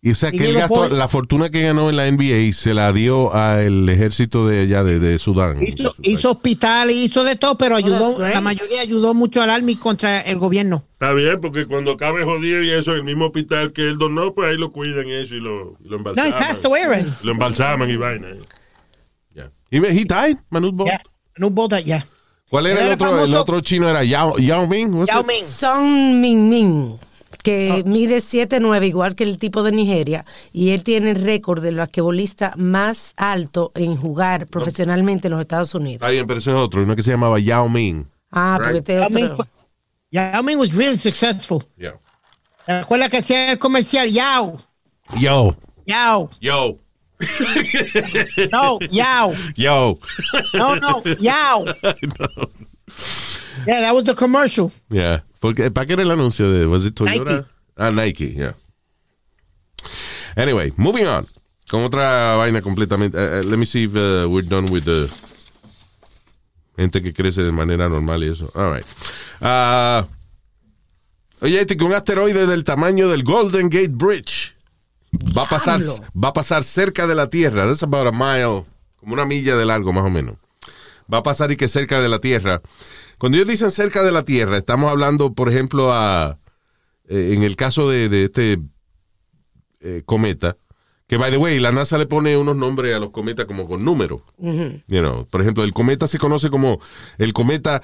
Y 0.05 0.11
o 0.11 0.15
sea, 0.17 0.31
Y 0.33 0.39
que 0.39 0.49
él 0.49 0.55
gastó, 0.57 0.89
la 0.89 1.07
fortuna 1.07 1.49
que 1.49 1.63
ganó 1.63 1.89
en 1.89 1.97
la 1.97 2.11
NBA 2.11 2.53
se 2.55 2.75
la 2.75 2.93
dio 2.93 3.33
al 3.33 3.89
ejército 3.89 4.49
de 4.49 4.63
allá, 4.63 4.83
de, 4.83 4.99
de 4.99 5.17
Sudán. 5.21 5.63
Hizo, 5.63 5.95
hizo 6.03 6.33
hospital, 6.33 6.91
hizo 6.91 7.23
de 7.23 7.37
todo, 7.37 7.57
pero 7.57 7.77
ayudó, 7.77 8.19
la 8.19 8.41
mayoría 8.41 8.81
ayudó 8.81 9.15
mucho 9.15 9.41
al 9.41 9.51
army 9.51 9.77
contra 9.77 10.21
el 10.23 10.39
gobierno. 10.39 10.83
Está 10.95 11.13
bien, 11.13 11.41
porque 11.41 11.67
cuando 11.67 11.93
acabe 11.93 12.25
jodido 12.25 12.63
y 12.65 12.71
eso, 12.71 12.93
en 12.95 12.99
el 12.99 13.05
mismo 13.05 13.27
hospital 13.27 13.73
que 13.73 13.83
él 13.83 13.97
donó, 13.97 14.35
pues 14.35 14.51
ahí 14.51 14.57
lo 14.59 14.73
cuidan 14.73 15.07
y 15.07 15.13
eso 15.13 15.37
y 15.37 15.41
lo, 15.41 15.77
y 15.85 15.89
lo 15.89 15.99
No, 15.99 16.11
he 16.11 16.11
embalsaman. 16.11 16.39
passed 16.41 16.65
away 16.67 16.83
already. 16.83 17.11
Lo 17.23 17.31
embalsaman 17.31 17.89
y 17.89 17.97
vaina. 17.97 18.27
Yeah. 19.35 19.51
He, 19.71 19.77
he 19.79 20.05
died, 20.05 20.37
Manut 20.51 20.75
Ball. 20.75 20.89
Yeah. 21.85 22.05
¿Cuál 22.51 22.67
era 22.67 22.81
el 22.81 22.87
era 22.87 22.95
otro? 22.97 23.25
El 23.25 23.35
otro 23.35 23.61
chino 23.61 23.89
era 23.89 24.03
Yao, 24.03 24.37
Yao 24.39 24.67
Ming. 24.67 24.93
what's 24.95 25.11
Yao 25.13 25.21
it? 25.21 25.27
Ming. 25.29 25.45
Son 25.47 26.21
Min 26.21 26.49
Min, 26.51 26.99
que 27.43 27.83
mide 27.87 28.19
7'9", 28.19 28.87
igual 28.89 29.15
que 29.15 29.25
el 29.25 29.39
tipo 29.39 29.63
de 29.63 29.73
Nigeria, 29.73 30.25
y 30.53 30.71
él 30.71 30.83
tiene 30.85 31.11
el 31.11 31.23
récord 31.23 31.63
del 31.63 31.77
basquetbolista 31.77 32.55
más 32.57 33.13
alto 33.17 33.73
en 33.75 33.97
jugar 33.97 34.47
profesionalmente 34.47 35.29
en 35.29 35.33
los 35.33 35.41
Estados 35.41 35.75
Unidos. 35.75 35.95
Está 35.97 36.09
bien, 36.11 36.27
pero 36.27 36.39
ese 36.39 36.51
es 36.51 36.57
otro. 36.57 36.83
Uno 36.83 36.95
que 36.97 37.03
se 37.03 37.11
llamaba 37.13 37.39
Yao 37.39 37.69
Ming. 37.69 38.07
Ah, 38.31 38.55
porque 38.59 38.73
Right. 38.73 38.79
este 38.89 38.95
Yao 39.01 39.11
Ming, 39.11 39.25
otro. 39.25 39.37
fue- 39.37 39.47
Yao 40.11 40.43
Ming 40.43 40.59
was 40.59 40.75
really 40.75 40.99
successful. 40.99 41.63
Yeah. 41.77 41.95
¿Te 42.67 42.73
acuerdas 42.73 43.09
que 43.11 43.19
hacía 43.19 43.53
el 43.53 43.59
comercial? 43.59 44.11
Yao, 44.11 44.59
Yo. 45.19 45.57
Yao, 45.87 46.31
Yo. 46.41 46.79
no, 48.53 48.79
Yao, 48.91 49.33
Yo. 49.57 49.99
no, 50.55 50.77
no, 50.77 51.03
Yao. 51.19 51.65
Yeah, 53.67 53.81
that 53.81 53.95
was 53.95 54.05
the 54.05 54.15
commercial. 54.15 54.73
Yeah. 54.91 55.21
Porque, 55.43 55.73
¿Para 55.73 55.87
qué 55.87 55.95
era 55.95 56.03
el 56.03 56.11
anuncio 56.13 56.49
de 56.53 56.69
was 56.69 56.87
it 56.87 56.95
Toyota? 56.95 57.25
Nike. 57.25 57.47
Ah, 57.77 57.91
Nike, 57.91 58.33
yeah. 58.33 58.55
Anyway, 60.37 60.73
moving 60.77 61.05
on. 61.05 61.27
Con 61.69 61.83
otra 61.83 62.37
vaina 62.37 62.63
completamente. 62.63 63.19
eh, 63.19 63.41
eh, 63.41 63.45
let 63.45 63.57
me 63.57 63.67
see 63.67 63.85
if 63.85 63.95
uh, 63.97 64.29
we're 64.31 64.47
done 64.47 64.71
with 64.71 64.85
the 64.85 65.11
gente 66.77 67.03
que 67.03 67.13
crece 67.13 67.43
de 67.43 67.51
manera 67.51 67.89
normal 67.89 68.23
y 68.23 68.29
eso. 68.29 68.53
All 68.55 68.73
right. 68.73 68.87
Ah, 69.41 70.07
oye, 71.41 71.61
este 71.61 71.77
que 71.77 71.83
un 71.83 71.93
asteroide 71.93 72.47
del 72.47 72.63
tamaño 72.63 73.09
del 73.09 73.25
Golden 73.25 73.69
Gate 73.69 73.91
Bridge 73.91 74.55
va 75.37 75.43
a 75.43 75.49
pasar 75.49 75.81
Diablo. 75.83 76.05
va 76.15 76.29
a 76.29 76.33
pasar 76.33 76.63
cerca 76.63 77.09
de 77.09 77.17
la 77.17 77.29
Tierra. 77.31 77.67
That's 77.67 77.83
about 77.83 78.07
a 78.07 78.13
mile, 78.13 78.65
como 79.01 79.15
una 79.15 79.25
milla 79.25 79.57
de 79.57 79.65
largo 79.67 79.93
más 79.93 80.05
o 80.05 80.11
menos. 80.11 80.37
Va 81.13 81.19
a 81.19 81.23
pasar 81.25 81.51
y 81.51 81.57
que 81.57 81.67
cerca 81.67 82.01
de 82.01 82.09
la 82.09 82.21
Tierra. 82.21 82.63
Cuando 83.23 83.39
ellos 83.39 83.47
dicen 83.47 83.71
cerca 83.71 84.03
de 84.03 84.11
la 84.11 84.25
Tierra, 84.25 84.59
estamos 84.59 84.91
hablando, 84.91 85.33
por 85.33 85.49
ejemplo, 85.49 85.93
a 85.93 86.41
eh, 87.09 87.35
en 87.37 87.45
el 87.45 87.55
caso 87.55 87.89
de, 87.89 88.09
de 88.09 88.25
este 88.25 88.59
eh, 89.79 90.03
cometa, 90.05 90.57
que 91.07 91.19
by 91.19 91.31
the 91.31 91.37
way, 91.37 91.61
la 91.61 91.71
NASA 91.71 91.99
le 91.99 92.07
pone 92.07 92.37
unos 92.37 92.57
nombres 92.57 92.97
a 92.97 92.99
los 92.99 93.11
cometas 93.11 93.47
como 93.47 93.69
con 93.69 93.85
números. 93.85 94.23
You 94.41 94.83
know, 94.89 95.25
por 95.31 95.41
ejemplo, 95.41 95.63
el 95.63 95.73
cometa 95.73 96.09
se 96.09 96.19
conoce 96.19 96.51
como 96.51 96.81
el 97.17 97.33
cometa 97.33 97.81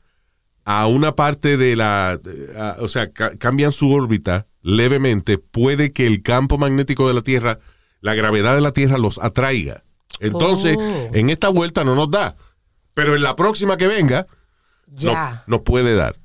a 0.65 0.87
una 0.87 1.15
parte 1.15 1.57
de 1.57 1.75
la, 1.75 2.19
a- 2.57 2.77
o 2.79 2.87
sea, 2.87 3.11
ca- 3.11 3.35
cambian 3.37 3.71
su 3.71 3.91
órbita 3.91 4.47
levemente, 4.61 5.37
puede 5.37 5.91
que 5.91 6.05
el 6.05 6.21
campo 6.21 6.57
magnético 6.57 7.07
de 7.07 7.13
la 7.15 7.21
Tierra, 7.23 7.59
la 7.99 8.13
gravedad 8.13 8.55
de 8.55 8.61
la 8.61 8.71
Tierra 8.73 8.97
los 8.97 9.17
atraiga. 9.19 9.83
Entonces, 10.19 10.77
Oh. 10.79 11.09
en 11.13 11.29
esta 11.29 11.49
vuelta 11.49 11.83
no 11.83 11.95
nos 11.95 12.11
da. 12.11 12.35
Pero 12.93 13.15
en 13.15 13.23
la 13.23 13.35
próxima 13.35 13.77
que 13.77 13.87
venga, 13.87 14.27
no- 14.87 14.95
Ya. 15.13 15.43
nos 15.47 15.61
puede 15.61 15.95
dar. 15.95 16.17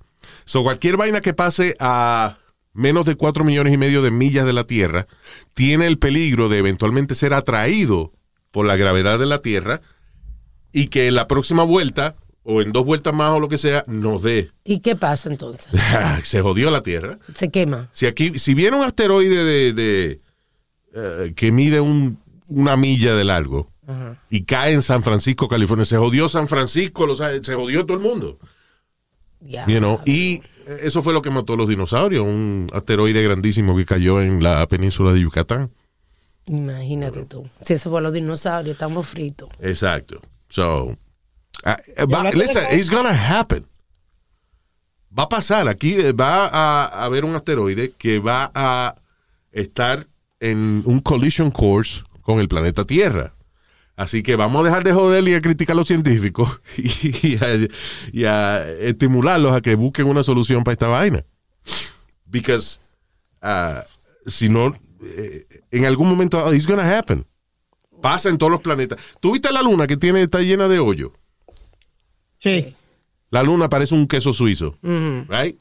So, 0.45 0.63
cualquier 0.63 0.97
vaina 0.97 1.21
que 1.21 1.33
pase 1.33 1.77
a 1.81 2.37
menos 2.75 3.07
de 3.07 3.15
4 3.17 3.43
millones 3.45 3.73
y 3.73 3.79
medio 3.79 4.03
de 4.03 4.11
millas 4.11 4.45
de 4.45 4.53
la 4.53 4.65
Tierra 4.65 5.07
tiene 5.55 5.87
el 5.87 5.99
peligro 5.99 6.49
de 6.51 6.59
eventualmente 6.59 7.15
ser 7.15 7.33
atraído 7.33 8.13
por 8.51 8.67
la 8.67 8.77
gravedad 8.77 9.19
de 9.19 9.27
la 9.27 9.41
Tierra 9.41 9.81
y 10.73 10.89
que 10.89 11.09
en 11.09 11.15
la 11.15 11.27
próxima 11.27 11.63
vuelta 11.63 12.17
o 12.49 12.63
en 12.63 12.73
dos 12.73 12.85
vueltas 12.87 13.13
más 13.13 13.31
o 13.33 13.41
lo 13.41 13.49
que 13.49 13.59
sea 13.59 13.83
nos 13.89 14.23
dé. 14.23 14.51
¿Y 14.65 14.79
qué 14.79 14.95
pasa 14.95 15.29
entonces? 15.29 15.69
Se 16.23 16.41
jodió 16.41 16.71
la 16.71 16.83
Tierra. 16.83 17.19
Se 17.35 17.51
quema. 17.51 17.89
Si 17.93 18.07
aquí, 18.07 18.39
si 18.39 18.55
viene 18.55 18.77
un 18.77 18.85
asteroide 18.85 19.45
de, 19.45 19.73
de, 19.73 20.21
eh, 20.95 21.33
que 21.35 21.51
mide 21.51 21.81
un- 21.81 22.19
una 22.49 22.77
milla 22.77 23.15
de 23.15 23.25
largo 23.25 23.69
y 24.31 24.45
cae 24.45 24.73
en 24.73 24.83
San 24.83 25.03
Francisco, 25.03 25.49
California, 25.49 25.85
se 25.85 25.97
jodió 25.97 26.29
San 26.29 26.47
Francisco, 26.49 27.07
lo 27.07 27.17
sabe, 27.17 27.43
se 27.43 27.55
jodió 27.55 27.85
todo 27.87 27.97
el 27.99 28.03
mundo. 28.05 28.39
Ya. 29.41 29.67
You 29.67 29.79
know, 29.79 30.01
y 30.05 30.43
eso 30.83 31.03
fue 31.03 31.13
lo 31.13 31.23
que 31.23 31.31
mató 31.31 31.53
a 31.55 31.57
los 31.57 31.69
dinosaurios, 31.69 32.25
un 32.25 32.69
asteroide 32.73 33.23
grandísimo 33.23 33.77
que 33.77 33.85
cayó 33.85 34.21
en 34.21 34.43
la 34.43 34.67
península 34.69 35.13
de 35.13 35.21
Yucatán. 35.21 35.71
Imagínate 36.47 37.25
tú. 37.25 37.49
Si 37.63 37.75
eso 37.75 37.91
fue 37.91 38.01
los 38.01 38.13
dinosaurios, 38.13 38.75
estamos 38.75 39.09
fritos. 39.09 39.49
Exacto. 39.61 40.21
So, 40.49 40.91
eh, 40.91 40.97
va- 41.65 41.81
hablando 41.97 42.31
de 42.31 42.37
listen, 42.37 42.65
it's 42.79 42.91
gonna 42.91 43.11
happen. 43.41 43.67
Va 45.17 45.25
a 45.25 45.29
pasar. 45.29 45.69
Aquí 45.69 45.95
eh, 45.95 46.13
va 46.13 46.47
a 46.47 47.05
haber 47.05 47.25
un 47.25 47.35
asteroide 47.35 47.93
que 47.97 48.19
va 48.19 48.51
a 48.55 48.97
estar 49.53 50.07
en 50.41 50.83
un 50.85 51.01
collision 51.01 51.51
course 51.51 52.03
con 52.23 52.41
el 52.41 52.49
planeta 52.49 52.85
Tierra. 52.85 53.33
Así 53.97 54.23
que 54.23 54.37
vamos 54.37 54.61
a 54.61 54.69
dejar 54.69 54.85
de 54.85 54.93
joder 54.93 55.27
y 55.27 55.33
a 55.35 55.41
criticar 55.41 55.73
a 55.73 55.79
los 55.79 55.89
científicos 55.89 56.61
y 56.77 57.37
a, 57.43 57.69
y 58.13 58.25
a 58.25 58.69
estimularlos 58.81 59.57
a 59.57 59.63
que 59.63 59.75
busquen 59.75 60.07
una 60.07 60.23
solución 60.23 60.63
para 60.65 60.75
esta 60.75 60.89
vaina. 60.89 61.25
Because 62.27 62.79
ah, 63.41 63.85
si 64.27 64.51
no, 64.51 64.77
eh, 65.03 65.47
en 65.71 65.87
algún 65.87 66.09
momento, 66.11 66.45
oh, 66.45 66.53
it's 66.53 66.67
gonna 66.67 66.99
happen. 66.99 67.25
Pasa 68.03 68.29
en 68.29 68.37
todos 68.37 68.53
los 68.53 68.61
planetas. 68.61 69.01
¿Tú 69.21 69.33
viste 69.33 69.51
la 69.51 69.63
luna 69.63 69.87
que 69.87 69.97
tiene, 69.97 70.23
está 70.23 70.41
llena 70.41 70.69
de 70.69 70.79
hoyo? 70.79 71.15
Sí. 72.39 72.75
La 73.31 73.43
luna 73.43 73.69
parece 73.69 73.95
un 73.95 74.07
queso 74.07 74.33
suizo. 74.33 74.77
Right? 74.83 75.59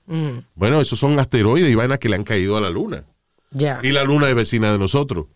Bueno, 0.53 0.81
esos 0.81 0.99
son 0.99 1.19
asteroides 1.19 1.69
y 1.69 1.75
vainas 1.75 1.99
que 1.99 2.09
le 2.09 2.15
han 2.15 2.23
caído 2.23 2.57
a 2.57 2.61
la 2.61 2.69
luna. 2.69 3.03
Ya. 3.51 3.79
Y 3.83 3.91
la 3.91 4.03
luna 4.03 4.29
es 4.29 4.35
vecina 4.35 4.71
de 4.71 4.77
nosotros. 4.77 5.27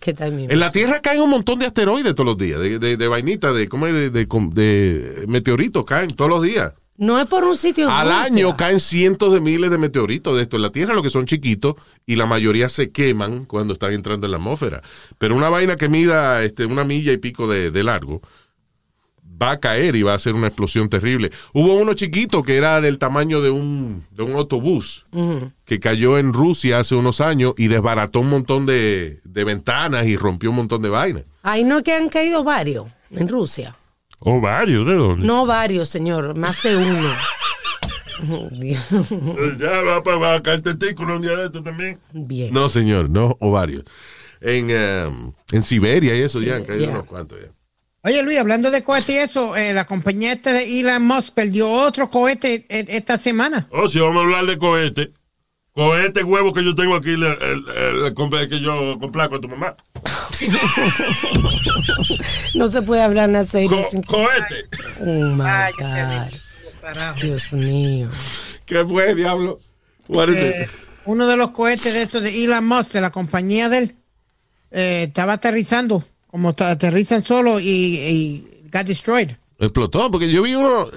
¿Qué 0.00 0.14
tal 0.14 0.32
mi 0.32 0.44
En 0.44 0.60
la 0.60 0.70
Tierra 0.70 1.00
caen 1.00 1.20
un 1.20 1.30
montón 1.30 1.58
de 1.58 1.66
asteroides 1.66 2.14
todos 2.14 2.26
los 2.26 2.38
días, 2.38 2.60
de, 2.60 2.78
de, 2.78 2.96
de 2.96 3.08
vainitas, 3.08 3.52
de, 3.54 3.68
¿cómo 3.68 3.86
es? 3.88 3.92
de, 3.92 4.10
de, 4.10 4.26
de 4.26 5.24
meteoritos, 5.26 5.84
caen 5.84 6.14
todos 6.14 6.30
los 6.30 6.42
días. 6.42 6.72
No 6.96 7.18
es 7.20 7.26
por 7.26 7.44
un 7.44 7.56
sitio. 7.56 7.90
Al 7.90 8.06
Rusia. 8.08 8.22
año 8.22 8.56
caen 8.56 8.80
cientos 8.80 9.32
de 9.32 9.40
miles 9.40 9.70
de 9.70 9.78
meteoritos 9.78 10.36
de 10.36 10.42
esto 10.42 10.56
en 10.56 10.62
la 10.62 10.70
Tierra, 10.70 10.94
lo 10.94 11.02
que 11.02 11.10
son 11.10 11.26
chiquitos, 11.26 11.74
y 12.06 12.16
la 12.16 12.26
mayoría 12.26 12.68
se 12.68 12.90
queman 12.92 13.44
cuando 13.44 13.72
están 13.72 13.92
entrando 13.92 14.26
en 14.26 14.32
la 14.32 14.38
atmósfera. 14.38 14.82
Pero 15.18 15.34
una 15.36 15.48
vaina 15.48 15.76
que 15.76 15.88
mida 15.88 16.42
este, 16.44 16.64
una 16.64 16.84
milla 16.84 17.12
y 17.12 17.16
pico 17.18 17.48
de 17.48 17.82
largo 17.84 18.22
va 19.40 19.52
a 19.52 19.60
caer 19.60 19.94
y 19.96 20.02
va 20.02 20.14
a 20.14 20.18
ser 20.18 20.34
una 20.34 20.48
explosión 20.48 20.88
terrible. 20.88 21.30
Hubo 21.52 21.74
uno 21.76 21.94
chiquito 21.94 22.42
que 22.42 22.56
era 22.56 22.80
del 22.80 22.98
tamaño 22.98 23.40
de 23.40 23.50
un, 23.50 24.02
de 24.10 24.22
un 24.22 24.32
autobús 24.36 25.06
que 25.64 25.78
cayó 25.80 26.18
en 26.18 26.32
Rusia 26.32 26.78
hace 26.78 26.94
unos 26.94 27.20
años 27.20 27.54
y 27.56 27.68
desbarató 27.68 28.20
un 28.20 28.30
montón 28.30 28.66
de, 28.66 29.20
de 29.24 29.44
ventanas 29.44 30.06
y 30.06 30.16
rompió 30.16 30.50
un 30.50 30.56
montón 30.56 30.82
de 30.82 30.88
vainas. 30.88 31.22
Ahí 31.42 31.62
no 31.64 31.78
es 31.78 31.84
que 31.84 31.92
han 31.94 32.08
caído 32.08 32.42
varios 32.44 32.86
en 33.10 33.28
Rusia. 33.28 33.76
O 34.20 34.40
varios, 34.40 34.86
¿de 34.86 34.94
dónde? 34.94 35.26
No 35.26 35.46
varios, 35.46 35.88
señor, 35.88 36.36
más 36.36 36.60
de 36.64 36.76
uno. 36.76 37.08
Eh, 38.20 39.56
Ya 39.60 39.80
va, 39.82 40.02
pa- 40.02 40.16
va 40.16 40.34
a 40.34 40.42
caer 40.42 40.60
testículo 40.60 41.16
un 41.16 41.22
día 41.22 41.36
de 41.36 41.44
esto 41.46 41.62
también. 41.62 41.98
Bien. 42.12 42.52
No, 42.52 42.68
señor, 42.68 43.08
no 43.10 43.36
ovarios. 43.40 43.84
En, 44.40 44.68
eh, 44.70 45.08
en 45.52 45.62
Siberia 45.62 46.16
y 46.16 46.22
eso 46.22 46.40
ya 46.40 46.56
han 46.56 46.62
Sí, 46.62 46.68
caído 46.68 46.90
unos 46.90 47.06
cuantos. 47.06 47.38
ya. 47.40 47.48
Oye, 48.08 48.22
Luis, 48.22 48.38
hablando 48.38 48.70
de 48.70 48.82
cohete 48.82 49.12
y 49.12 49.16
eso, 49.18 49.54
eh, 49.54 49.74
la 49.74 49.84
compañía 49.86 50.32
esta 50.32 50.54
de 50.54 50.80
Elon 50.80 51.04
Musk 51.04 51.34
perdió 51.34 51.70
otro 51.70 52.08
cohete 52.08 52.64
eh, 52.70 52.86
esta 52.88 53.18
semana. 53.18 53.68
Oh, 53.70 53.86
si 53.86 53.98
vamos 54.00 54.16
a 54.16 54.20
hablar 54.20 54.46
de 54.46 54.56
cohete. 54.56 55.12
Cohete 55.74 56.24
huevo 56.24 56.54
que 56.54 56.64
yo 56.64 56.74
tengo 56.74 56.96
aquí, 56.96 57.10
el, 57.10 57.22
el- 57.24 57.38
el- 57.68 58.04
el 58.06 58.14
comple- 58.14 58.48
que 58.48 58.60
yo 58.60 58.98
complaco 58.98 59.36
a 59.36 59.40
tu 59.42 59.48
mamá. 59.48 59.76
No 62.54 62.68
se 62.68 62.82
puede 62.82 63.02
hablar 63.02 63.28
en 63.30 63.44
serio. 63.44 63.70
Co- 63.92 64.02
cohete. 64.06 64.64
Oh 65.00 65.04
my 65.36 65.44
Ah, 65.44 65.68
God. 65.78 66.38
Carajo. 66.80 67.20
Dios 67.20 67.52
mío. 67.52 68.08
¿Qué 68.64 68.84
fue, 68.84 69.14
diablo? 69.14 69.60
What 70.08 70.28
is 70.30 70.36
it? 70.36 70.40
Eh, 70.42 70.68
uno 71.04 71.26
de 71.26 71.36
los 71.36 71.50
cohetes 71.50 71.92
de 71.92 72.02
estos 72.02 72.22
de 72.22 72.44
Elon 72.44 72.66
Musk, 72.66 72.92
de 72.92 73.00
la 73.02 73.10
compañía 73.10 73.68
de 73.68 73.76
él, 73.78 73.96
eh, 74.70 75.04
estaba 75.08 75.34
aterrizando, 75.34 76.04
como 76.28 76.50
aterrizan 76.50 77.24
solo 77.24 77.58
y, 77.60 77.66
y 77.68 78.68
got 78.72 78.86
destroyed. 78.86 79.30
Explotó, 79.58 80.10
porque 80.10 80.30
yo 80.30 80.42
vi 80.42 80.54
uno. 80.54 80.88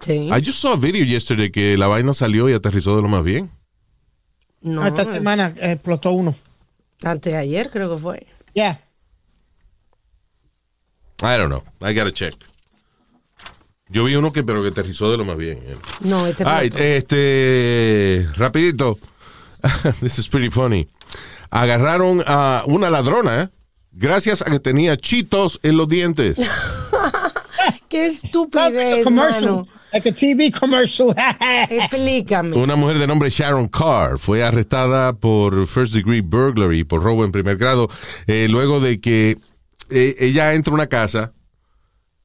Sí. 0.00 0.28
I 0.30 0.40
just 0.44 0.58
saw 0.60 0.72
a 0.72 0.76
video 0.76 1.04
yesterday 1.04 1.50
que 1.50 1.76
la 1.76 1.86
vaina 1.88 2.12
salió 2.14 2.48
y 2.48 2.52
aterrizó 2.54 2.94
de 2.96 3.02
lo 3.02 3.08
más 3.08 3.22
bien. 3.24 3.50
No, 4.60 4.80
No, 4.82 4.86
esta 4.86 5.04
semana 5.10 5.52
explotó 5.60 6.12
uno. 6.12 6.34
antes 7.04 7.32
de 7.32 7.38
ayer 7.38 7.70
creo 7.70 7.94
que 7.94 8.00
fue. 8.00 8.26
Yeah. 8.54 8.80
I 11.22 11.36
don't 11.38 11.48
know. 11.50 11.62
I 11.80 11.94
gotta 11.94 12.12
check. 12.12 12.34
Yo 13.88 14.04
vi 14.04 14.14
uno 14.16 14.32
que, 14.32 14.42
pero 14.42 14.62
que 14.62 14.68
aterrizó 14.68 15.10
de 15.10 15.18
lo 15.18 15.24
más 15.24 15.36
bien. 15.36 15.58
eh. 15.64 15.76
No, 16.00 16.26
este 16.26 16.96
este, 16.96 18.26
rapidito. 18.36 18.98
This 20.00 20.18
is 20.18 20.28
pretty 20.28 20.50
funny. 20.50 20.88
Agarraron 21.50 22.22
a 22.26 22.64
una 22.66 22.88
ladrona, 22.90 23.42
¿eh? 23.42 23.48
Gracias 23.92 24.42
a 24.42 24.46
que 24.46 24.60
tenía 24.60 24.96
chitos 24.96 25.60
en 25.62 25.76
los 25.76 25.88
dientes. 25.88 26.36
Qué 27.88 28.06
estupidez, 28.06 29.10
mano. 29.10 29.66
Like 29.92 30.08
a 30.08 30.14
TV 30.14 30.50
commercial. 30.50 31.14
Explícame. 31.70 32.56
Una 32.56 32.76
mujer 32.76 32.98
de 32.98 33.06
nombre 33.06 33.28
Sharon 33.28 33.68
Carr 33.68 34.18
fue 34.18 34.42
arrestada 34.42 35.12
por 35.12 35.66
first 35.66 35.92
degree 35.92 36.22
burglary, 36.22 36.84
por 36.84 37.02
robo 37.02 37.24
en 37.24 37.32
primer 37.32 37.58
grado, 37.58 37.88
eh, 38.26 38.46
luego 38.48 38.80
de 38.80 39.00
que 39.00 39.38
eh, 39.90 40.16
ella 40.18 40.54
entra 40.54 40.72
a 40.72 40.74
una 40.76 40.86
casa, 40.86 41.34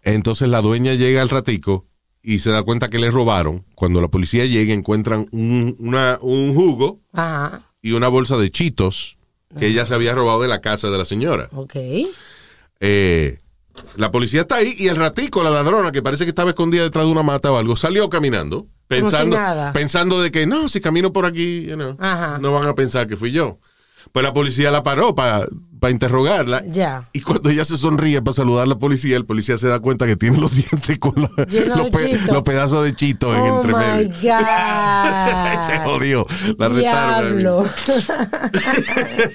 entonces 0.01 0.47
la 0.47 0.61
dueña 0.61 0.93
llega 0.93 1.21
al 1.21 1.27
ratico 1.29 1.85
y 2.23 2.39
se 2.39 2.51
da 2.51 2.63
cuenta 2.63 2.89
que 2.89 2.99
le 2.99 3.11
robaron. 3.11 3.65
Cuando 3.75 3.99
la 3.99 4.07
policía 4.07 4.45
llega 4.45 4.73
encuentran 4.73 5.27
un, 5.31 5.75
una- 5.79 6.19
un 6.21 6.53
jugo 6.55 7.01
Ajá. 7.11 7.63
y 7.81 7.91
una 7.91 8.07
bolsa 8.07 8.37
de 8.37 8.49
chitos 8.49 9.16
que 9.57 9.67
ella 9.67 9.85
se 9.85 9.93
había 9.93 10.13
robado 10.13 10.41
de 10.41 10.47
la 10.47 10.61
casa 10.61 10.89
de 10.89 10.97
la 10.97 11.05
señora. 11.05 11.49
Ok. 11.53 11.75
Eh, 12.79 13.39
la 13.95 14.11
policía 14.11 14.41
está 14.41 14.55
ahí 14.55 14.73
y 14.77 14.87
el 14.87 14.95
ratico, 14.95 15.43
la 15.43 15.49
ladrona, 15.49 15.91
que 15.91 16.01
parece 16.01 16.25
que 16.25 16.29
estaba 16.29 16.49
escondida 16.51 16.83
detrás 16.83 17.05
de 17.05 17.11
una 17.11 17.23
mata 17.23 17.51
o 17.51 17.57
algo, 17.57 17.75
salió 17.75 18.09
caminando, 18.09 18.67
pensando, 18.87 19.37
si 19.37 19.73
pensando 19.73 20.21
de 20.21 20.31
que 20.31 20.45
no, 20.47 20.69
si 20.69 20.81
camino 20.81 21.13
por 21.13 21.25
aquí, 21.25 21.65
you 21.65 21.75
know, 21.75 21.95
Ajá. 21.99 22.39
no 22.39 22.53
van 22.53 22.67
a 22.67 22.75
pensar 22.75 23.07
que 23.07 23.15
fui 23.15 23.31
yo. 23.31 23.59
Pues 24.11 24.23
la 24.23 24.33
policía 24.33 24.71
la 24.71 24.81
paró 24.83 25.13
para 25.15 25.47
interrogarla. 25.89 26.63
Ya. 26.65 27.07
Y 27.13 27.21
cuando 27.21 27.49
ella 27.49 27.63
se 27.65 27.77
sonríe 27.77 28.21
para 28.21 28.33
saludar 28.33 28.63
a 28.63 28.67
la 28.67 28.79
policía, 28.79 29.15
el 29.15 29.25
policía 29.25 29.57
se 29.57 29.67
da 29.67 29.79
cuenta 29.79 30.05
que 30.07 30.15
tiene 30.15 30.37
los 30.37 30.55
dientes 30.55 30.97
con 30.99 31.13
la- 31.15 31.29
los, 31.37 31.91
chito. 31.91 32.33
los 32.33 32.41
pedazos 32.43 32.83
de 32.83 32.95
chito 32.95 33.33
en 33.35 33.41
Oh 33.41 33.57
entre 33.57 33.73
my 33.73 33.79
medio. 33.79 34.13
se 34.21 35.77
God. 35.77 35.83
jodió. 35.85 36.25
La. 36.57 36.69
Diablo. 36.69 37.63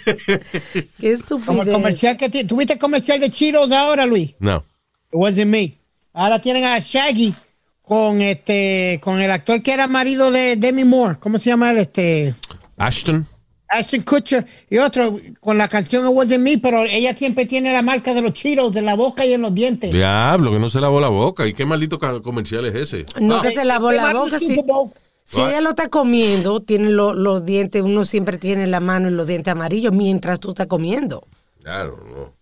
Qué 0.04 0.88
Como 1.00 1.02
el 1.02 1.12
estupidez. 1.14 1.72
comercial 1.72 2.16
que 2.16 2.28
ti- 2.28 2.44
¿Tuviste 2.44 2.74
el 2.74 2.78
comercial 2.78 3.20
de 3.20 3.30
Cheetos 3.30 3.70
ahora, 3.72 4.06
Luis? 4.06 4.34
No. 4.38 4.58
It 4.58 4.64
wasn't 5.12 5.46
me. 5.46 5.78
Ahora 6.12 6.38
tienen 6.40 6.64
a 6.64 6.78
Shaggy 6.78 7.34
con 7.82 8.20
este 8.22 9.00
con 9.02 9.20
el 9.20 9.30
actor 9.30 9.62
que 9.62 9.72
era 9.72 9.86
marido 9.88 10.30
de 10.30 10.56
Demi 10.56 10.84
Moore. 10.84 11.16
¿Cómo 11.20 11.38
se 11.38 11.50
llama 11.50 11.70
él? 11.70 11.78
Este 11.78 12.34
Ashton. 12.76 13.26
Ashton 13.72 14.02
Kutcher 14.02 14.46
y 14.70 14.78
otro 14.78 15.18
con 15.40 15.56
la 15.58 15.66
canción 15.68 16.06
It 16.06 16.12
wasn't 16.14 16.40
me, 16.40 16.58
pero 16.58 16.82
ella 16.84 17.16
siempre 17.16 17.46
tiene 17.46 17.72
la 17.72 17.82
marca 17.82 18.12
de 18.14 18.22
los 18.22 18.32
Cheetos 18.34 18.74
en 18.76 18.84
la 18.86 18.94
boca 18.94 19.24
y 19.26 19.32
en 19.32 19.42
los 19.42 19.54
dientes. 19.54 19.90
Diablo, 19.92 20.52
que 20.52 20.58
no 20.58 20.68
se 20.70 20.80
lavó 20.80 21.00
la 21.00 21.08
boca. 21.08 21.46
¿Y 21.46 21.54
qué 21.54 21.64
maldito 21.64 21.98
comercial 22.22 22.64
es 22.66 22.74
ese? 22.74 23.06
No 23.20 23.40
que 23.42 23.50
se 23.50 23.64
lavó 23.64 23.90
la 23.92 24.12
boca. 24.12 24.38
Si, 24.38 25.40
ella 25.40 25.60
lo 25.60 25.70
está 25.70 25.88
comiendo, 25.88 26.60
tiene 26.60 26.90
lo- 26.90 27.14
los 27.14 27.44
dientes, 27.46 27.80
uno 27.82 28.04
siempre 28.04 28.38
tiene 28.38 28.66
la 28.66 28.80
mano 28.80 29.08
en 29.08 29.16
los 29.16 29.26
dientes 29.26 29.50
amarillos 29.52 29.92
mientras 29.92 30.38
tú 30.40 30.50
estás 30.50 30.66
comiendo. 30.66 31.26
Claro, 31.62 31.98
no. 32.06 32.34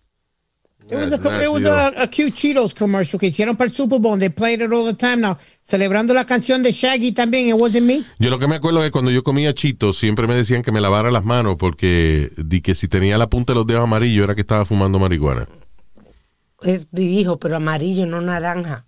It 0.91 0.97
was, 0.97 1.13
a, 1.13 1.41
it 1.41 1.49
was 1.49 1.65
a, 1.65 2.03
a 2.03 2.07
cute 2.07 2.33
Cheetos 2.35 2.73
commercial 2.73 3.17
que 3.17 3.27
hicieron 3.27 3.55
para 3.55 3.69
el 3.69 3.75
Super 3.75 3.97
Bowl. 3.97 4.19
They 4.19 4.29
played 4.29 4.61
it 4.61 4.73
all 4.73 4.85
the 4.85 4.93
time 4.93 5.21
now. 5.21 5.37
Celebrando 5.63 6.13
la 6.13 6.25
canción 6.25 6.61
de 6.63 6.73
Shaggy 6.73 7.13
también. 7.13 7.47
It 7.47 7.53
wasn't 7.53 7.85
me. 7.85 8.03
Yo 8.19 8.29
lo 8.29 8.37
que 8.37 8.47
me 8.47 8.57
acuerdo 8.57 8.79
es 8.79 8.87
que 8.87 8.91
cuando 8.91 9.09
yo 9.09 9.23
comía 9.23 9.53
chitos 9.53 9.97
siempre 9.97 10.27
me 10.27 10.35
decían 10.35 10.63
que 10.63 10.73
me 10.73 10.81
lavara 10.81 11.09
las 11.09 11.23
manos 11.23 11.55
porque 11.57 12.31
di 12.35 12.59
que 12.59 12.75
si 12.75 12.89
tenía 12.89 13.17
la 13.17 13.29
punta 13.29 13.53
de 13.53 13.59
los 13.59 13.67
dedos 13.67 13.83
amarillos 13.83 14.25
era 14.25 14.35
que 14.35 14.41
estaba 14.41 14.65
fumando 14.65 14.99
marihuana. 14.99 15.47
Es 16.61 16.87
dijo, 16.91 17.39
pero 17.39 17.55
amarillo, 17.55 18.05
no 18.05 18.19
naranja. 18.19 18.85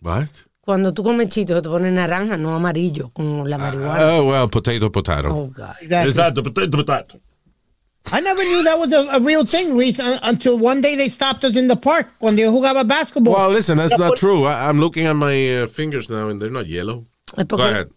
What? 0.00 0.28
Cuando 0.60 0.94
tú 0.94 1.02
comes 1.02 1.30
chito, 1.30 1.60
te 1.60 1.68
pones 1.68 1.92
naranja, 1.92 2.36
no 2.36 2.54
amarillo, 2.54 3.08
como 3.08 3.44
la 3.44 3.58
marihuana. 3.58 4.18
Oh, 4.18 4.30
well, 4.30 4.48
potato, 4.48 4.92
potato. 4.92 5.34
Oh, 5.34 5.46
God. 5.46 5.70
Exactly. 5.80 6.10
Exacto, 6.10 6.42
potato, 6.44 6.70
potato. 6.70 7.20
I 8.12 8.20
never 8.20 8.42
knew 8.42 8.62
that 8.64 8.78
was 8.78 8.92
a, 8.92 9.08
a 9.10 9.20
real 9.20 9.44
thing, 9.44 9.74
Luis, 9.74 9.98
un- 10.00 10.18
until 10.22 10.58
one 10.58 10.80
day 10.80 10.96
they 10.96 11.08
stopped 11.08 11.44
us 11.44 11.56
in 11.56 11.68
the 11.68 11.76
park 11.76 12.06
cuando 12.18 12.40
yo 12.42 12.50
jugaba 12.52 12.86
basketball. 12.86 13.34
Well, 13.34 13.50
listen, 13.50 13.76
that's 13.78 13.98
not 13.98 14.16
true. 14.16 14.44
I, 14.44 14.68
I'm 14.68 14.78
looking 14.80 15.06
at 15.06 15.14
my 15.14 15.62
uh, 15.62 15.66
fingers 15.66 16.08
now 16.08 16.28
and 16.28 16.40
they're 16.40 16.50
not 16.50 16.66
yellow. 16.66 17.06
Es 17.36 17.44
Go 17.46 17.56
ahead. 17.58 17.88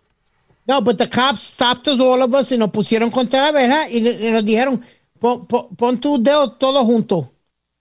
No, 0.68 0.82
but 0.82 0.98
the 0.98 1.08
cops 1.08 1.42
stopped 1.42 1.88
us, 1.88 2.00
all 2.00 2.22
of 2.22 2.34
us, 2.36 2.52
y 2.52 2.58
nos 2.58 2.70
pusieron 2.70 3.10
contra 3.12 3.42
la 3.42 3.52
verja 3.52 3.90
y, 3.90 3.98
y 4.08 4.32
nos 4.32 4.44
dijeron, 4.46 4.84
pon, 5.20 5.46
pon, 5.48 5.76
pon 5.76 5.98
tus 6.00 6.24
dedos 6.24 6.58
todos 6.60 6.86
juntos, 6.86 7.28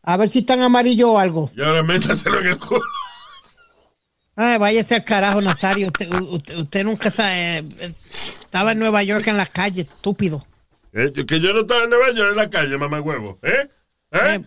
a 0.02 0.16
ver 0.16 0.28
si 0.28 0.40
están 0.40 0.60
amarillos 0.60 1.10
o 1.10 1.18
algo. 1.18 1.50
Y 1.56 1.62
ahora 1.62 1.82
métaselo 1.82 2.40
en 2.40 2.46
el 2.48 2.58
culo. 2.58 2.80
Ay, 4.36 4.58
váyase 4.58 4.94
al 4.94 5.04
carajo, 5.04 5.40
Nazario. 5.42 5.88
Usted, 5.88 6.10
usted, 6.14 6.58
usted 6.58 6.84
nunca 6.84 7.10
sabe, 7.10 7.58
eh, 7.58 7.92
estaba 8.40 8.72
en 8.72 8.78
Nueva 8.78 9.02
York 9.02 9.26
en 9.26 9.36
la 9.36 9.46
calle, 9.46 9.82
estúpido. 9.82 10.46
Eh, 10.92 11.12
Que 11.26 11.40
yo 11.40 11.52
no 11.52 11.60
estaba 11.60 11.84
en 11.84 11.90
Nueva 11.90 12.12
York 12.12 12.30
en 12.32 12.36
la 12.36 12.50
calle, 12.50 12.76
mamá 12.78 13.00
huevo. 13.00 13.38
¿Eh? 13.42 13.68
¿Eh? 14.12 14.18
Eh. 14.34 14.40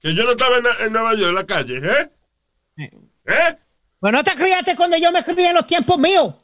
Que 0.00 0.14
yo 0.14 0.24
no 0.24 0.32
estaba 0.32 0.58
en, 0.58 0.64
en 0.86 0.92
Nueva 0.92 1.14
York 1.14 1.28
en 1.28 1.34
la 1.34 1.46
calle. 1.46 1.80
¿Eh? 1.82 2.10
¿Eh? 3.26 3.56
Pues 4.00 4.12
no 4.12 4.22
te 4.22 4.34
criaste 4.34 4.76
cuando 4.76 4.96
yo 4.98 5.10
me 5.10 5.24
crié 5.24 5.48
en 5.48 5.54
los 5.54 5.66
tiempos 5.66 5.98
míos, 5.98 6.34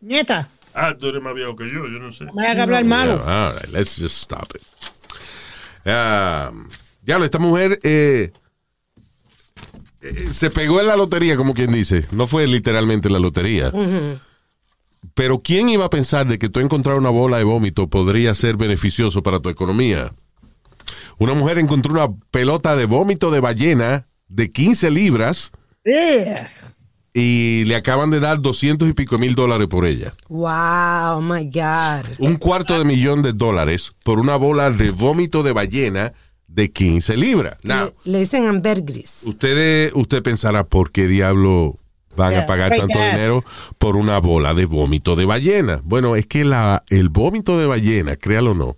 nieta. 0.00 0.48
Ah, 0.72 0.94
tú 0.98 1.08
eres 1.08 1.20
más 1.20 1.34
viejo 1.34 1.56
que 1.56 1.64
yo, 1.64 1.86
yo 1.88 1.98
no 1.98 2.12
sé. 2.12 2.24
No 2.24 2.32
me 2.34 2.46
hagas 2.46 2.62
hablar 2.62 2.84
malo. 2.84 3.16
Yeah, 3.16 3.48
all 3.48 3.52
right, 3.54 3.68
let's 3.72 3.96
just 3.96 4.16
stop 4.22 4.48
it. 4.54 4.62
Um, 5.84 6.68
diablo, 7.02 7.24
esta 7.24 7.38
mujer 7.38 7.80
eh, 7.82 8.32
eh, 10.02 10.28
se 10.32 10.50
pegó 10.50 10.80
en 10.80 10.86
la 10.86 10.96
lotería, 10.96 11.36
como 11.36 11.54
quien 11.54 11.72
dice. 11.72 12.06
No 12.12 12.26
fue 12.28 12.46
literalmente 12.46 13.08
en 13.08 13.14
la 13.14 13.18
lotería. 13.18 13.72
Pero 15.14 15.40
¿quién 15.42 15.68
iba 15.68 15.84
a 15.86 15.90
pensar 15.90 16.26
de 16.26 16.38
que 16.38 16.48
tú 16.48 16.60
encontrar 16.60 16.96
una 16.98 17.10
bola 17.10 17.38
de 17.38 17.44
vómito 17.44 17.88
podría 17.88 18.34
ser 18.34 18.56
beneficioso 18.56 19.22
para 19.22 19.40
tu 19.40 19.48
economía? 19.48 20.12
Una 21.18 21.34
mujer 21.34 21.58
encontró 21.58 21.92
una 21.92 22.08
pelota 22.30 22.76
de 22.76 22.86
vómito 22.86 23.30
de 23.30 23.40
ballena 23.40 24.06
de 24.28 24.50
15 24.52 24.90
libras 24.90 25.52
Yeah. 25.84 26.48
y 27.14 27.64
le 27.64 27.74
acaban 27.74 28.10
de 28.10 28.20
dar 28.20 28.40
200 28.42 28.88
y 28.88 28.92
pico 28.92 29.16
mil 29.18 29.34
dólares 29.34 29.66
por 29.68 29.86
ella. 29.86 30.12
Wow, 30.28 31.18
oh 31.18 31.20
my 31.22 31.44
God. 31.46 32.06
Un 32.18 32.36
cuarto 32.36 32.78
de 32.78 32.84
millón 32.84 33.22
de 33.22 33.32
dólares 33.32 33.92
por 34.04 34.18
una 34.20 34.36
bola 34.36 34.70
de 34.70 34.90
vómito 34.90 35.42
de 35.42 35.52
ballena 35.52 36.12
de 36.46 36.70
15 36.70 37.16
libras. 37.16 37.56
Now, 37.62 37.94
Le, 38.04 38.12
le 38.12 38.18
dicen 38.20 38.46
ambergris. 38.46 39.22
ustedes, 39.24 39.92
usted 39.94 40.22
pensará 40.22 40.64
por 40.64 40.92
qué 40.92 41.06
diablo 41.06 41.78
van 42.16 42.34
a 42.34 42.46
pagar 42.46 42.70
tanto 42.70 42.98
that. 42.98 43.12
dinero 43.12 43.44
por 43.78 43.96
una 43.96 44.18
bola 44.18 44.52
de 44.54 44.66
vómito 44.66 45.16
de 45.16 45.24
ballena. 45.24 45.80
Bueno, 45.84 46.16
es 46.16 46.26
que 46.26 46.44
la, 46.44 46.82
el 46.90 47.08
vómito 47.08 47.58
de 47.58 47.66
ballena, 47.66 48.16
créalo 48.16 48.52
o 48.52 48.54
no, 48.54 48.76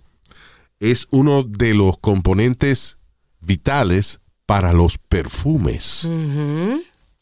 es 0.79 1.07
uno 1.11 1.43
de 1.43 1.73
los 1.73 1.97
componentes 1.97 2.97
vitales 3.41 4.19
para 4.45 4.73
los 4.73 4.97
perfumes. 4.97 6.07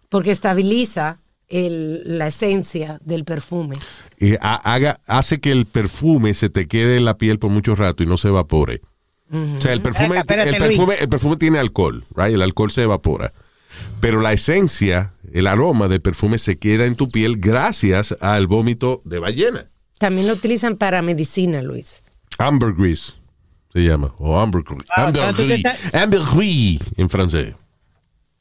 Porque 0.10 0.32
estabiliza 0.32 1.20
el- 1.48 2.02
la 2.18 2.28
esencia 2.28 3.00
del 3.04 3.24
perfume. 3.24 3.78
Eh, 4.20 4.38
ha- 4.42 4.74
haga, 4.74 5.00
hace 5.08 5.40
que 5.40 5.52
el 5.52 5.66
perfume 5.66 6.34
se 6.34 6.50
te 6.50 6.68
quede 6.68 6.98
en 6.98 7.06
la 7.06 7.18
piel 7.18 7.40
por 7.40 7.50
mucho 7.52 7.76
rato 7.76 8.04
y 8.04 8.06
no 8.06 8.18
se 8.18 8.28
evapore. 8.30 8.82
O 9.34 9.62
sea, 9.62 9.72
el 9.72 9.82
perfume, 9.82 10.18
Espérate, 10.18 10.50
el, 10.50 10.58
perfume, 10.58 10.96
el 11.00 11.08
perfume 11.08 11.38
tiene 11.38 11.58
alcohol, 11.58 12.04
right? 12.18 12.34
El 12.34 12.42
alcohol 12.42 12.70
se 12.70 12.82
evapora. 12.84 13.32
Pero 14.02 14.20
la 14.20 14.34
esencia, 14.34 15.14
el 15.34 15.48
aroma 15.48 15.88
del 15.88 16.02
perfume 16.02 16.38
se 16.38 16.58
queda 16.58 16.86
en 16.86 16.96
tu 16.96 17.10
piel 17.10 17.38
gracias 17.38 18.16
al 18.22 18.48
vómito 18.48 19.02
de 19.06 19.20
ballena. 19.20 19.70
También 19.98 20.28
lo 20.28 20.34
utilizan 20.34 20.78
para 20.78 21.02
medicina, 21.02 21.62
Luis. 21.62 22.02
Ambergris 22.38 23.16
se 23.74 23.80
llama. 23.84 24.14
O 24.18 24.40
ambergris. 24.40 24.84
Ah, 24.96 25.12
ambergris. 25.94 26.80
en 26.98 27.10
francés. 27.10 27.54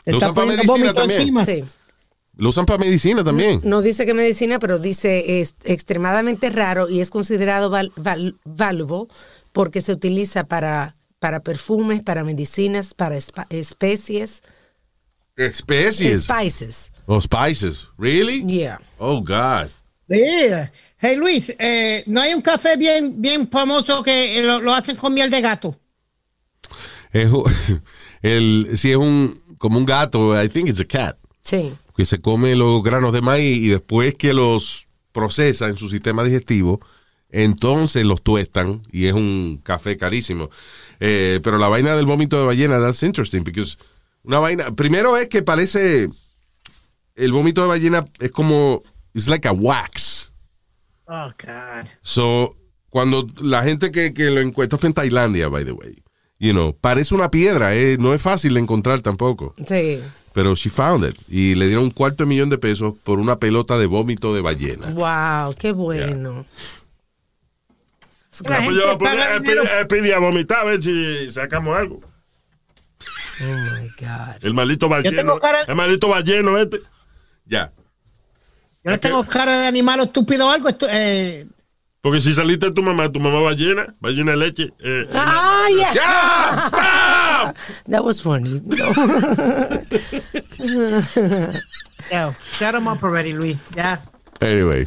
Lo 0.06 0.12
está 0.12 0.16
usan 0.16 0.34
para 0.34 0.46
poniendo 0.46 0.62
medicina 0.72 0.92
vómito 0.92 0.94
también. 1.00 1.20
encima. 1.20 1.44
Sí. 1.44 1.64
Lo 2.36 2.48
usan 2.48 2.64
para 2.64 2.78
medicina 2.78 3.22
también. 3.22 3.60
No 3.64 3.82
dice 3.82 4.06
que 4.06 4.14
medicina, 4.14 4.58
pero 4.58 4.78
dice 4.78 5.40
es 5.40 5.54
extremadamente 5.64 6.48
raro 6.48 6.88
y 6.88 7.00
es 7.00 7.10
considerado 7.10 7.68
val- 7.68 7.92
val- 7.96 8.36
valuable 8.44 9.12
porque 9.52 9.82
se 9.82 9.92
utiliza 9.92 10.44
para, 10.44 10.96
para 11.18 11.40
perfumes, 11.40 12.02
para 12.02 12.24
medicinas, 12.24 12.94
para 12.94 13.18
especies, 13.50 14.42
Especies. 15.46 16.24
spices. 16.24 16.92
O 17.06 17.20
spices. 17.20 17.88
Really? 17.98 18.42
Yeah. 18.46 18.78
Oh, 18.98 19.20
God. 19.20 19.68
Yeah. 20.08 20.70
Hey 20.98 21.16
Luis, 21.16 21.54
eh, 21.58 22.02
no 22.06 22.20
hay 22.20 22.34
un 22.34 22.42
café 22.42 22.76
bien, 22.76 23.22
bien 23.22 23.48
famoso 23.48 24.02
que 24.02 24.38
eh, 24.38 24.42
lo, 24.42 24.60
lo 24.60 24.74
hacen 24.74 24.96
con 24.96 25.14
miel 25.14 25.30
de 25.30 25.40
gato. 25.40 25.78
Es, 27.12 27.30
el, 28.22 28.68
si 28.76 28.90
es 28.90 28.96
un, 28.96 29.40
como 29.56 29.78
un 29.78 29.86
gato, 29.86 30.40
I 30.40 30.48
think 30.48 30.68
it's 30.68 30.80
a 30.80 30.84
cat, 30.84 31.16
Sí. 31.42 31.72
que 31.96 32.04
se 32.04 32.20
come 32.20 32.54
los 32.54 32.82
granos 32.82 33.12
de 33.12 33.22
maíz 33.22 33.56
y 33.58 33.68
después 33.68 34.14
que 34.14 34.34
los 34.34 34.88
procesa 35.12 35.66
en 35.68 35.76
su 35.76 35.88
sistema 35.88 36.22
digestivo, 36.22 36.80
entonces 37.30 38.04
los 38.04 38.22
tuestan 38.22 38.82
y 38.92 39.06
es 39.06 39.14
un 39.14 39.60
café 39.62 39.96
carísimo. 39.96 40.50
Eh, 40.98 41.40
pero 41.42 41.56
la 41.58 41.68
vaina 41.68 41.96
del 41.96 42.06
vómito 42.06 42.38
de 42.38 42.46
ballena, 42.46 42.78
that's 42.78 43.02
interesting, 43.02 43.42
because 43.42 43.78
una 44.22 44.38
vaina, 44.38 44.74
primero 44.74 45.16
es 45.16 45.28
que 45.28 45.42
parece, 45.42 46.08
el 47.14 47.32
vómito 47.32 47.62
de 47.62 47.68
ballena 47.68 48.04
es 48.18 48.30
como, 48.32 48.82
it's 49.14 49.28
like 49.28 49.46
a 49.48 49.52
wax. 49.52 50.32
Oh, 51.06 51.30
God. 51.44 51.86
So, 52.02 52.56
cuando 52.88 53.26
la 53.40 53.62
gente 53.62 53.90
que, 53.90 54.12
que 54.14 54.30
lo 54.30 54.40
encuentra 54.40 54.78
fue 54.78 54.88
en 54.88 54.94
Tailandia, 54.94 55.48
by 55.48 55.64
the 55.64 55.72
way, 55.72 56.02
you 56.38 56.52
know, 56.52 56.76
parece 56.78 57.14
una 57.14 57.30
piedra, 57.30 57.74
eh, 57.74 57.96
no 57.98 58.14
es 58.14 58.22
fácil 58.22 58.54
de 58.54 58.60
encontrar 58.60 59.00
tampoco. 59.00 59.54
Sí. 59.66 60.00
Pero 60.32 60.54
she 60.54 60.70
found 60.70 61.04
it. 61.04 61.16
Y 61.28 61.56
le 61.56 61.66
dieron 61.66 61.84
un 61.84 61.90
cuarto 61.90 62.22
de 62.22 62.28
millón 62.28 62.50
de 62.50 62.58
pesos 62.58 62.94
por 63.02 63.18
una 63.18 63.40
pelota 63.40 63.76
de 63.78 63.86
vómito 63.86 64.32
de 64.32 64.40
ballena. 64.40 64.86
Wow, 64.92 65.54
qué 65.56 65.72
bueno. 65.72 66.46
La 68.44 68.56
Ah, 68.56 68.58
pues 68.58 68.58
gente 68.68 68.74
yo 68.80 68.98
paga 68.98 69.38
dinero. 69.40 69.62
pedir- 69.64 69.80
a 69.82 69.88
pedir 69.88 70.14
a 70.14 70.18
vomitar 70.20 70.58
a 70.60 70.64
ver 70.64 70.82
si 70.82 71.30
sacamos 71.32 71.76
algo. 71.76 72.00
Oh 73.42 73.56
my 73.80 73.88
God. 73.98 74.36
El 74.42 74.54
maldito 74.54 74.88
tengo 75.02 75.38
cara- 75.38 75.62
El 75.66 75.74
maldito 75.74 76.08
balleno 76.08 76.58
este. 76.58 76.80
Ya. 77.46 77.72
Yo 78.84 78.92
le 78.92 78.98
tengo 78.98 79.24
cara 79.24 79.58
de 79.58 79.66
animal 79.66 80.00
estúpido 80.00 80.46
o 80.46 80.50
algo. 80.50 80.68
esto- 80.68 80.86
eh, 80.90 81.46
Porque 82.02 82.20
si 82.20 82.34
saliste 82.34 82.66
de 82.66 82.72
tu 82.72 82.82
mamá, 82.82 83.10
tu 83.12 83.20
mamá 83.20 83.40
ballena, 83.40 83.94
ballena 84.00 84.30
de 84.32 84.36
leche. 84.38 84.72
eh, 84.78 85.06
Ah, 85.12 85.66
yeah. 85.76 85.94
¡Ya! 85.94 86.62
¡Stop! 86.66 87.56
That 87.90 88.04
was 88.04 88.22
funny. 88.22 88.62
yo, 92.10 92.34
shut 92.58 92.74
him 92.74 92.86
up 92.88 93.02
already, 93.02 93.32
Luis. 93.32 93.64
Ya. 93.74 94.00
Anyway. 94.40 94.86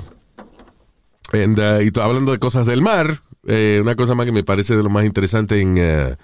And, 1.31 1.57
uh, 1.59 1.81
y 1.81 1.91
hablando 1.99 2.31
de 2.31 2.39
cosas 2.39 2.65
del 2.65 2.81
mar, 2.81 3.21
eh, 3.47 3.79
una 3.81 3.95
cosa 3.95 4.13
más 4.15 4.25
que 4.25 4.31
me 4.31 4.43
parece 4.43 4.75
de 4.75 4.83
lo 4.83 4.89
más 4.89 5.05
interesante 5.05 5.59
en... 5.61 5.77
uh, 5.79 6.15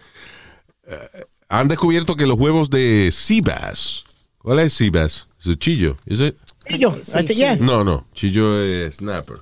uh, 0.87 1.25
han 1.49 1.67
descubierto 1.67 2.15
que 2.15 2.25
los 2.27 2.39
huevos 2.39 2.69
de 2.69 3.09
sea 3.11 3.41
bass... 3.43 4.05
¿Cuál 4.37 4.59
es 4.59 4.73
sea 4.73 4.89
bass? 4.89 5.27
¿Es 5.41 5.47
el 5.47 5.59
chillo? 5.59 5.97
¿Es 6.05 6.21
it? 6.21 6.35
Chillo, 6.67 6.95
Sí, 7.03 7.11
este. 7.17 7.57
No, 7.57 7.83
no. 7.83 8.05
Chillo 8.13 8.61
es 8.63 8.95
snapper. 8.95 9.39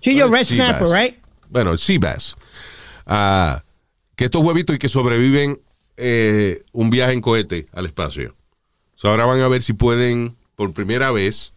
Chillo 0.00 0.28
¿Cuál 0.28 0.40
red 0.40 0.46
sea 0.46 0.66
snapper, 0.68 0.88
bass? 0.88 1.02
right? 1.02 1.14
Bueno, 1.50 1.72
el 1.72 1.78
sea 1.78 1.98
bass. 1.98 2.36
Ah, 3.06 3.64
que 4.16 4.26
estos 4.26 4.42
huevitos 4.42 4.76
y 4.76 4.78
que 4.78 4.88
sobreviven 4.88 5.60
eh, 5.96 6.62
un 6.72 6.90
viaje 6.90 7.12
en 7.14 7.20
cohete 7.20 7.66
al 7.72 7.86
espacio. 7.86 8.34
So, 8.94 9.08
ahora 9.08 9.24
van 9.24 9.40
a 9.40 9.48
ver 9.48 9.62
si 9.62 9.72
pueden, 9.72 10.36
por 10.56 10.72
primera 10.72 11.10
vez, 11.10 11.52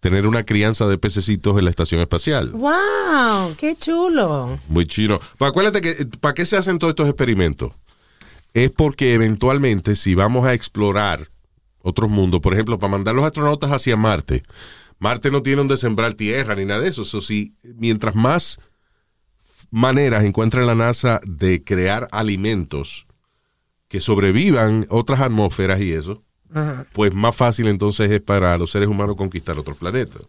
tener 0.00 0.26
una 0.26 0.44
crianza 0.44 0.86
de 0.86 0.98
pececitos 0.98 1.58
en 1.58 1.64
la 1.64 1.70
estación 1.70 2.00
espacial. 2.02 2.50
wow, 2.50 3.54
qué 3.56 3.74
chulo. 3.76 4.58
Muy 4.68 4.86
chino. 4.86 5.18
Acuérdate 5.38 5.80
que, 5.80 6.06
¿para 6.20 6.34
qué 6.34 6.44
se 6.44 6.56
hacen 6.58 6.78
todos 6.78 6.90
estos 6.92 7.08
experimentos? 7.08 7.72
Es 8.54 8.70
porque 8.70 9.12
eventualmente, 9.12 9.96
si 9.96 10.14
vamos 10.14 10.46
a 10.46 10.54
explorar 10.54 11.30
otros 11.80 12.10
mundos, 12.10 12.40
por 12.40 12.54
ejemplo, 12.54 12.78
para 12.78 12.92
mandar 12.92 13.14
los 13.14 13.26
astronautas 13.26 13.70
hacia 13.70 13.96
Marte, 13.96 14.42
Marte 14.98 15.30
no 15.30 15.42
tiene 15.42 15.58
donde 15.58 15.76
sembrar 15.76 16.14
tierra 16.14 16.54
ni 16.54 16.64
nada 16.64 16.80
de 16.80 16.88
eso. 16.88 17.04
Sí, 17.04 17.54
mientras 17.62 18.14
más 18.14 18.60
maneras 19.70 20.24
encuentra 20.24 20.64
la 20.64 20.74
NASA 20.74 21.20
de 21.26 21.62
crear 21.62 22.08
alimentos 22.12 23.06
que 23.88 24.00
sobrevivan 24.00 24.86
otras 24.88 25.20
atmósferas 25.20 25.80
y 25.80 25.92
eso, 25.92 26.22
pues 26.92 27.12
más 27.12 27.34
fácil 27.34 27.66
entonces 27.66 28.10
es 28.10 28.20
para 28.20 28.56
los 28.56 28.70
seres 28.70 28.88
humanos 28.88 29.16
conquistar 29.16 29.58
otros 29.58 29.76
planetas. 29.76 30.22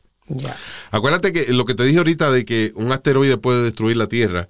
Acuérdate 0.89 1.31
que 1.31 1.53
lo 1.53 1.65
que 1.65 1.75
te 1.75 1.83
dije 1.83 1.99
ahorita 1.99 2.31
de 2.31 2.43
que 2.43 2.71
un 2.75 2.91
asteroide 2.91 3.37
puede 3.37 3.61
destruir 3.61 3.97
la 3.97 4.07
Tierra, 4.07 4.49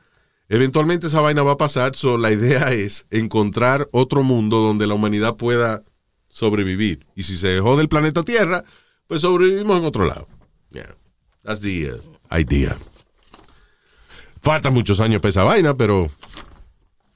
eventualmente 0.50 1.08
esa 1.08 1.22
vaina 1.22 1.44
va 1.44 1.54
a 1.54 1.58
pasar, 1.58 1.96
so 1.96 2.18
la 2.18 2.32
idea 2.32 2.72
es 2.72 3.06
encontrar 3.12 3.88
otro 3.92 4.24
mundo 4.24 4.58
donde 4.58 4.88
la 4.88 4.94
humanidad 4.94 5.36
pueda 5.36 5.84
sobrevivir. 6.30 7.06
Y 7.16 7.24
si 7.24 7.38
se 7.38 7.48
dejó 7.48 7.78
del 7.78 7.90
planeta 7.90 8.24
Tierra, 8.24 8.64
pues 9.08 9.22
sobrevivimos 9.22 9.80
en 9.80 9.86
otro 9.86 10.06
lado. 10.06 10.28
Yeah. 10.72 10.96
That's 11.44 11.62
the 11.62 11.92
uh, 11.92 12.38
idea. 12.38 12.78
Faltan 14.42 14.74
muchos 14.74 15.00
años 15.00 15.22
para 15.22 15.30
esa 15.30 15.44
vaina, 15.44 15.76
pero 15.76 16.10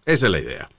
esa 0.06 0.26
es 0.26 0.32
la 0.32 0.40
idea. 0.40 0.70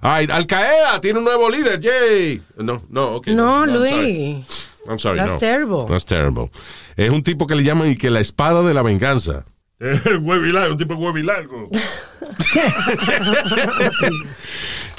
Ay, 0.00 0.26
Al 0.30 0.46
Qaeda 0.46 1.00
tiene 1.00 1.20
un 1.20 1.24
nuevo 1.24 1.48
líder, 1.48 1.80
yay. 1.80 2.42
No, 2.56 2.82
no, 2.88 3.16
ok. 3.16 3.28
No, 3.28 3.64
I'm 3.64 3.68
sorry. 3.68 3.78
Luis. 3.78 4.46
I'm 4.88 4.98
sorry, 4.98 5.18
That's 5.18 5.32
no. 5.32 5.38
terrible. 5.38 5.86
That's 5.88 6.04
terrible. 6.04 6.50
Es 6.96 7.10
un 7.10 7.22
tipo 7.22 7.46
que 7.46 7.54
le 7.54 7.62
llaman 7.62 7.90
y 7.90 7.96
que 7.96 8.10
la 8.10 8.20
espada 8.20 8.62
de 8.62 8.74
la 8.74 8.82
venganza. 8.82 9.44
un 10.70 10.78
tipo. 10.78 10.94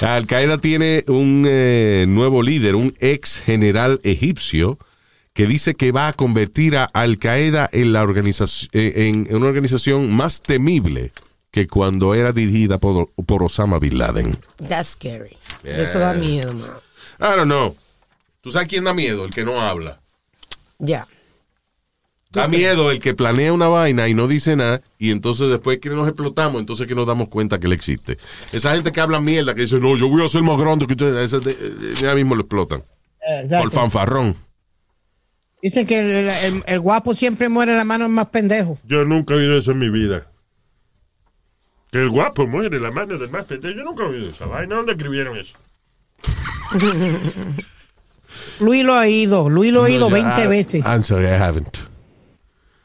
Al 0.00 0.26
Qaeda 0.26 0.58
tiene 0.58 1.04
un 1.08 1.46
eh, 1.48 2.04
nuevo 2.06 2.42
líder, 2.42 2.74
un 2.74 2.94
ex 3.00 3.40
general 3.40 4.00
egipcio, 4.02 4.78
que 5.32 5.46
dice 5.46 5.74
que 5.74 5.92
va 5.92 6.08
a 6.08 6.12
convertir 6.12 6.76
a 6.76 6.84
Al 6.84 7.16
Qaeda 7.16 7.70
en, 7.72 7.94
la 7.94 8.02
organización, 8.02 8.68
en, 8.72 9.26
en 9.28 9.36
una 9.36 9.46
organización 9.46 10.14
más 10.14 10.42
temible 10.42 11.12
que 11.50 11.66
cuando 11.66 12.14
era 12.14 12.32
dirigida 12.32 12.78
por, 12.78 13.10
por 13.12 13.42
Osama 13.42 13.78
Bin 13.78 13.96
Laden. 13.96 14.36
That's 14.68 14.88
scary. 14.88 15.38
Eso 15.62 15.98
da 15.98 16.12
miedo, 16.12 16.52
man. 16.52 16.70
I 17.20 17.36
don't 17.36 17.44
know. 17.44 17.76
¿Tú 18.42 18.50
sabes 18.50 18.68
quién 18.68 18.84
da 18.84 18.92
miedo? 18.92 19.24
El 19.24 19.30
que 19.30 19.44
no 19.44 19.60
habla. 19.60 20.00
Ya. 20.78 21.06
Da 22.34 22.48
miedo 22.48 22.90
el 22.90 22.98
que 23.00 23.14
planea 23.14 23.52
una 23.52 23.68
vaina 23.68 24.08
y 24.08 24.14
no 24.14 24.26
dice 24.28 24.56
nada, 24.56 24.80
y 24.98 25.10
entonces 25.12 25.48
después 25.48 25.78
que 25.78 25.88
nos 25.90 26.06
explotamos, 26.08 26.60
entonces 26.60 26.86
que 26.88 26.94
nos 26.94 27.06
damos 27.06 27.28
cuenta 27.28 27.58
que 27.60 27.66
él 27.68 27.72
existe. 27.72 28.18
Esa 28.52 28.74
gente 28.74 28.90
que 28.92 29.00
habla 29.00 29.20
mierda, 29.20 29.54
que 29.54 29.62
dice, 29.62 29.78
no, 29.80 29.96
yo 29.96 30.08
voy 30.08 30.24
a 30.24 30.28
ser 30.28 30.42
más 30.42 30.58
grande 30.58 30.86
que 30.86 30.94
ustedes, 30.94 31.30
ya 32.00 32.14
mismo 32.14 32.34
lo 32.34 32.40
explotan. 32.42 32.82
Exacto. 33.26 33.58
Por 33.62 33.70
fanfarrón. 33.70 34.36
Dicen 35.62 35.86
que 35.86 35.98
el, 36.00 36.28
el- 36.28 36.64
el 36.66 36.80
guapo 36.80 37.14
siempre 37.14 37.48
muere 37.48 37.74
la 37.74 37.84
mano 37.84 38.08
más 38.08 38.26
pendejo. 38.26 38.78
Yo 38.86 39.04
nunca 39.04 39.32
he 39.34 39.36
oído 39.38 39.56
eso 39.56 39.70
en 39.70 39.78
mi 39.78 39.88
vida. 39.88 40.26
Que 41.90 41.98
el 42.02 42.10
guapo 42.10 42.46
muere 42.46 42.80
la 42.80 42.90
mano 42.90 43.16
del 43.16 43.30
más 43.30 43.44
pendejo. 43.46 43.74
Yo 43.78 43.84
nunca 43.84 44.02
he 44.02 44.06
oído 44.08 44.28
esa 44.30 44.44
vaina. 44.46 44.74
¿Dónde 44.74 44.92
escribieron 44.92 45.36
eso? 45.38 45.56
Luis 48.60 48.84
lo 48.84 48.94
ha 48.94 49.08
ido, 49.08 49.48
Luis 49.48 49.72
lo 49.72 49.84
ha 49.84 49.90
ido 49.90 50.10
20 50.10 50.44
I- 50.44 50.46
veces. 50.48 50.84
I'm 50.84 51.02
sorry, 51.02 51.26
I 51.26 51.38
haven't. 51.40 51.78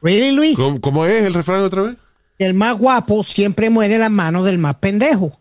Really, 0.02 0.32
Luis? 0.32 0.56
¿Cómo, 0.58 0.80
cómo 0.80 1.06
es 1.06 1.24
el 1.26 1.34
refrán 1.34 1.62
otra 1.62 1.82
vez? 1.84 1.96
El 2.38 2.54
más 2.54 2.78
guapo 2.78 3.24
siempre 3.24 3.70
muere 3.70 3.96
en 3.96 4.02
las 4.02 4.12
manos 4.12 4.46
del 4.46 4.58
más 4.58 4.76
pendejo. 4.76 5.38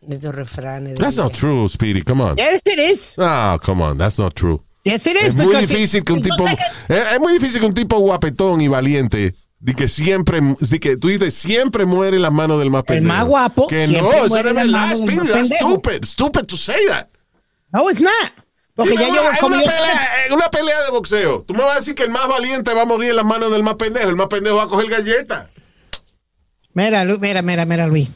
De 0.00 0.16
estos 0.16 0.34
refranes. 0.34 0.98
That's 0.98 1.16
not 1.18 1.32
true, 1.32 1.68
Speedy. 1.68 2.02
Come 2.02 2.22
on. 2.22 2.36
Yes, 2.36 2.62
it 2.64 2.78
is. 2.78 3.14
Ah, 3.18 3.58
come 3.62 3.82
on. 3.84 3.98
That's 3.98 4.18
not 4.18 4.32
true. 4.34 4.58
Yes, 4.82 5.04
it 5.06 5.16
is. 5.16 5.22
Es 5.24 5.34
muy 5.34 5.54
difícil 5.56 6.02
que 6.04 6.12
un 6.14 6.22
tipo 6.22 6.46
es, 6.48 6.56
es 6.88 7.20
muy 7.20 7.34
difícil 7.34 7.60
que 7.60 7.66
un 7.66 7.74
tipo 7.74 7.98
guapetón 7.98 8.62
y 8.62 8.68
valiente 8.68 9.34
de 9.58 9.74
que 9.74 9.88
siempre 9.88 10.40
de 10.58 10.80
que 10.80 10.96
tú 10.96 11.08
dices 11.08 11.34
siempre 11.34 11.84
muere 11.84 12.16
en 12.16 12.22
las 12.22 12.32
manos 12.32 12.58
del 12.60 12.70
más 12.70 12.80
El 12.86 12.94
pendejo. 12.96 13.14
más 13.14 13.26
guapo 13.26 13.66
que 13.66 13.86
siempre 13.86 14.00
no, 14.10 14.24
eso 14.24 14.28
no 14.30 14.36
es 14.48 14.54
verdad, 14.54 14.96
Speedy, 14.96 15.16
más 15.18 15.26
that's 15.28 15.48
pendejo. 15.50 15.68
stupid, 15.68 16.04
stupid 16.06 16.44
to 16.46 16.56
say 16.56 16.78
that. 16.88 17.08
No, 17.74 17.90
it's 17.90 18.00
not. 18.00 18.32
Porque 18.84 18.96
ya 18.96 19.08
yo, 19.08 19.22
como 19.40 19.54
una 19.56 19.64
yo- 19.64 19.70
pelea, 19.70 20.26
en 20.26 20.32
una 20.32 20.48
pelea 20.50 20.82
de 20.82 20.90
boxeo, 20.90 21.42
tú 21.46 21.54
me 21.54 21.62
vas 21.64 21.76
a 21.76 21.78
decir 21.80 21.94
que 21.94 22.04
el 22.04 22.10
más 22.10 22.26
valiente 22.28 22.72
va 22.74 22.82
a 22.82 22.86
morir 22.86 23.10
en 23.10 23.16
las 23.16 23.24
manos 23.24 23.50
del 23.50 23.62
más 23.62 23.74
pendejo, 23.74 24.08
el 24.08 24.16
más 24.16 24.26
pendejo 24.28 24.56
va 24.56 24.64
a 24.64 24.68
coger 24.68 24.88
galleta. 24.88 25.50
Mira, 26.72 27.04
Lu- 27.04 27.18
mira, 27.18 27.42
mira, 27.42 27.64
mira, 27.64 27.86
Luis. 27.86 28.08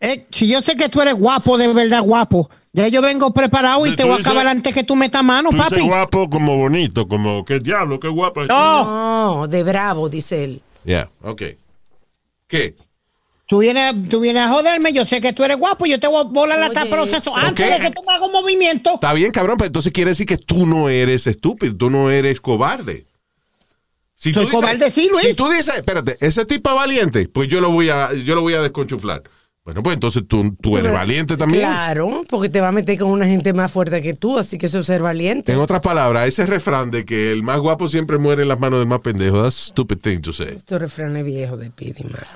Eh, 0.00 0.26
si 0.30 0.48
yo 0.48 0.62
sé 0.62 0.76
que 0.76 0.88
tú 0.88 1.00
eres 1.02 1.14
guapo, 1.14 1.58
de 1.58 1.72
verdad 1.72 2.02
guapo, 2.02 2.48
ya 2.72 2.86
yo 2.86 3.02
vengo 3.02 3.32
preparado 3.34 3.84
y 3.86 3.96
te 3.96 4.04
voy 4.04 4.18
a 4.18 4.20
acabar 4.20 4.46
antes 4.46 4.72
que 4.72 4.84
tú 4.84 4.94
metas 4.94 5.24
mano, 5.24 5.50
Tú 5.50 5.56
dices 5.56 5.70
papi. 5.70 5.82
guapo 5.88 6.30
como 6.30 6.56
bonito, 6.56 7.08
como 7.08 7.44
qué 7.44 7.58
diablo, 7.58 7.98
qué 7.98 8.06
guapo. 8.08 8.44
No, 8.44 8.84
No, 9.40 9.48
de 9.48 9.62
bravo, 9.64 10.08
dice 10.08 10.44
él. 10.44 10.62
Yeah, 10.84 11.10
okay. 11.22 11.56
¿Qué? 12.46 12.74
Tú 13.48 13.58
vienes, 13.58 13.94
tú 14.08 14.20
vienes 14.20 14.42
a 14.44 14.48
joderme, 14.50 14.92
yo 14.92 15.04
sé 15.04 15.20
que 15.20 15.32
tú 15.32 15.42
eres 15.42 15.56
guapo, 15.58 15.86
yo 15.86 15.98
te 15.98 16.06
voy 16.06 16.20
a 16.20 16.24
volar 16.24 16.60
la 16.60 16.70
tapa 16.70 16.90
proceso 16.90 17.30
eso. 17.30 17.36
antes 17.36 17.68
de 17.68 17.80
que 17.80 17.90
tú 17.90 18.02
me 18.06 18.12
hagas 18.14 18.26
un 18.28 18.32
movimiento. 18.32 18.94
Está 18.94 19.12
bien, 19.14 19.32
cabrón, 19.32 19.56
pero 19.56 19.66
entonces 19.66 19.92
quiere 19.92 20.10
decir 20.10 20.26
que 20.26 20.36
tú 20.36 20.66
no 20.66 20.88
eres 20.88 21.26
estúpido, 21.26 21.74
tú 21.76 21.90
no 21.90 22.10
eres 22.10 22.40
cobarde. 22.40 23.06
Si 24.14 24.34
Soy 24.34 24.44
tú 24.44 24.48
dices- 24.50 24.60
cobarde, 24.60 24.90
sí, 24.90 25.08
Luis. 25.10 25.22
Si 25.24 25.34
tú 25.34 25.48
dices, 25.48 25.76
espérate, 25.76 26.16
ese 26.20 26.44
tipo 26.44 26.70
es 26.70 26.76
valiente, 26.76 27.28
pues 27.28 27.48
yo 27.48 27.60
lo 27.60 27.70
voy 27.70 27.88
a, 27.88 28.12
yo 28.12 28.34
lo 28.34 28.42
voy 28.42 28.54
a 28.54 28.62
desconchuflar. 28.62 29.22
Bueno, 29.64 29.82
pues 29.82 29.94
entonces 29.94 30.22
tú, 30.26 30.56
tú 30.62 30.78
eres 30.78 30.92
valiente 30.92 31.36
también. 31.36 31.64
Claro, 31.68 32.24
porque 32.28 32.48
te 32.48 32.60
va 32.60 32.68
a 32.68 32.72
meter 32.72 32.98
con 32.98 33.10
una 33.10 33.26
gente 33.26 33.52
más 33.52 33.70
fuerte 33.70 34.00
que 34.00 34.14
tú, 34.14 34.38
así 34.38 34.56
que 34.56 34.66
eso 34.66 34.78
es 34.78 34.86
ser 34.86 35.02
valiente. 35.02 35.52
En 35.52 35.58
otras 35.58 35.82
palabras, 35.82 36.26
ese 36.26 36.46
refrán 36.46 36.90
de 36.90 37.04
que 37.04 37.32
el 37.32 37.42
más 37.42 37.60
guapo 37.60 37.86
siempre 37.86 38.16
muere 38.16 38.42
en 38.42 38.48
las 38.48 38.58
manos 38.58 38.78
del 38.78 38.88
más 38.88 39.02
pendejo, 39.02 39.42
that's 39.42 39.58
a 39.58 39.66
stupid 39.68 39.98
thing 39.98 40.20
to 40.20 40.32
say. 40.32 40.54
Estos 40.56 40.80
refranes 40.80 41.22
viejos 41.24 41.60
de 41.60 41.70
Pidi, 41.70 42.02
mano. 42.04 42.26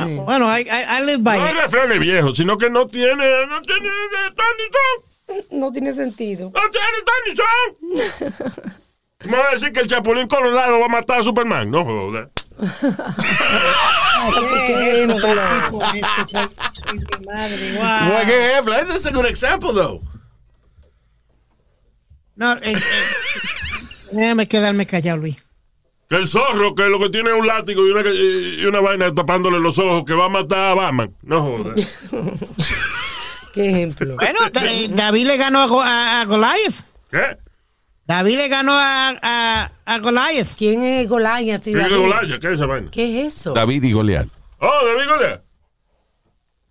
Ah, 0.00 0.06
bueno, 0.24 0.46
I, 0.58 0.62
I, 0.62 1.00
I 1.00 1.04
live 1.04 1.22
by 1.22 1.38
No 1.38 1.44
it. 1.46 1.50
es 1.50 1.56
refrán 1.62 1.92
viejo, 1.98 2.34
sino 2.34 2.56
que 2.56 2.70
no 2.70 2.86
tiene, 2.86 3.46
no 3.46 3.60
tiene 3.62 3.88
eh, 3.88 4.32
ni 4.56 4.64
son. 4.74 5.60
No 5.60 5.70
tiene 5.72 5.92
sentido. 5.92 6.50
No 6.54 6.60
tiene 6.70 6.86
ni. 7.26 7.34
¿Cómo 9.22 9.36
va 9.36 9.48
a 9.48 9.52
decir 9.52 9.72
que 9.72 9.80
el 9.80 9.88
Chapulín 9.88 10.28
Colorado 10.28 10.78
va 10.78 10.86
a 10.86 10.88
matar 10.88 11.20
a 11.20 11.22
Superman? 11.22 11.70
No 11.70 11.84
madre, 17.24 17.72
wow. 17.76 18.12
Buen 18.12 18.28
ejemplo, 18.30 18.74
ese 18.74 18.96
es 18.96 19.06
un 19.06 19.12
good 19.14 19.26
example, 19.26 19.70
though. 19.72 20.00
No, 22.36 22.52
eh, 22.54 22.60
eh, 22.72 22.76
déjame 24.12 24.46
quedarme 24.48 24.86
callado, 24.86 25.18
Luis. 25.18 25.36
Que 26.08 26.16
el 26.16 26.26
zorro, 26.26 26.74
que 26.74 26.84
lo 26.88 26.98
que 26.98 27.10
tiene 27.10 27.30
es 27.30 27.36
un 27.38 27.46
látigo 27.46 27.86
y 27.86 27.90
una, 27.90 28.02
y 28.10 28.64
una 28.64 28.80
vaina 28.80 29.14
tapándole 29.14 29.60
los 29.60 29.78
ojos, 29.78 30.04
que 30.06 30.14
va 30.14 30.24
a 30.26 30.28
matar 30.30 30.58
a 30.70 30.74
Batman. 30.74 31.14
No 31.22 31.42
joda. 31.42 31.74
¿Qué 33.54 33.70
ejemplo? 33.70 34.14
Bueno, 34.16 34.38
eh, 34.62 34.88
David 34.90 35.26
le 35.26 35.36
ganó 35.36 35.60
a, 35.60 35.66
Go- 35.66 35.82
a- 35.82 36.20
a 36.20 36.24
Goliath. 36.24 36.84
¿Qué? 37.10 37.36
David 38.06 38.36
le 38.38 38.48
ganó 38.48 38.72
a, 38.72 39.10
a, 39.22 39.72
a 39.84 39.98
Goliath. 39.98 40.54
¿Quién 40.56 40.82
es 40.82 41.08
Goliath? 41.08 41.62
Sí, 41.64 41.72
¿Qué 41.72 41.78
es 41.78 41.84
David? 41.90 41.96
Golaya? 41.96 42.38
¿Qué 42.38 42.46
es 42.48 42.54
esa 42.54 42.66
vaina? 42.66 42.90
¿Qué 42.90 43.20
es 43.26 43.34
eso? 43.36 43.52
David 43.52 43.82
y 43.82 43.92
Goliat. 43.92 44.28
Oh, 44.60 44.86
David 44.86 45.10
Goliat. 45.10 45.42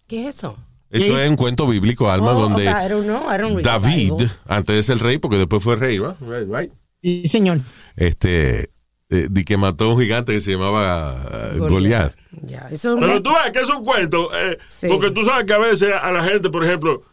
¿Qué 0.08 0.28
es 0.28 0.36
eso? 0.38 0.58
Eso 0.90 1.20
es 1.20 1.30
un 1.30 1.36
cuento 1.36 1.68
bíblico, 1.68 2.10
Alma, 2.10 2.32
Oh, 2.32 2.40
donde 2.42 2.64
I 2.64 2.88
don't 2.90 3.04
know, 3.06 3.24
I 3.32 3.38
don't 3.38 3.58
the 3.58 3.62
David, 3.62 4.14
antes 4.48 4.76
de 4.78 4.84
ser 4.84 4.98
rey, 5.00 5.18
porque 5.18 5.36
después 5.38 5.62
fue 5.62 5.76
rey, 5.76 5.98
¿va? 6.00 6.16
Right, 6.22 6.48
right. 6.50 6.72
Sí, 7.04 7.28
señor. 7.28 7.60
Este, 7.98 8.70
eh, 9.10 9.28
di 9.30 9.44
que 9.46 9.56
mató 9.58 9.86
a 9.86 9.94
un 9.94 10.02
gigante 10.02 10.34
que 10.34 10.42
se 10.42 10.52
llamaba 10.52 11.16
eh, 11.54 11.58
Goliat. 11.60 12.14
Ya, 12.44 12.68
eso 12.72 12.94
es 12.96 13.00
Pero 13.00 13.22
tú 13.22 13.30
ves 13.32 13.52
que 13.54 13.60
es 13.62 13.70
un 13.70 13.84
cuento, 13.84 14.30
eh, 14.38 14.58
Sí. 14.68 14.88
porque 14.90 15.12
tú 15.12 15.24
sabes 15.24 15.46
que 15.46 15.54
a 15.54 15.58
veces 15.60 15.92
a 16.02 16.12
la 16.12 16.24
gente, 16.24 16.50
por 16.50 16.66
ejemplo, 16.66 17.04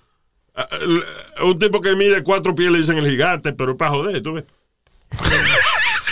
a- 0.55 0.63
a- 1.41 1.45
un 1.45 1.59
tipo 1.59 1.81
que 1.81 1.95
mide 1.97 2.23
cuatro 2.23 2.55
pies 2.55 2.71
le 2.71 2.79
dicen 2.79 2.99
el 2.99 3.09
gigante, 3.11 3.53
pero 3.53 3.73
es 3.73 3.77
para 3.79 3.91
joder, 3.93 4.23
tú 4.23 4.33
ves. 4.35 4.45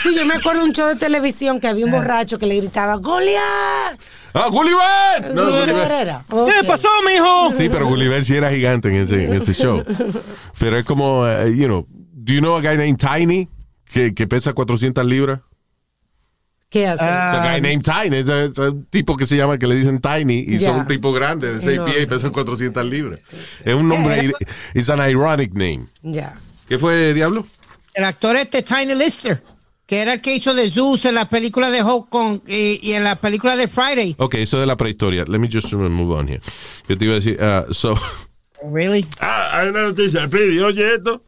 Sí, 0.02 0.14
yo 0.16 0.26
me 0.26 0.34
acuerdo 0.34 0.62
de 0.62 0.68
un 0.68 0.72
show 0.72 0.88
de 0.88 0.96
televisión 0.96 1.60
que 1.60 1.68
había 1.68 1.84
un 1.84 1.92
borracho 1.92 2.38
que 2.38 2.46
le 2.46 2.56
gritaba 2.56 2.96
¡Goliath! 2.96 4.00
¡Ah, 4.34 4.48
Gulliver! 4.50 5.32
No, 5.34 5.44
¿Goliath 5.44 5.60
Gulliver. 5.68 5.92
era? 5.92 6.24
¿Qué 6.28 6.66
pasó, 6.66 6.88
mijo? 7.06 7.52
Sí, 7.56 7.68
pero 7.68 7.86
Gulliver 7.86 8.24
sí 8.24 8.34
era 8.34 8.50
gigante 8.50 8.88
en 8.88 8.96
ese, 8.96 9.24
en 9.24 9.34
ese 9.34 9.52
show. 9.52 9.84
Pero 10.58 10.78
es 10.78 10.84
como, 10.86 11.26
eh, 11.28 11.54
you 11.54 11.66
know, 11.66 11.86
do 11.90 12.32
you 12.32 12.40
know 12.40 12.56
a 12.56 12.60
guy 12.62 12.76
named 12.78 12.96
Tiny? 12.96 13.48
Que, 13.84 14.14
que 14.14 14.26
pesa 14.26 14.54
400 14.54 15.04
libras. 15.04 15.40
¿Qué 16.72 16.86
hace? 16.88 17.04
a 17.04 17.52
guy 17.52 17.60
named 17.60 17.82
Tiny. 17.84 18.16
Es, 18.16 18.28
es 18.28 18.58
un 18.58 18.86
tipo 18.86 19.14
que 19.16 19.26
se 19.26 19.36
llama, 19.36 19.58
que 19.58 19.66
le 19.66 19.76
dicen 19.76 20.00
Tiny, 20.00 20.38
y 20.48 20.58
Ya. 20.58 20.70
son 20.70 20.80
un 20.80 20.86
tipo 20.86 21.12
grande, 21.12 21.52
de 21.54 21.60
6 21.60 21.76
No. 21.78 21.84
pies 21.84 22.02
y 22.02 22.06
pesan 22.06 22.30
400 22.30 22.84
libras. 22.86 23.20
Es 23.64 23.74
un 23.74 23.88
nombre, 23.88 24.32
es 24.72 24.88
an 24.90 25.08
ironic 25.10 25.52
name. 25.52 25.84
ya. 26.02 26.34
¿Qué 26.66 26.78
fue, 26.78 27.12
Diablo? 27.12 27.44
El 27.92 28.04
actor 28.04 28.34
este, 28.36 28.62
Tiny 28.62 28.94
Lister, 28.94 29.42
que 29.86 30.00
era 30.00 30.14
el 30.14 30.20
que 30.22 30.34
hizo 30.34 30.54
de 30.54 30.70
Zeus 30.70 31.04
en 31.04 31.14
la 31.16 31.28
película 31.28 31.70
de 31.70 31.82
Hong 31.82 32.04
Kong 32.08 32.40
y, 32.46 32.80
y 32.82 32.94
en 32.94 33.04
la 33.04 33.16
película 33.16 33.54
de 33.56 33.68
Friday. 33.68 34.14
Ok, 34.18 34.36
eso 34.36 34.58
de 34.58 34.64
la 34.66 34.76
prehistoria. 34.76 35.24
Let 35.28 35.38
me 35.38 35.50
just 35.52 35.70
move 35.74 36.14
on 36.18 36.26
here. 36.28 36.40
Yo 36.88 36.96
te 36.96 37.04
iba 37.04 37.12
a 37.12 37.16
decir, 37.16 37.36
ah, 37.42 37.66
so, 37.70 37.94
Really? 38.72 39.04
Ah, 39.20 39.58
hay 39.58 39.68
una 39.68 39.82
noticia. 39.82 40.26
Pidi, 40.28 40.58
oye 40.60 40.94
esto, 40.94 41.22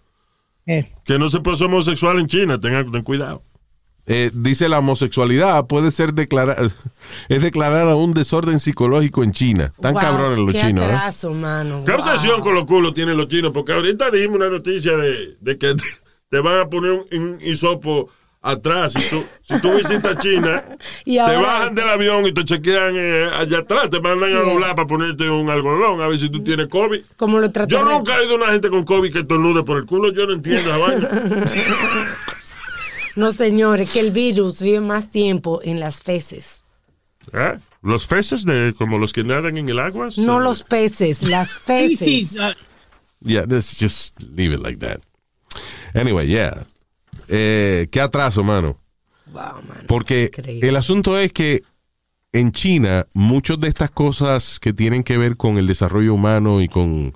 Eh, 0.66 0.90
que 1.04 1.18
no 1.18 1.28
se 1.28 1.40
puede 1.40 1.58
ser 1.58 1.66
homosexual 1.66 2.18
en 2.18 2.26
China, 2.28 2.58
tengan 2.58 2.90
ten 2.90 3.02
cuidado. 3.02 3.42
Eh, 4.06 4.30
dice 4.34 4.68
la 4.68 4.78
homosexualidad 4.80 5.66
puede 5.66 5.90
ser 5.90 6.14
declarada, 6.14 6.70
es 7.28 7.42
declarada 7.42 7.96
un 7.96 8.12
desorden 8.14 8.58
psicológico 8.58 9.24
en 9.24 9.32
China. 9.32 9.72
Tan 9.80 9.94
Wow, 9.94 10.02
cabrones 10.02 10.38
los 10.38 10.52
qué 10.52 10.60
chinos, 10.60 10.84
¿eh? 10.84 10.88
atraso, 10.88 11.32
mano. 11.32 11.82
¿Qué 11.84 11.92
Wow. 11.92 12.00
obsesión 12.00 12.40
con 12.40 12.54
los 12.54 12.64
culos 12.64 12.94
tienen 12.94 13.16
los 13.16 13.28
chinos? 13.28 13.52
Porque 13.52 13.72
ahorita 13.72 14.10
dimos 14.10 14.36
una 14.36 14.48
noticia 14.50 14.96
de, 14.96 15.36
de 15.40 15.58
que 15.58 15.74
te, 15.74 15.84
te 16.28 16.38
van 16.40 16.60
a 16.60 16.68
poner 16.68 16.92
un, 16.92 17.04
un 17.20 17.38
hisopo 17.42 18.10
atrás. 18.42 18.92
Si 18.92 19.08
tú, 19.08 19.24
si 19.42 19.58
tú 19.62 19.74
visitas 19.74 20.18
China, 20.18 20.62
Y 21.06 21.16
te 21.16 21.36
bajan 21.36 21.74
del 21.74 21.88
avión 21.88 22.26
y 22.26 22.32
te 22.32 22.44
chequean 22.44 22.92
eh, 22.94 23.26
allá 23.34 23.60
atrás, 23.60 23.88
te 23.88 24.00
mandan 24.00 24.36
a 24.36 24.40
doblar 24.40 24.74
para 24.74 24.86
ponerte 24.86 25.30
un 25.30 25.48
algodón 25.48 26.02
a 26.02 26.08
ver 26.08 26.18
si 26.18 26.28
tú 26.28 26.44
tienes 26.44 26.68
COVID. 26.68 27.00
Como 27.16 27.38
lo 27.38 27.50
Yo 27.66 27.82
nunca 27.84 28.18
he 28.18 28.24
ido 28.26 28.34
a 28.34 28.36
una 28.36 28.52
gente 28.52 28.68
con 28.68 28.84
COVID 28.84 29.10
que 29.12 29.20
estornude 29.20 29.62
por 29.62 29.78
el 29.78 29.86
culo, 29.86 30.12
yo 30.12 30.26
no 30.26 30.34
entiendo 30.34 30.68
la 30.68 30.76
vaina. 30.76 31.08
No, 33.16 33.32
señores, 33.32 33.90
que 33.92 34.00
el 34.00 34.10
virus 34.10 34.60
vive 34.60 34.80
más 34.80 35.10
tiempo 35.10 35.60
en 35.62 35.78
las 35.80 36.00
feces. 36.00 36.62
¿Eh? 37.32 37.58
¿Los 37.82 38.06
feces 38.06 38.44
de 38.44 38.74
como 38.76 38.98
los 38.98 39.12
que 39.12 39.24
nadan 39.24 39.56
en 39.56 39.68
el 39.68 39.78
agua? 39.78 40.08
No 40.16 40.40
los 40.40 40.62
peces, 40.62 41.22
las 41.22 41.58
feces. 41.60 42.38
ah, 42.40 42.54
Yeah, 43.20 43.44
let's 43.48 43.76
just 43.80 44.20
leave 44.20 44.52
it 44.52 44.60
like 44.60 44.78
that. 44.80 45.00
Anyway, 45.94 46.26
yeah. 46.26 46.64
Eh, 47.28 47.86
qué 47.90 48.00
atraso, 48.00 48.42
mano. 48.42 48.78
Wow, 49.32 49.62
mano. 49.66 49.84
Porque 49.86 50.24
Increíble. 50.24 50.68
el 50.68 50.76
asunto 50.76 51.18
es 51.18 51.32
que 51.32 51.62
en 52.32 52.52
China, 52.52 53.06
muchas 53.14 53.58
de 53.60 53.68
estas 53.68 53.90
cosas 53.90 54.58
que 54.60 54.72
tienen 54.74 55.04
que 55.04 55.16
ver 55.16 55.36
con 55.38 55.56
el 55.56 55.66
desarrollo 55.66 56.12
humano 56.12 56.60
y 56.60 56.68
con 56.68 57.14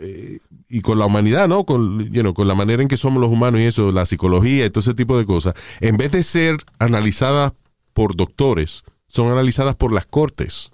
eh, 0.00 0.38
y 0.74 0.80
con 0.80 0.98
la 0.98 1.06
humanidad, 1.06 1.46
¿no? 1.46 1.64
Con, 1.64 2.10
you 2.10 2.22
know, 2.22 2.34
con 2.34 2.48
la 2.48 2.56
manera 2.56 2.82
en 2.82 2.88
que 2.88 2.96
somos 2.96 3.20
los 3.20 3.30
humanos 3.30 3.60
y 3.60 3.64
eso, 3.64 3.92
la 3.92 4.04
psicología 4.06 4.66
y 4.66 4.70
todo 4.70 4.80
ese 4.80 4.94
tipo 4.94 5.16
de 5.16 5.24
cosas, 5.24 5.54
en 5.80 5.96
vez 5.96 6.10
de 6.10 6.24
ser 6.24 6.56
analizadas 6.80 7.52
por 7.92 8.16
doctores, 8.16 8.82
son 9.06 9.30
analizadas 9.30 9.76
por 9.76 9.92
las 9.92 10.04
cortes. 10.04 10.72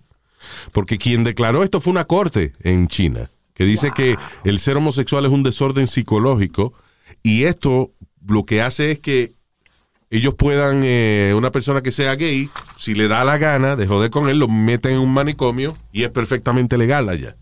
Porque 0.72 0.96
quien 0.96 1.22
declaró 1.22 1.62
esto 1.62 1.82
fue 1.82 1.90
una 1.90 2.06
corte 2.06 2.52
en 2.62 2.88
China, 2.88 3.28
que 3.52 3.64
dice 3.64 3.92
que 3.94 4.16
el 4.44 4.58
ser 4.58 4.78
homosexual 4.78 5.26
es 5.26 5.32
un 5.32 5.42
desorden 5.42 5.86
psicológico 5.86 6.72
y 7.22 7.44
esto 7.44 7.90
lo 8.26 8.46
que 8.46 8.62
hace 8.62 8.92
es 8.92 9.00
que 9.00 9.34
ellos 10.08 10.34
puedan, 10.34 10.80
eh, 10.82 11.34
una 11.36 11.52
persona 11.52 11.82
que 11.82 11.92
sea 11.92 12.14
gay, 12.14 12.48
si 12.78 12.94
le 12.94 13.06
da 13.06 13.22
la 13.22 13.36
gana 13.36 13.76
de 13.76 13.86
joder 13.86 14.10
con 14.10 14.30
él, 14.30 14.38
lo 14.38 14.48
meten 14.48 14.92
en 14.92 15.00
un 15.00 15.12
manicomio 15.12 15.76
y 15.92 16.04
es 16.04 16.10
perfectamente 16.10 16.78
legal 16.78 17.10
allá. 17.10 17.36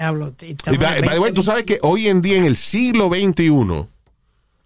Diablo, 0.00 0.32
te- 0.32 0.48
Y 0.50 0.54
by, 0.64 0.78
by 0.78 1.00
the 1.02 1.08
way, 1.08 1.30
20. 1.30 1.32
tú 1.34 1.42
sabes 1.42 1.64
que 1.64 1.78
hoy 1.82 2.08
en 2.08 2.22
día, 2.22 2.38
en 2.38 2.46
el 2.46 2.56
siglo 2.56 3.08
XXI, 3.10 3.86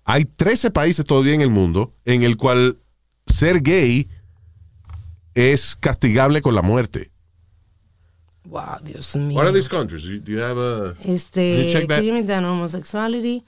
hay 0.05 0.24
13 0.24 0.70
países 0.70 1.05
todavía 1.05 1.35
en 1.35 1.41
el 1.41 1.51
mundo 1.51 1.93
en 2.05 2.22
el 2.22 2.37
cual 2.37 2.78
ser 3.26 3.61
gay 3.61 4.09
es 5.35 5.74
castigable 5.76 6.41
con 6.41 6.55
la 6.55 6.62
muerte. 6.62 7.11
Wow, 8.45 8.78
Dios 8.85 9.16
mío. 9.16 9.37
What 9.37 9.47
are 9.47 9.53
these 9.55 9.68
countries? 9.68 10.05
Do 10.05 10.11
you- 10.11 10.22
you 10.24 10.41
have 10.41 10.61
a... 10.61 10.95
You 11.03 11.14
Este, 11.14 11.68
check 11.72 11.89
that? 11.89 11.99
crimen 11.99 12.26
de 12.26 12.37
homosexuality. 12.37 13.43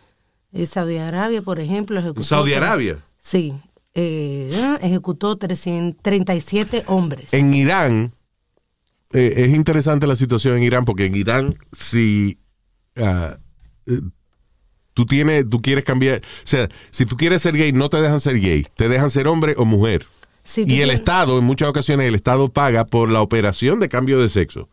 eh, 0.53 0.65
Saudi 0.67 0.97
Arabia, 0.97 1.43
por 1.43 1.61
ejemplo, 1.61 1.99
ejecutó. 2.01 2.23
Saudi 2.23 2.55
Arabia. 2.55 2.99
Sí. 3.19 3.55
eh, 3.99 4.51
ejecutó 4.83 5.37
337 5.37 6.85
hombres. 6.87 7.33
En 7.33 7.53
Irán, 7.55 8.13
eh, 9.13 9.35
es 9.37 9.55
interesante 9.55 10.07
la 10.07 10.17
situación 10.17 10.57
en 10.57 10.63
Irán, 10.63 10.85
porque 10.85 11.07
en 11.07 11.15
Irán, 11.15 11.57
si 11.73 12.39
ah, 12.97 13.37
eh, 13.87 14.01
tú 14.95 15.07
tienes, 15.07 15.49
tú 15.49 15.61
quieres 15.63 15.85
cambiar, 15.85 16.19
o 16.21 16.23
sea, 16.47 16.69
si 16.91 17.07
tú 17.07 17.17
quieres 17.17 17.43
ser 17.43 17.57
gay, 17.57 17.73
no 17.73 17.89
te 17.91 18.01
dejan 18.01 18.21
ser 18.21 18.41
gay, 18.41 18.67
te 18.77 18.89
dejan 18.89 19.11
ser 19.11 19.29
hombre 19.29 19.55
o 19.57 19.65
mujer. 19.65 20.07
Y 20.57 20.61
el 20.61 20.67
tienes- 20.67 20.95
Estado, 20.97 21.39
en 21.39 21.45
muchas 21.45 21.69
ocasiones, 21.69 22.07
el 22.09 22.15
Estado 22.15 22.49
paga 22.51 22.85
por 22.85 23.11
la 23.11 23.21
operación 23.21 23.81
de 23.81 23.89
cambio 23.89 24.21
de 24.21 24.29
sexo. 24.29 24.69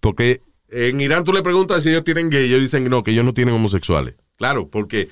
Porque 0.00 0.42
en 0.68 1.00
Irán 1.00 1.24
tú 1.24 1.32
le 1.32 1.42
preguntas 1.42 1.82
si 1.84 1.90
ellos 1.90 2.04
tienen 2.04 2.28
gay, 2.28 2.44
ellos 2.46 2.60
dicen 2.60 2.82
que 2.84 2.90
no, 2.90 3.02
que 3.02 3.12
ellos 3.12 3.24
no 3.24 3.32
tienen 3.32 3.54
homosexuales. 3.54 4.16
Claro, 4.36 4.68
porque 4.68 5.08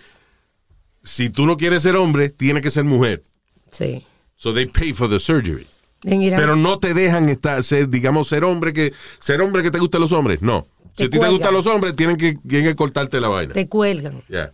si 1.02 1.30
tú 1.30 1.46
no 1.46 1.57
quieres 1.57 1.82
ser 1.82 1.96
hombre, 1.96 2.28
tiene 2.28 2.61
que 2.61 2.70
ser 2.70 2.84
mujer. 2.84 3.22
Sí. 3.70 4.05
So 4.36 4.52
they 4.52 4.66
pay 4.66 4.92
for 4.92 5.09
the 5.09 5.20
surgery. 5.20 5.66
Pero 6.05 6.57
no 6.57 6.78
te 6.78 6.92
dejan 6.94 7.28
estar, 7.28 7.62
ser, 7.64 7.88
digamos, 7.88 8.28
ser 8.28 8.44
hombre 8.44 8.72
que 8.72 8.92
ser 9.18 9.40
hombre 9.40 9.62
que 9.62 9.70
te 9.70 9.78
gusten 9.78 10.00
los 10.00 10.12
hombres. 10.12 10.42
No. 10.42 10.66
Si 10.96 11.05
a 11.05 11.11
ti 11.11 11.18
te 11.18 11.28
gustan 11.28 11.52
los 11.55 11.66
hombres, 11.66 11.96
tienen 11.96 12.16
que, 12.16 12.38
tienen 12.46 12.68
que 12.70 12.76
cortarte 12.76 13.20
la 13.20 13.28
vaina. 13.28 13.52
te 13.55 13.68
cuelgan. 13.68 14.22
Yeah. 14.28 14.52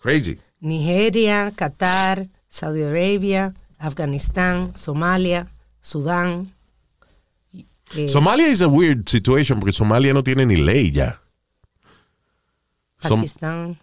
Crazy. 0.00 0.38
Nigeria, 0.60 1.52
Qatar, 1.54 2.28
Saudi 2.48 2.82
Arabia, 2.82 3.54
Afganistán, 3.78 4.72
Somalia, 4.76 5.48
Sudán. 5.80 6.52
eh, 7.96 8.08
Somalia 8.08 8.48
is 8.48 8.62
a 8.62 8.68
weird 8.68 9.08
situation 9.08 9.58
porque 9.58 9.72
Somalia 9.72 10.12
no 10.14 10.22
tiene 10.22 10.46
ni 10.46 10.56
ley 10.56 10.90
ya. 10.92 11.20
Som- 13.02 13.20
Pakistán. 13.20 13.78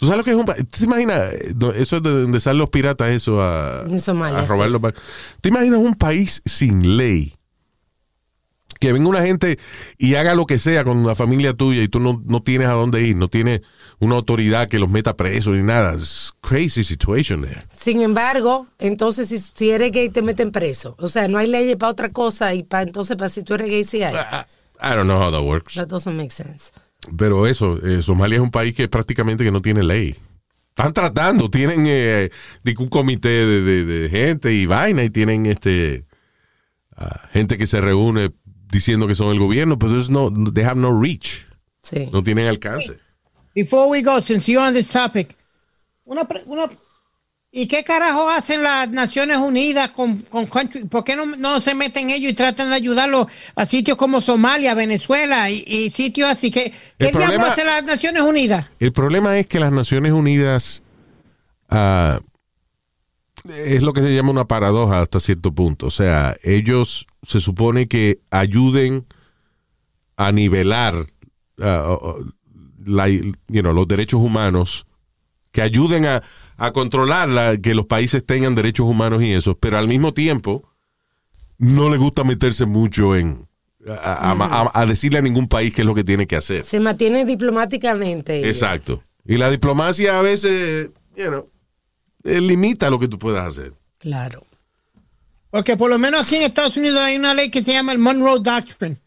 ¿Tú 0.00 0.06
sabes 0.06 0.16
lo 0.18 0.24
que 0.24 0.30
es 0.30 0.36
un 0.36 0.46
país? 0.46 0.66
¿Te 0.66 0.84
imaginas? 0.84 1.30
eh, 1.34 1.54
Eso 1.76 1.96
es 1.98 2.02
de 2.02 2.22
donde 2.22 2.40
salen 2.40 2.58
los 2.58 2.70
piratas, 2.70 3.10
eso 3.10 3.42
a, 3.42 3.84
En 3.86 4.00
Somalia, 4.00 4.38
a 4.40 4.46
robar 4.46 4.68
sí. 4.68 4.72
los 4.72 4.80
barcos. 4.80 5.02
¿Te 5.42 5.50
imaginas 5.50 5.78
un 5.78 5.92
país 5.94 6.40
sin 6.46 6.96
ley? 6.96 7.34
Que 8.78 8.94
venga 8.94 9.08
una 9.10 9.20
gente 9.20 9.58
y 9.98 10.14
haga 10.14 10.34
lo 10.34 10.46
que 10.46 10.58
sea 10.58 10.84
con 10.84 11.06
la 11.06 11.14
familia 11.14 11.52
tuya 11.52 11.82
y 11.82 11.88
tú 11.88 12.00
no, 12.00 12.22
no 12.24 12.42
tienes 12.42 12.68
a 12.68 12.72
dónde 12.72 13.02
ir, 13.06 13.14
no 13.14 13.28
tienes 13.28 13.60
una 13.98 14.14
autoridad 14.16 14.68
que 14.68 14.78
los 14.78 14.88
meta 14.88 15.18
presos 15.18 15.54
ni 15.54 15.62
nada. 15.62 15.94
Crazy 16.40 16.82
situation 16.82 17.42
there. 17.42 17.60
Sin 17.78 18.00
embargo, 18.00 18.68
entonces 18.78 19.28
si, 19.28 19.38
si 19.38 19.68
eres 19.68 19.92
gay 19.92 20.08
te 20.08 20.22
meten 20.22 20.50
preso. 20.50 20.96
O 20.98 21.10
sea, 21.10 21.28
no 21.28 21.36
hay 21.36 21.46
leyes 21.48 21.76
para 21.76 21.92
otra 21.92 22.08
cosa 22.10 22.54
y 22.54 22.62
para 22.62 22.84
entonces 22.84 23.18
para 23.18 23.28
si 23.28 23.42
tú 23.42 23.52
eres 23.52 23.68
gay 23.68 23.84
sí 23.84 24.02
hay. 24.02 24.14
I, 24.14 24.46
I 24.80 24.94
don't 24.94 25.04
know 25.04 25.20
how 25.22 25.30
that 25.30 25.42
works. 25.42 25.74
That 25.74 25.88
doesn't 25.88 26.16
make 26.16 26.30
sense. 26.30 26.72
Pero 27.16 27.46
eso, 27.46 27.78
eh, 27.86 28.02
Somalia 28.02 28.36
es 28.36 28.42
un 28.42 28.50
país 28.50 28.74
que 28.74 28.88
prácticamente 28.88 29.44
que 29.44 29.50
no 29.50 29.62
tiene 29.62 29.82
ley. 29.82 30.14
Están 30.70 30.92
tratando, 30.92 31.50
tienen 31.50 31.84
eh, 31.86 32.30
un 32.78 32.88
comité 32.88 33.28
de, 33.28 33.62
de- 33.62 33.84
de 33.84 34.08
gente 34.08 34.52
y 34.52 34.66
vaina 34.66 35.02
y 35.04 35.10
tienen 35.10 35.46
este 35.46 36.04
ah, 36.96 37.28
gente 37.32 37.58
que 37.58 37.66
se 37.66 37.80
reúne 37.80 38.30
diciendo 38.70 39.06
que 39.06 39.14
son 39.14 39.32
el 39.32 39.38
gobierno, 39.38 39.78
pero 39.78 39.92
no, 40.10 40.30
they 40.52 40.64
have 40.64 40.80
no 40.80 40.98
reach, 41.00 41.44
Sí. 41.82 42.08
no 42.12 42.22
tienen 42.22 42.46
alcance. 42.46 42.98
Before 43.54 43.88
we 43.90 44.02
go, 44.02 44.20
since 44.22 44.50
you're 44.50 44.64
on 44.66 44.74
this 44.74 44.88
topic, 44.90 45.36
una, 46.04 46.26
una, 46.46 46.70
¿y 47.52 47.66
qué 47.66 47.82
carajo 47.84 48.28
hacen 48.30 48.62
las 48.62 48.88
Naciones 48.90 49.38
Unidas 49.38 49.90
con, 49.90 50.18
con 50.22 50.46
country? 50.46 50.84
¿Por 50.84 51.02
qué 51.04 51.16
no, 51.16 51.26
no 51.26 51.60
se 51.60 51.74
meten 51.74 52.10
ellos 52.10 52.30
y 52.30 52.34
tratan 52.34 52.70
de 52.70 52.76
ayudarlos 52.76 53.26
a 53.56 53.66
sitios 53.66 53.96
como 53.96 54.20
Somalia, 54.20 54.74
Venezuela 54.74 55.50
y, 55.50 55.64
y 55.66 55.90
sitios 55.90 56.30
así? 56.30 56.50
que 56.50 56.72
¿Qué 56.98 57.06
El 57.06 57.12
problema- 57.12 57.48
hacen 57.48 57.66
las 57.66 57.82
Naciones 57.84 58.22
Unidas? 58.22 58.66
El 58.78 58.92
problema 58.92 59.38
es 59.38 59.46
que 59.46 59.58
las 59.60 59.72
Naciones 59.72 60.12
Unidas 60.12 60.82
ah, 61.70 62.20
es 63.48 63.82
lo 63.82 63.92
que 63.92 64.02
se 64.02 64.14
llama 64.14 64.30
una 64.30 64.46
paradoja 64.46 65.00
hasta 65.00 65.18
cierto 65.20 65.52
punto. 65.52 65.86
O 65.86 65.90
sea, 65.90 66.36
ellos 66.42 67.06
se 67.26 67.40
supone 67.40 67.88
que 67.88 68.20
ayuden 68.30 69.06
a 70.16 70.30
nivelar 70.32 71.06
ah, 71.60 71.96
la- 72.84 73.08
you 73.08 73.32
know, 73.48 73.72
los 73.72 73.88
derechos 73.88 74.20
humanos, 74.20 74.86
que 75.52 75.62
ayuden 75.62 76.06
a, 76.06 76.22
a 76.62 76.72
controlar 76.72 77.28
la- 77.28 77.56
que 77.56 77.74
los 77.74 77.86
países 77.86 78.24
tengan 78.24 78.54
derechos 78.54 78.86
humanos 78.86 79.22
y 79.22 79.32
eso, 79.32 79.56
pero 79.58 79.78
al 79.78 79.88
mismo 79.88 80.12
tiempo 80.12 80.68
no 81.58 81.88
le 81.90 81.96
gusta 81.96 82.22
meterse 82.22 82.66
mucho 82.66 83.16
en 83.16 83.48
a, 83.88 83.94
a- 83.94 84.32
a- 84.34 84.70
a 84.82 84.86
decirle 84.86 85.18
a 85.18 85.22
ningún 85.22 85.48
país 85.48 85.72
qué 85.72 85.80
es 85.80 85.86
lo 85.86 85.94
que 85.94 86.04
tiene 86.04 86.26
que 86.26 86.36
hacer. 86.36 86.66
Se 86.66 86.78
mantiene 86.80 87.24
diplomáticamente. 87.24 88.46
Exacto. 88.46 89.02
Y 89.24 89.38
la 89.38 89.50
diplomacia 89.50 90.18
a 90.18 90.22
veces, 90.22 90.90
you 91.16 91.28
know, 91.28 91.48
eh, 92.24 92.40
limita 92.42 92.90
lo 92.90 92.98
que 92.98 93.08
tú 93.08 93.18
puedas 93.18 93.46
hacer. 93.46 93.72
Claro. 93.98 94.44
Porque 95.50 95.78
por 95.78 95.88
lo 95.90 95.98
menos 95.98 96.20
aquí 96.22 96.36
en 96.36 96.42
Estados 96.42 96.76
Unidos 96.76 96.98
hay 97.00 97.16
una 97.16 97.32
ley 97.32 97.50
que 97.50 97.62
se 97.62 97.72
llama 97.72 97.92
el 97.92 97.98
Monroe 97.98 98.40
Doctrine. 98.42 98.98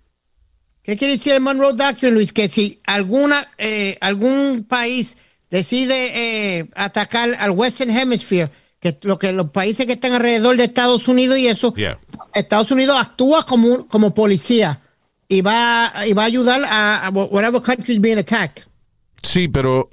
¿Qué 0.81 0.97
quiere 0.97 1.17
decir 1.17 1.33
el 1.33 1.39
Monroe 1.41 1.73
Doctrine, 1.73 2.11
Luis? 2.13 2.33
Que 2.33 2.49
si 2.49 2.79
alguna, 2.85 3.47
eh, 3.59 3.97
algún 4.01 4.65
país 4.67 5.15
decide 5.53 6.57
eh, 6.59 6.69
atacar 6.75 7.29
al 7.39 7.51
Western 7.51 7.91
Hemisphere, 7.91 8.49
que 8.79 8.97
lo 9.03 9.17
que 9.19 9.31
los 9.31 9.51
países 9.51 9.85
que 9.85 9.93
están 9.93 10.13
alrededor 10.13 10.57
de 10.57 10.63
Estados 10.65 11.07
Unidos 11.07 11.37
y 11.37 11.47
eso, 11.47 11.73
Yeah. 11.77 11.97
Estados 12.33 12.71
Unidos 12.71 12.97
actúa 12.99 13.45
como, 13.45 13.87
como 13.87 14.13
policía 14.13 14.81
y 15.27 15.41
va, 15.41 15.93
y 16.07 16.13
va 16.13 16.23
a 16.23 16.25
ayudar 16.25 16.61
a, 16.65 17.05
a 17.07 17.09
whatever 17.11 17.61
country 17.61 17.93
is 17.93 18.01
being 18.01 18.17
attacked. 18.17 18.63
Sí, 19.21 19.47
pero 19.47 19.89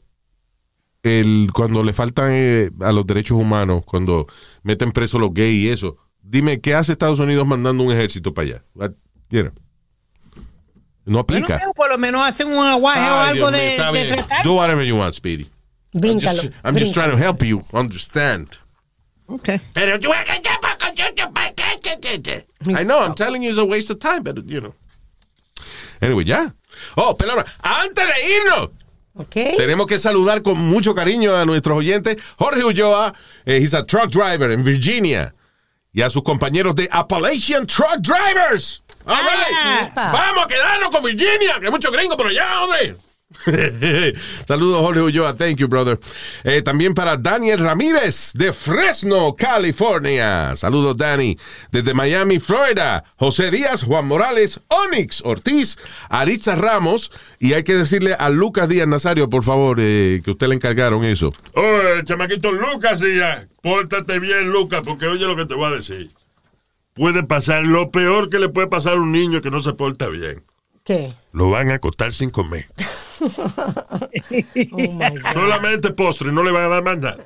el, 1.02 1.50
cuando 1.52 1.84
le 1.84 1.92
faltan 1.92 2.30
eh, 2.32 2.70
a 2.80 2.92
los 2.92 3.06
derechos 3.06 3.38
humanos, 3.38 3.84
cuando 3.84 4.26
meten 4.62 4.92
presos 4.92 5.20
los 5.20 5.32
gays 5.32 5.54
y 5.54 5.68
eso, 5.68 5.96
dime, 6.22 6.61
¿qué 6.61 6.74
hace 6.74 6.92
Estados 6.92 7.20
Unidos 7.20 7.46
mandando 7.46 7.84
un 7.84 7.92
ejército 7.92 8.32
para 8.34 8.46
allá? 8.48 8.64
What- 8.74 8.92
you 9.30 9.42
know. 9.42 9.52
No 11.11 11.18
aplica. 11.18 11.58
pero 11.58 11.72
por 11.74 11.90
lo 11.90 11.98
menos 11.98 12.24
hacen 12.24 12.52
un 12.52 12.64
aguaje 12.64 13.00
o 13.00 13.20
Ay, 13.20 13.30
algo 13.30 13.50
Dios 13.50 13.62
mío, 13.78 13.92
de, 13.92 14.04
tratar. 14.14 14.44
Do 14.44 14.54
whatever 14.54 14.84
you 14.84 14.96
want, 14.96 15.14
Speedy. 15.14 15.50
I'm 15.92 16.00
Bríncalo. 16.00 16.42
just, 16.42 16.52
I'm 16.64 16.76
just 16.76 16.94
trying 16.94 17.11
to 17.11 17.16
help 17.16 17.42
you 17.42 17.64
understand. 17.72 18.58
Okay. 19.28 19.61
Pero 19.74 19.98
tú 19.98 20.11
I 22.76 22.84
know, 22.84 23.00
I'm 23.02 23.14
telling 23.14 23.42
you 23.42 23.48
it's 23.50 23.58
a 23.58 23.64
waste 23.64 23.90
of 23.90 23.98
time, 23.98 24.22
but 24.22 24.44
you 24.46 24.61
know. 24.61 24.74
Anyway, 26.00 26.24
ya. 26.24 26.50
Oh, 26.96 27.14
pelona, 27.14 27.44
antes 27.62 28.06
de 28.06 28.36
irnos, 28.36 28.70
Ok. 29.16 29.56
tenemos 29.56 29.86
que 29.86 29.98
saludar 29.98 30.42
con 30.42 30.58
mucho 30.58 30.94
cariño 30.94 31.36
a 31.36 31.44
nuestros 31.44 31.76
oyentes. 31.78 32.16
Jorge 32.38 32.62
Ulloa, 32.64 33.14
eh, 33.46 33.58
he's 33.61 33.74
a 33.74 33.84
truck 33.84 34.11
driver 34.11 34.50
en 34.50 34.62
Virginia. 34.64 35.34
Y 35.92 36.02
a 36.02 36.11
sus 36.11 36.22
compañeros 36.22 36.76
de 36.76 36.88
Appalachian 36.92 37.66
Truck 37.66 37.98
Drivers. 38.00 38.82
Vamos 39.94 40.44
a 40.44 40.48
quedarnos 40.48 40.90
con 40.90 41.02
Virginia, 41.04 41.58
que 41.58 41.66
hay 41.66 41.72
mucho 41.72 41.90
gringo 41.90 42.16
por 42.16 42.28
allá, 42.28 42.62
hombre. 42.62 42.96
Saludos, 44.46 44.80
Jorge 44.80 45.00
Ulloa. 45.02 45.36
Thank 45.36 45.58
you, 45.58 45.68
brother. 45.68 45.98
Eh, 46.42 46.62
también 46.62 46.94
para 46.94 47.16
Daniel 47.16 47.61
Ramírez 47.61 48.32
de 48.34 48.52
Fresno, 48.52 49.34
California. 49.36 50.56
Saludos, 50.56 50.96
Danny. 50.96 51.38
Desde 51.70 51.94
Miami, 51.94 52.40
Florida. 52.40 53.04
José 53.16 53.50
Díaz, 53.50 53.84
Juan 53.84 54.08
Morales, 54.08 54.61
Onyx 54.68 55.22
Ortiz, 55.24 55.78
Aritza 56.08 56.56
Ramos. 56.56 57.12
Y 57.38 57.52
hay 57.52 57.62
que 57.62 57.74
decirle 57.74 58.14
a 58.14 58.30
Lucas 58.30 58.68
Díaz 58.68 58.88
Nazario, 58.88 59.30
por 59.30 59.44
favor, 59.44 59.78
eh, 59.80 60.20
que 60.24 60.32
usted 60.32 60.48
le 60.48 60.56
encargaron 60.56 61.04
eso. 61.04 61.32
Oye, 61.54 62.04
chamaquito 62.04 62.50
Lucas, 62.50 63.00
ya. 63.00 63.46
Pórtate 63.62 64.18
bien, 64.18 64.50
Lucas, 64.50 64.82
porque 64.84 65.06
oye 65.06 65.24
lo 65.26 65.36
que 65.36 65.46
te 65.46 65.54
voy 65.54 65.72
a 65.72 65.76
decir. 65.76 66.11
Puede 67.01 67.22
pasar 67.22 67.62
lo 67.62 67.90
peor 67.90 68.28
que 68.28 68.38
le 68.38 68.51
puede 68.51 68.66
pasar 68.66 68.98
a 68.98 69.01
un 69.01 69.11
niño 69.11 69.40
que 69.40 69.51
no 69.51 69.61
se 69.61 69.72
porta 69.72 70.09
bien. 70.09 70.44
¿Qué? 70.84 71.11
Lo 71.32 71.48
van 71.48 71.70
a 71.70 71.76
acostar 71.76 72.12
sin 72.12 72.28
comer. 72.28 72.66
Oh 73.22 74.92
my 74.92 75.11
God. 75.11 75.32
Solamente 75.34 75.90
postre, 75.90 76.32
no 76.32 76.42
le 76.42 76.51
van 76.51 76.64
a 76.64 76.68
dar 76.68 76.82
más 76.82 76.98
nada. 76.98 77.18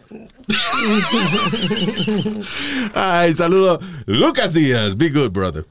Ay, 2.94 3.32
saludo. 3.34 3.78
Lucas 4.06 4.52
Díaz, 4.52 4.96
be 4.96 5.08
good, 5.08 5.30
brother. 5.30 5.64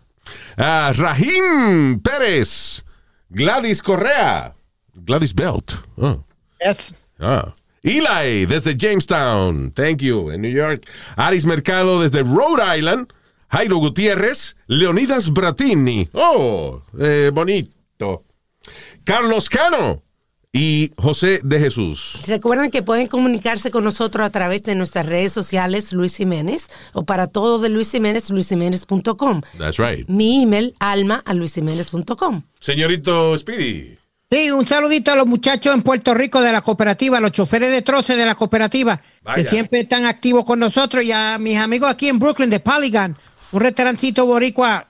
Ah, 0.58 0.94
Rahim 0.96 2.00
Pérez, 2.00 2.86
Gladys 3.30 3.82
Correa, 3.82 4.54
Gladys 4.94 5.34
Belt. 5.34 5.74
Oh. 5.98 6.24
Yes. 6.62 6.94
Ah. 7.20 7.54
Eli, 7.84 8.46
desde 8.46 8.78
Jamestown. 8.78 9.72
Thank 9.72 10.02
you. 10.02 10.32
En 10.32 10.42
New 10.42 10.52
York. 10.52 10.88
Aris 11.18 11.46
Mercado, 11.46 12.02
desde 12.02 12.24
Rhode 12.24 12.78
Island. 12.78 13.12
Jairo 13.54 13.78
Gutiérrez. 13.78 14.56
Leonidas 14.66 15.30
Bratini. 15.32 16.10
Oh, 16.14 16.82
eh, 17.00 17.30
bonito. 17.32 18.24
Carlos 19.04 19.48
Cano. 19.48 20.02
y 20.56 20.92
José 20.98 21.40
de 21.44 21.60
Jesús. 21.60 22.22
Recuerden 22.28 22.70
que 22.70 22.84
pueden 22.84 23.08
comunicarse 23.08 23.72
con 23.72 23.84
nosotros 23.84 24.24
a 24.26 24.30
través 24.30 24.62
de 24.64 24.76
nuestras 24.76 25.06
redes 25.08 25.34
sociales 25.34 25.94
Luis 25.94 26.16
Jiménez 26.16 26.70
o 26.94 27.06
para 27.06 27.26
todo 27.28 27.58
de 27.60 27.70
Luis 27.70 27.92
Jiménez, 27.92 28.30
luisjiménez.com. 28.30 29.42
That's 29.58 29.78
right. 29.78 30.08
Mi 30.08 30.44
email, 30.44 30.76
alma 30.80 31.24
a 31.26 31.34
luisjiménez.com. 31.34 32.44
Señorito 32.60 33.36
Speedy. 33.38 33.98
Sí, 34.30 34.50
un 34.52 34.66
saludito 34.66 35.12
a 35.12 35.16
los 35.16 35.28
muchachos 35.28 35.74
en 35.76 35.82
Puerto 35.84 36.14
Rico 36.14 36.42
de 36.42 36.52
la 36.52 36.62
cooperativa, 36.62 37.20
los 37.20 37.32
choferes 37.32 37.70
de 37.72 37.82
troces 37.84 38.18
de 38.18 38.26
la 38.26 38.34
cooperativa, 38.36 39.00
Vaya. 39.22 39.44
que 39.44 39.50
siempre 39.50 39.82
están 39.82 40.06
activos 40.06 40.44
con 40.44 40.58
nosotros, 40.60 41.04
y 41.04 41.12
a 41.12 41.38
mis 41.40 41.58
amigos 41.58 41.90
aquí 41.92 42.10
en 42.10 42.18
Brooklyn 42.18 42.50
de 42.50 42.60
Polygon, 42.60 43.16
un 43.54 43.62
restaurancito 43.62 44.26
boricua. 44.26 44.88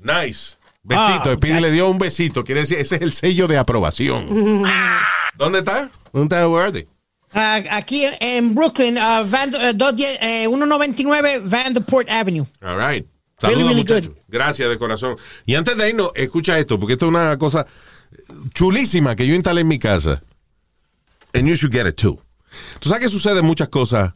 Nice. 0.00 0.56
Besito. 0.82 1.30
Ah, 1.42 1.60
le 1.60 1.70
dio 1.70 1.88
un 1.88 1.98
besito. 1.98 2.44
Quiere 2.44 2.62
decir, 2.62 2.78
ese 2.78 2.96
es 2.96 3.02
el 3.02 3.12
sello 3.12 3.46
de 3.46 3.56
aprobación. 3.56 4.26
¿Dónde 5.36 5.60
está? 5.60 5.90
¿Dónde 6.12 6.36
está? 6.36 6.88
Ah, 7.32 7.60
aquí 7.72 8.04
en 8.20 8.54
Brooklyn, 8.54 8.96
ah, 8.98 9.24
Van- 9.26 9.54
eh, 9.54 9.72
210, 9.74 10.18
eh, 10.20 10.46
199 10.46 11.40
Vanderport 11.44 12.08
Avenue. 12.10 12.46
All 12.62 12.76
right. 12.76 13.06
Saludos, 13.40 13.64
Really, 13.64 13.82
really 13.84 14.06
good. 14.06 14.16
Gracias 14.28 14.68
de 14.68 14.78
corazón. 14.78 15.16
Y 15.44 15.54
antes 15.56 15.76
de 15.76 15.88
irnos, 15.88 16.10
escucha 16.14 16.58
esto, 16.58 16.78
porque 16.78 16.92
esto 16.92 17.06
es 17.06 17.10
una 17.10 17.36
cosa 17.38 17.66
chulísima 18.54 19.16
que 19.16 19.26
yo 19.26 19.34
instalé 19.34 19.62
en 19.62 19.68
mi 19.68 19.78
casa. 19.78 20.22
And 21.32 21.48
you 21.48 21.56
should 21.56 21.72
get 21.74 21.86
it 21.88 21.96
too. 21.96 22.20
Tú 22.78 22.88
sabes 22.88 23.02
que 23.04 23.08
suceden 23.10 23.44
muchas 23.44 23.68
cosas 23.68 24.12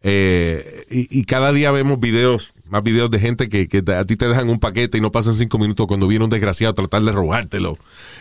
eh, 0.00 0.86
y, 0.90 1.18
y 1.20 1.24
cada 1.24 1.52
día 1.52 1.70
vemos 1.72 2.00
videos, 2.00 2.54
más 2.72 2.82
videos 2.82 3.10
de 3.10 3.18
gente 3.18 3.50
que, 3.50 3.68
que 3.68 3.84
a 3.92 4.06
ti 4.06 4.16
te 4.16 4.26
dejan 4.26 4.48
un 4.48 4.58
paquete 4.58 4.96
y 4.96 5.02
no 5.02 5.12
pasan 5.12 5.34
cinco 5.34 5.58
minutos 5.58 5.86
cuando 5.86 6.08
viene 6.08 6.24
un 6.24 6.30
desgraciado 6.30 6.70
a 6.70 6.74
tratar 6.74 7.02
de 7.02 7.12
robártelo. 7.12 7.76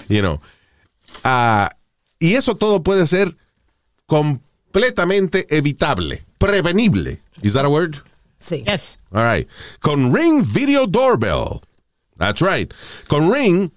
You 0.10 0.20
know. 0.20 0.42
Ah, 1.24 1.78
y 2.20 2.34
eso 2.34 2.58
todo 2.58 2.84
puede 2.84 3.08
ser 3.08 3.38
completamente 4.08 5.48
evitable, 5.56 6.26
prevenible. 6.38 7.22
Is 7.42 7.54
that 7.54 7.64
a 7.64 7.70
word? 7.70 8.04
Sí. 8.40 8.66
Yes. 8.68 9.00
All 9.12 9.24
right. 9.24 9.48
Con 9.80 10.14
Ring 10.14 10.44
Video 10.46 10.86
Doorbell. 10.86 11.62
That's 12.18 12.42
right. 12.42 12.74
Con 13.08 13.32
Ring 13.32 13.72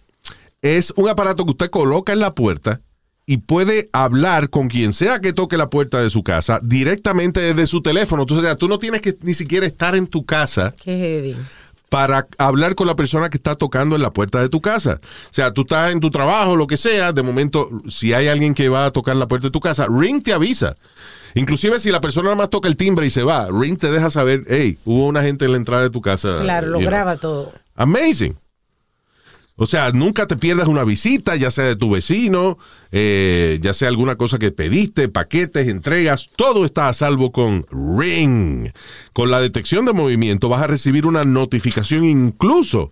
es 0.61 0.93
un 0.97 1.09
aparato 1.09 1.45
que 1.45 1.53
usted 1.53 1.71
coloca 1.71 2.13
en 2.13 2.19
la 2.19 2.35
puerta 2.35 2.81
y 3.27 3.39
puede 3.39 3.89
hablar 3.93 4.51
con 4.51 4.69
quien 4.69 4.93
sea 4.93 5.21
que 5.21 5.33
toque 5.33 5.57
la 5.57 5.71
puerta 5.71 6.01
de 6.01 6.11
su 6.11 6.23
casa 6.23 6.61
directamente 6.63 7.41
desde 7.41 7.67
su 7.67 7.81
teléfono. 7.81 8.23
Entonces, 8.23 8.45
o 8.45 8.49
sea, 8.49 8.57
tú 8.57 8.69
no 8.69 8.79
tienes 8.79 9.01
que 9.01 9.15
ni 9.23 9.35
siquiera 9.35 9.67
estar 9.67 9.97
en 9.97 10.07
tu 10.07 10.25
casa 10.27 10.75
Qué 10.83 10.99
heavy. 10.99 11.37
para 11.89 12.27
hablar 12.37 12.75
con 12.75 12.87
la 12.87 12.97
persona 12.97 13.31
que 13.31 13.39
está 13.39 13.55
tocando 13.55 13.97
en 13.97 14.03
la 14.03 14.13
puerta 14.13 14.41
de 14.43 14.49
tu 14.51 14.61
casa. 14.61 15.01
O 15.03 15.33
sea, 15.35 15.53
tú 15.53 15.63
estás 15.63 15.93
en 15.93 16.01
tu 16.01 16.11
trabajo, 16.11 16.55
lo 16.57 16.67
que 16.67 16.77
sea, 16.77 17.13
de 17.13 17.23
momento, 17.23 17.71
si 17.89 18.13
hay 18.13 18.29
alguien 18.29 18.53
que 18.53 18.69
va 18.69 18.87
a 18.87 18.91
tocar 18.91 19.17
la 19.17 19.27
puerta 19.29 19.47
de 19.47 19.53
tu 19.53 19.61
casa, 19.61 19.87
Ring 19.89 20.23
te 20.23 20.33
avisa. 20.35 20.77
Inclusive 21.35 21.81
si 21.81 21.91
la 21.91 22.01
persona 22.01 22.25
nada 22.27 22.37
más 22.37 22.51
toca 22.51 22.69
el 22.69 22.77
timbre 22.77 23.07
y 23.07 23.11
se 23.11 23.23
va, 23.23 23.49
Ring 23.51 23.79
te 23.79 23.91
deja 23.91 24.11
saber, 24.11 24.45
hey, 24.49 24.79
hubo 24.85 25.07
una 25.07 25.23
gente 25.23 25.47
en 25.47 25.53
la 25.53 25.57
entrada 25.57 25.83
de 25.83 25.91
tu 25.91 26.01
casa. 26.01 26.41
Claro, 26.43 26.67
lo 26.69 26.79
know. 26.79 26.87
graba 26.89 27.17
todo. 27.17 27.53
Amazing. 27.75 28.37
O 29.57 29.67
sea, 29.67 29.93
nunca 29.93 30.27
te 30.27 30.37
pierdas 30.37 30.67
una 30.67 30.83
visita, 30.83 31.37
ya 31.37 31.51
sea 31.51 31.65
de 31.65 31.77
tu 31.77 31.91
vecino, 31.91 32.59
eh, 32.91 33.59
ya 33.63 33.73
sea 33.73 33.89
alguna 33.89 34.17
cosa 34.17 34.39
que 34.39 34.51
pediste, 34.51 35.09
paquetes, 35.09 35.69
entregas, 35.69 36.29
todo 36.35 36.65
está 36.65 36.89
a 36.89 36.93
salvo 36.93 37.31
con 37.31 37.65
Ring. 37.71 38.73
Con 39.13 39.31
la 39.31 39.41
detección 39.41 39.85
de 39.85 39.93
movimiento 39.93 40.49
vas 40.49 40.63
a 40.63 40.67
recibir 40.67 41.07
una 41.07 41.25
notificación 41.25 42.05
incluso 42.05 42.91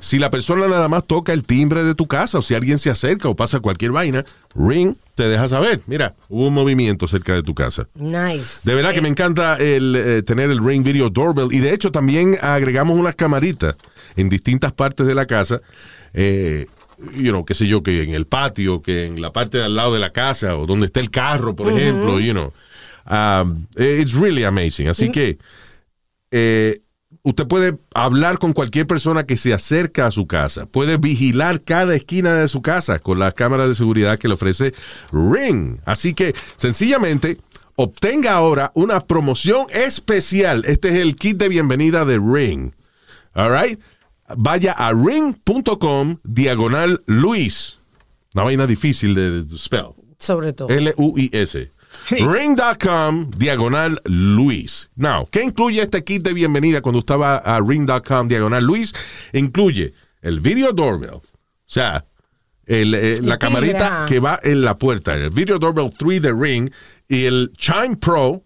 si 0.00 0.18
la 0.18 0.30
persona 0.30 0.66
nada 0.66 0.88
más 0.88 1.06
toca 1.06 1.32
el 1.32 1.44
timbre 1.44 1.84
de 1.84 1.94
tu 1.94 2.06
casa 2.06 2.38
o 2.38 2.42
si 2.42 2.54
alguien 2.54 2.78
se 2.78 2.90
acerca 2.90 3.28
o 3.28 3.36
pasa 3.36 3.60
cualquier 3.60 3.92
vaina, 3.92 4.24
Ring 4.54 4.96
te 5.14 5.28
deja 5.28 5.46
saber, 5.48 5.80
mira, 5.86 6.14
hubo 6.28 6.48
un 6.48 6.54
movimiento 6.54 7.06
cerca 7.06 7.34
de 7.34 7.42
tu 7.42 7.54
casa. 7.54 7.86
Nice. 7.94 8.60
De 8.64 8.74
verdad 8.74 8.92
que 8.92 9.02
me 9.02 9.08
encanta 9.08 9.56
el, 9.56 9.94
eh, 9.94 10.22
tener 10.22 10.50
el 10.50 10.64
Ring 10.64 10.82
Video 10.82 11.10
Doorbell. 11.10 11.52
Y 11.52 11.58
de 11.58 11.74
hecho 11.74 11.92
también 11.92 12.38
agregamos 12.40 12.98
unas 12.98 13.14
camaritas 13.14 13.76
en 14.16 14.28
distintas 14.30 14.72
partes 14.72 15.06
de 15.06 15.14
la 15.14 15.26
casa. 15.26 15.60
Eh, 16.14 16.66
you 17.14 17.30
know, 17.30 17.44
qué 17.44 17.54
sé 17.54 17.66
yo, 17.66 17.82
que 17.82 18.02
en 18.02 18.14
el 18.14 18.26
patio, 18.26 18.82
que 18.82 19.06
en 19.06 19.20
la 19.20 19.32
parte 19.32 19.58
de 19.58 19.64
al 19.64 19.76
lado 19.76 19.94
de 19.94 20.00
la 20.00 20.12
casa, 20.12 20.56
o 20.56 20.66
donde 20.66 20.86
está 20.86 21.00
el 21.00 21.10
carro, 21.10 21.54
por 21.54 21.72
ejemplo, 21.72 22.20
you 22.20 22.32
know. 22.32 22.52
Um, 23.10 23.66
it's 23.76 24.14
really 24.14 24.44
amazing. 24.44 24.88
Así 24.88 25.10
que 25.10 25.38
eh, 26.30 26.80
usted 27.22 27.46
puede 27.46 27.78
hablar 27.94 28.38
con 28.38 28.52
cualquier 28.52 28.86
persona 28.86 29.24
que 29.24 29.36
se 29.36 29.52
acerca 29.52 30.06
a 30.06 30.10
su 30.10 30.26
casa. 30.26 30.66
Puede 30.66 30.96
vigilar 30.96 31.62
cada 31.62 31.94
esquina 31.94 32.34
de 32.34 32.48
su 32.48 32.62
casa 32.62 32.98
con 32.98 33.18
las 33.18 33.34
cámaras 33.34 33.68
de 33.68 33.74
seguridad 33.74 34.18
que 34.18 34.28
le 34.28 34.34
ofrece 34.34 34.74
Ring. 35.12 35.78
Así 35.84 36.14
que 36.14 36.34
sencillamente 36.56 37.38
obtenga 37.76 38.34
ahora 38.34 38.70
una 38.74 39.00
promoción 39.00 39.66
especial. 39.70 40.64
Este 40.66 40.90
es 40.90 40.96
el 40.96 41.16
kit 41.16 41.38
de 41.38 41.48
bienvenida 41.48 42.04
de 42.04 42.18
Ring. 42.18 42.72
All 43.34 43.50
right. 43.50 43.80
Vaya 44.36 44.72
a 44.72 44.92
ring.com 44.92 46.18
diagonal 46.24 47.02
Luis. 47.06 47.78
Una 48.34 48.44
vaina 48.44 48.66
difícil 48.66 49.14
de, 49.14 49.42
de 49.44 49.58
spell. 49.58 49.94
Sobre 50.18 50.52
todo. 50.52 50.68
L-U-I-S. 50.68 51.72
Sí. 52.04 52.16
Ring.com 52.16 53.30
diagonal 53.36 54.00
Luis. 54.04 54.90
Now, 54.94 55.28
¿qué 55.30 55.42
incluye 55.42 55.82
este 55.82 56.04
kit 56.04 56.22
de 56.22 56.32
bienvenida 56.32 56.80
cuando 56.80 57.00
usted 57.00 57.16
va 57.16 57.36
a 57.36 57.60
ring.com 57.60 58.28
diagonal 58.28 58.64
Luis? 58.64 58.94
Incluye 59.32 59.94
el 60.22 60.40
video 60.40 60.72
doorbell. 60.72 61.14
O 61.14 61.22
sea, 61.66 62.04
el, 62.66 62.94
eh, 62.94 63.18
la 63.22 63.38
camarita 63.38 64.04
que 64.06 64.20
va 64.20 64.38
en 64.42 64.62
la 64.62 64.78
puerta. 64.78 65.14
El 65.16 65.30
video 65.30 65.58
doorbell 65.58 65.92
3 65.96 66.22
de 66.22 66.32
Ring 66.32 66.70
y 67.08 67.24
el 67.24 67.52
Chime 67.56 67.96
Pro, 67.96 68.44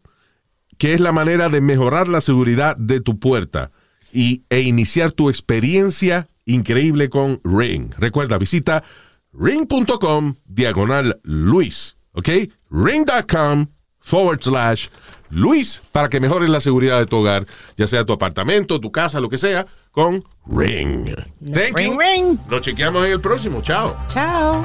que 0.78 0.95
es 0.95 1.01
la 1.01 1.12
manera 1.12 1.49
de 1.51 1.61
mejorar 1.61 2.09
la 2.09 2.20
seguridad 2.20 2.76
de 2.76 3.01
tu 3.01 3.18
puerta 3.18 3.70
y, 4.14 4.44
e 4.48 4.60
iniciar 4.60 5.12
tu 5.12 5.28
experiencia 5.28 6.28
increíble 6.46 7.10
con 7.10 7.40
Ring. 7.44 7.92
Recuerda, 7.98 8.38
visita 8.38 8.84
ring.com 9.32 10.34
diagonal 10.46 11.20
Luis. 11.24 11.96
¿Ok? 12.12 12.28
Ring.com 12.70 13.66
forward 13.98 14.40
slash 14.42 14.88
Luis 15.30 15.82
para 15.90 16.08
que 16.08 16.20
mejores 16.20 16.48
la 16.48 16.60
seguridad 16.60 17.00
de 17.00 17.06
tu 17.06 17.16
hogar, 17.16 17.46
ya 17.76 17.88
sea 17.88 18.04
tu 18.04 18.12
apartamento, 18.12 18.80
tu 18.80 18.92
casa, 18.92 19.20
lo 19.20 19.28
que 19.28 19.38
sea, 19.38 19.66
con 19.90 20.22
Ring. 20.46 21.12
Thank 21.44 21.76
Ring, 21.76 21.92
you. 21.92 21.98
ring. 21.98 22.38
Nos 22.48 22.60
chequeamos 22.62 23.04
en 23.06 23.12
el 23.12 23.20
próximo. 23.20 23.60
Chao. 23.62 23.96
Chao. 24.08 24.64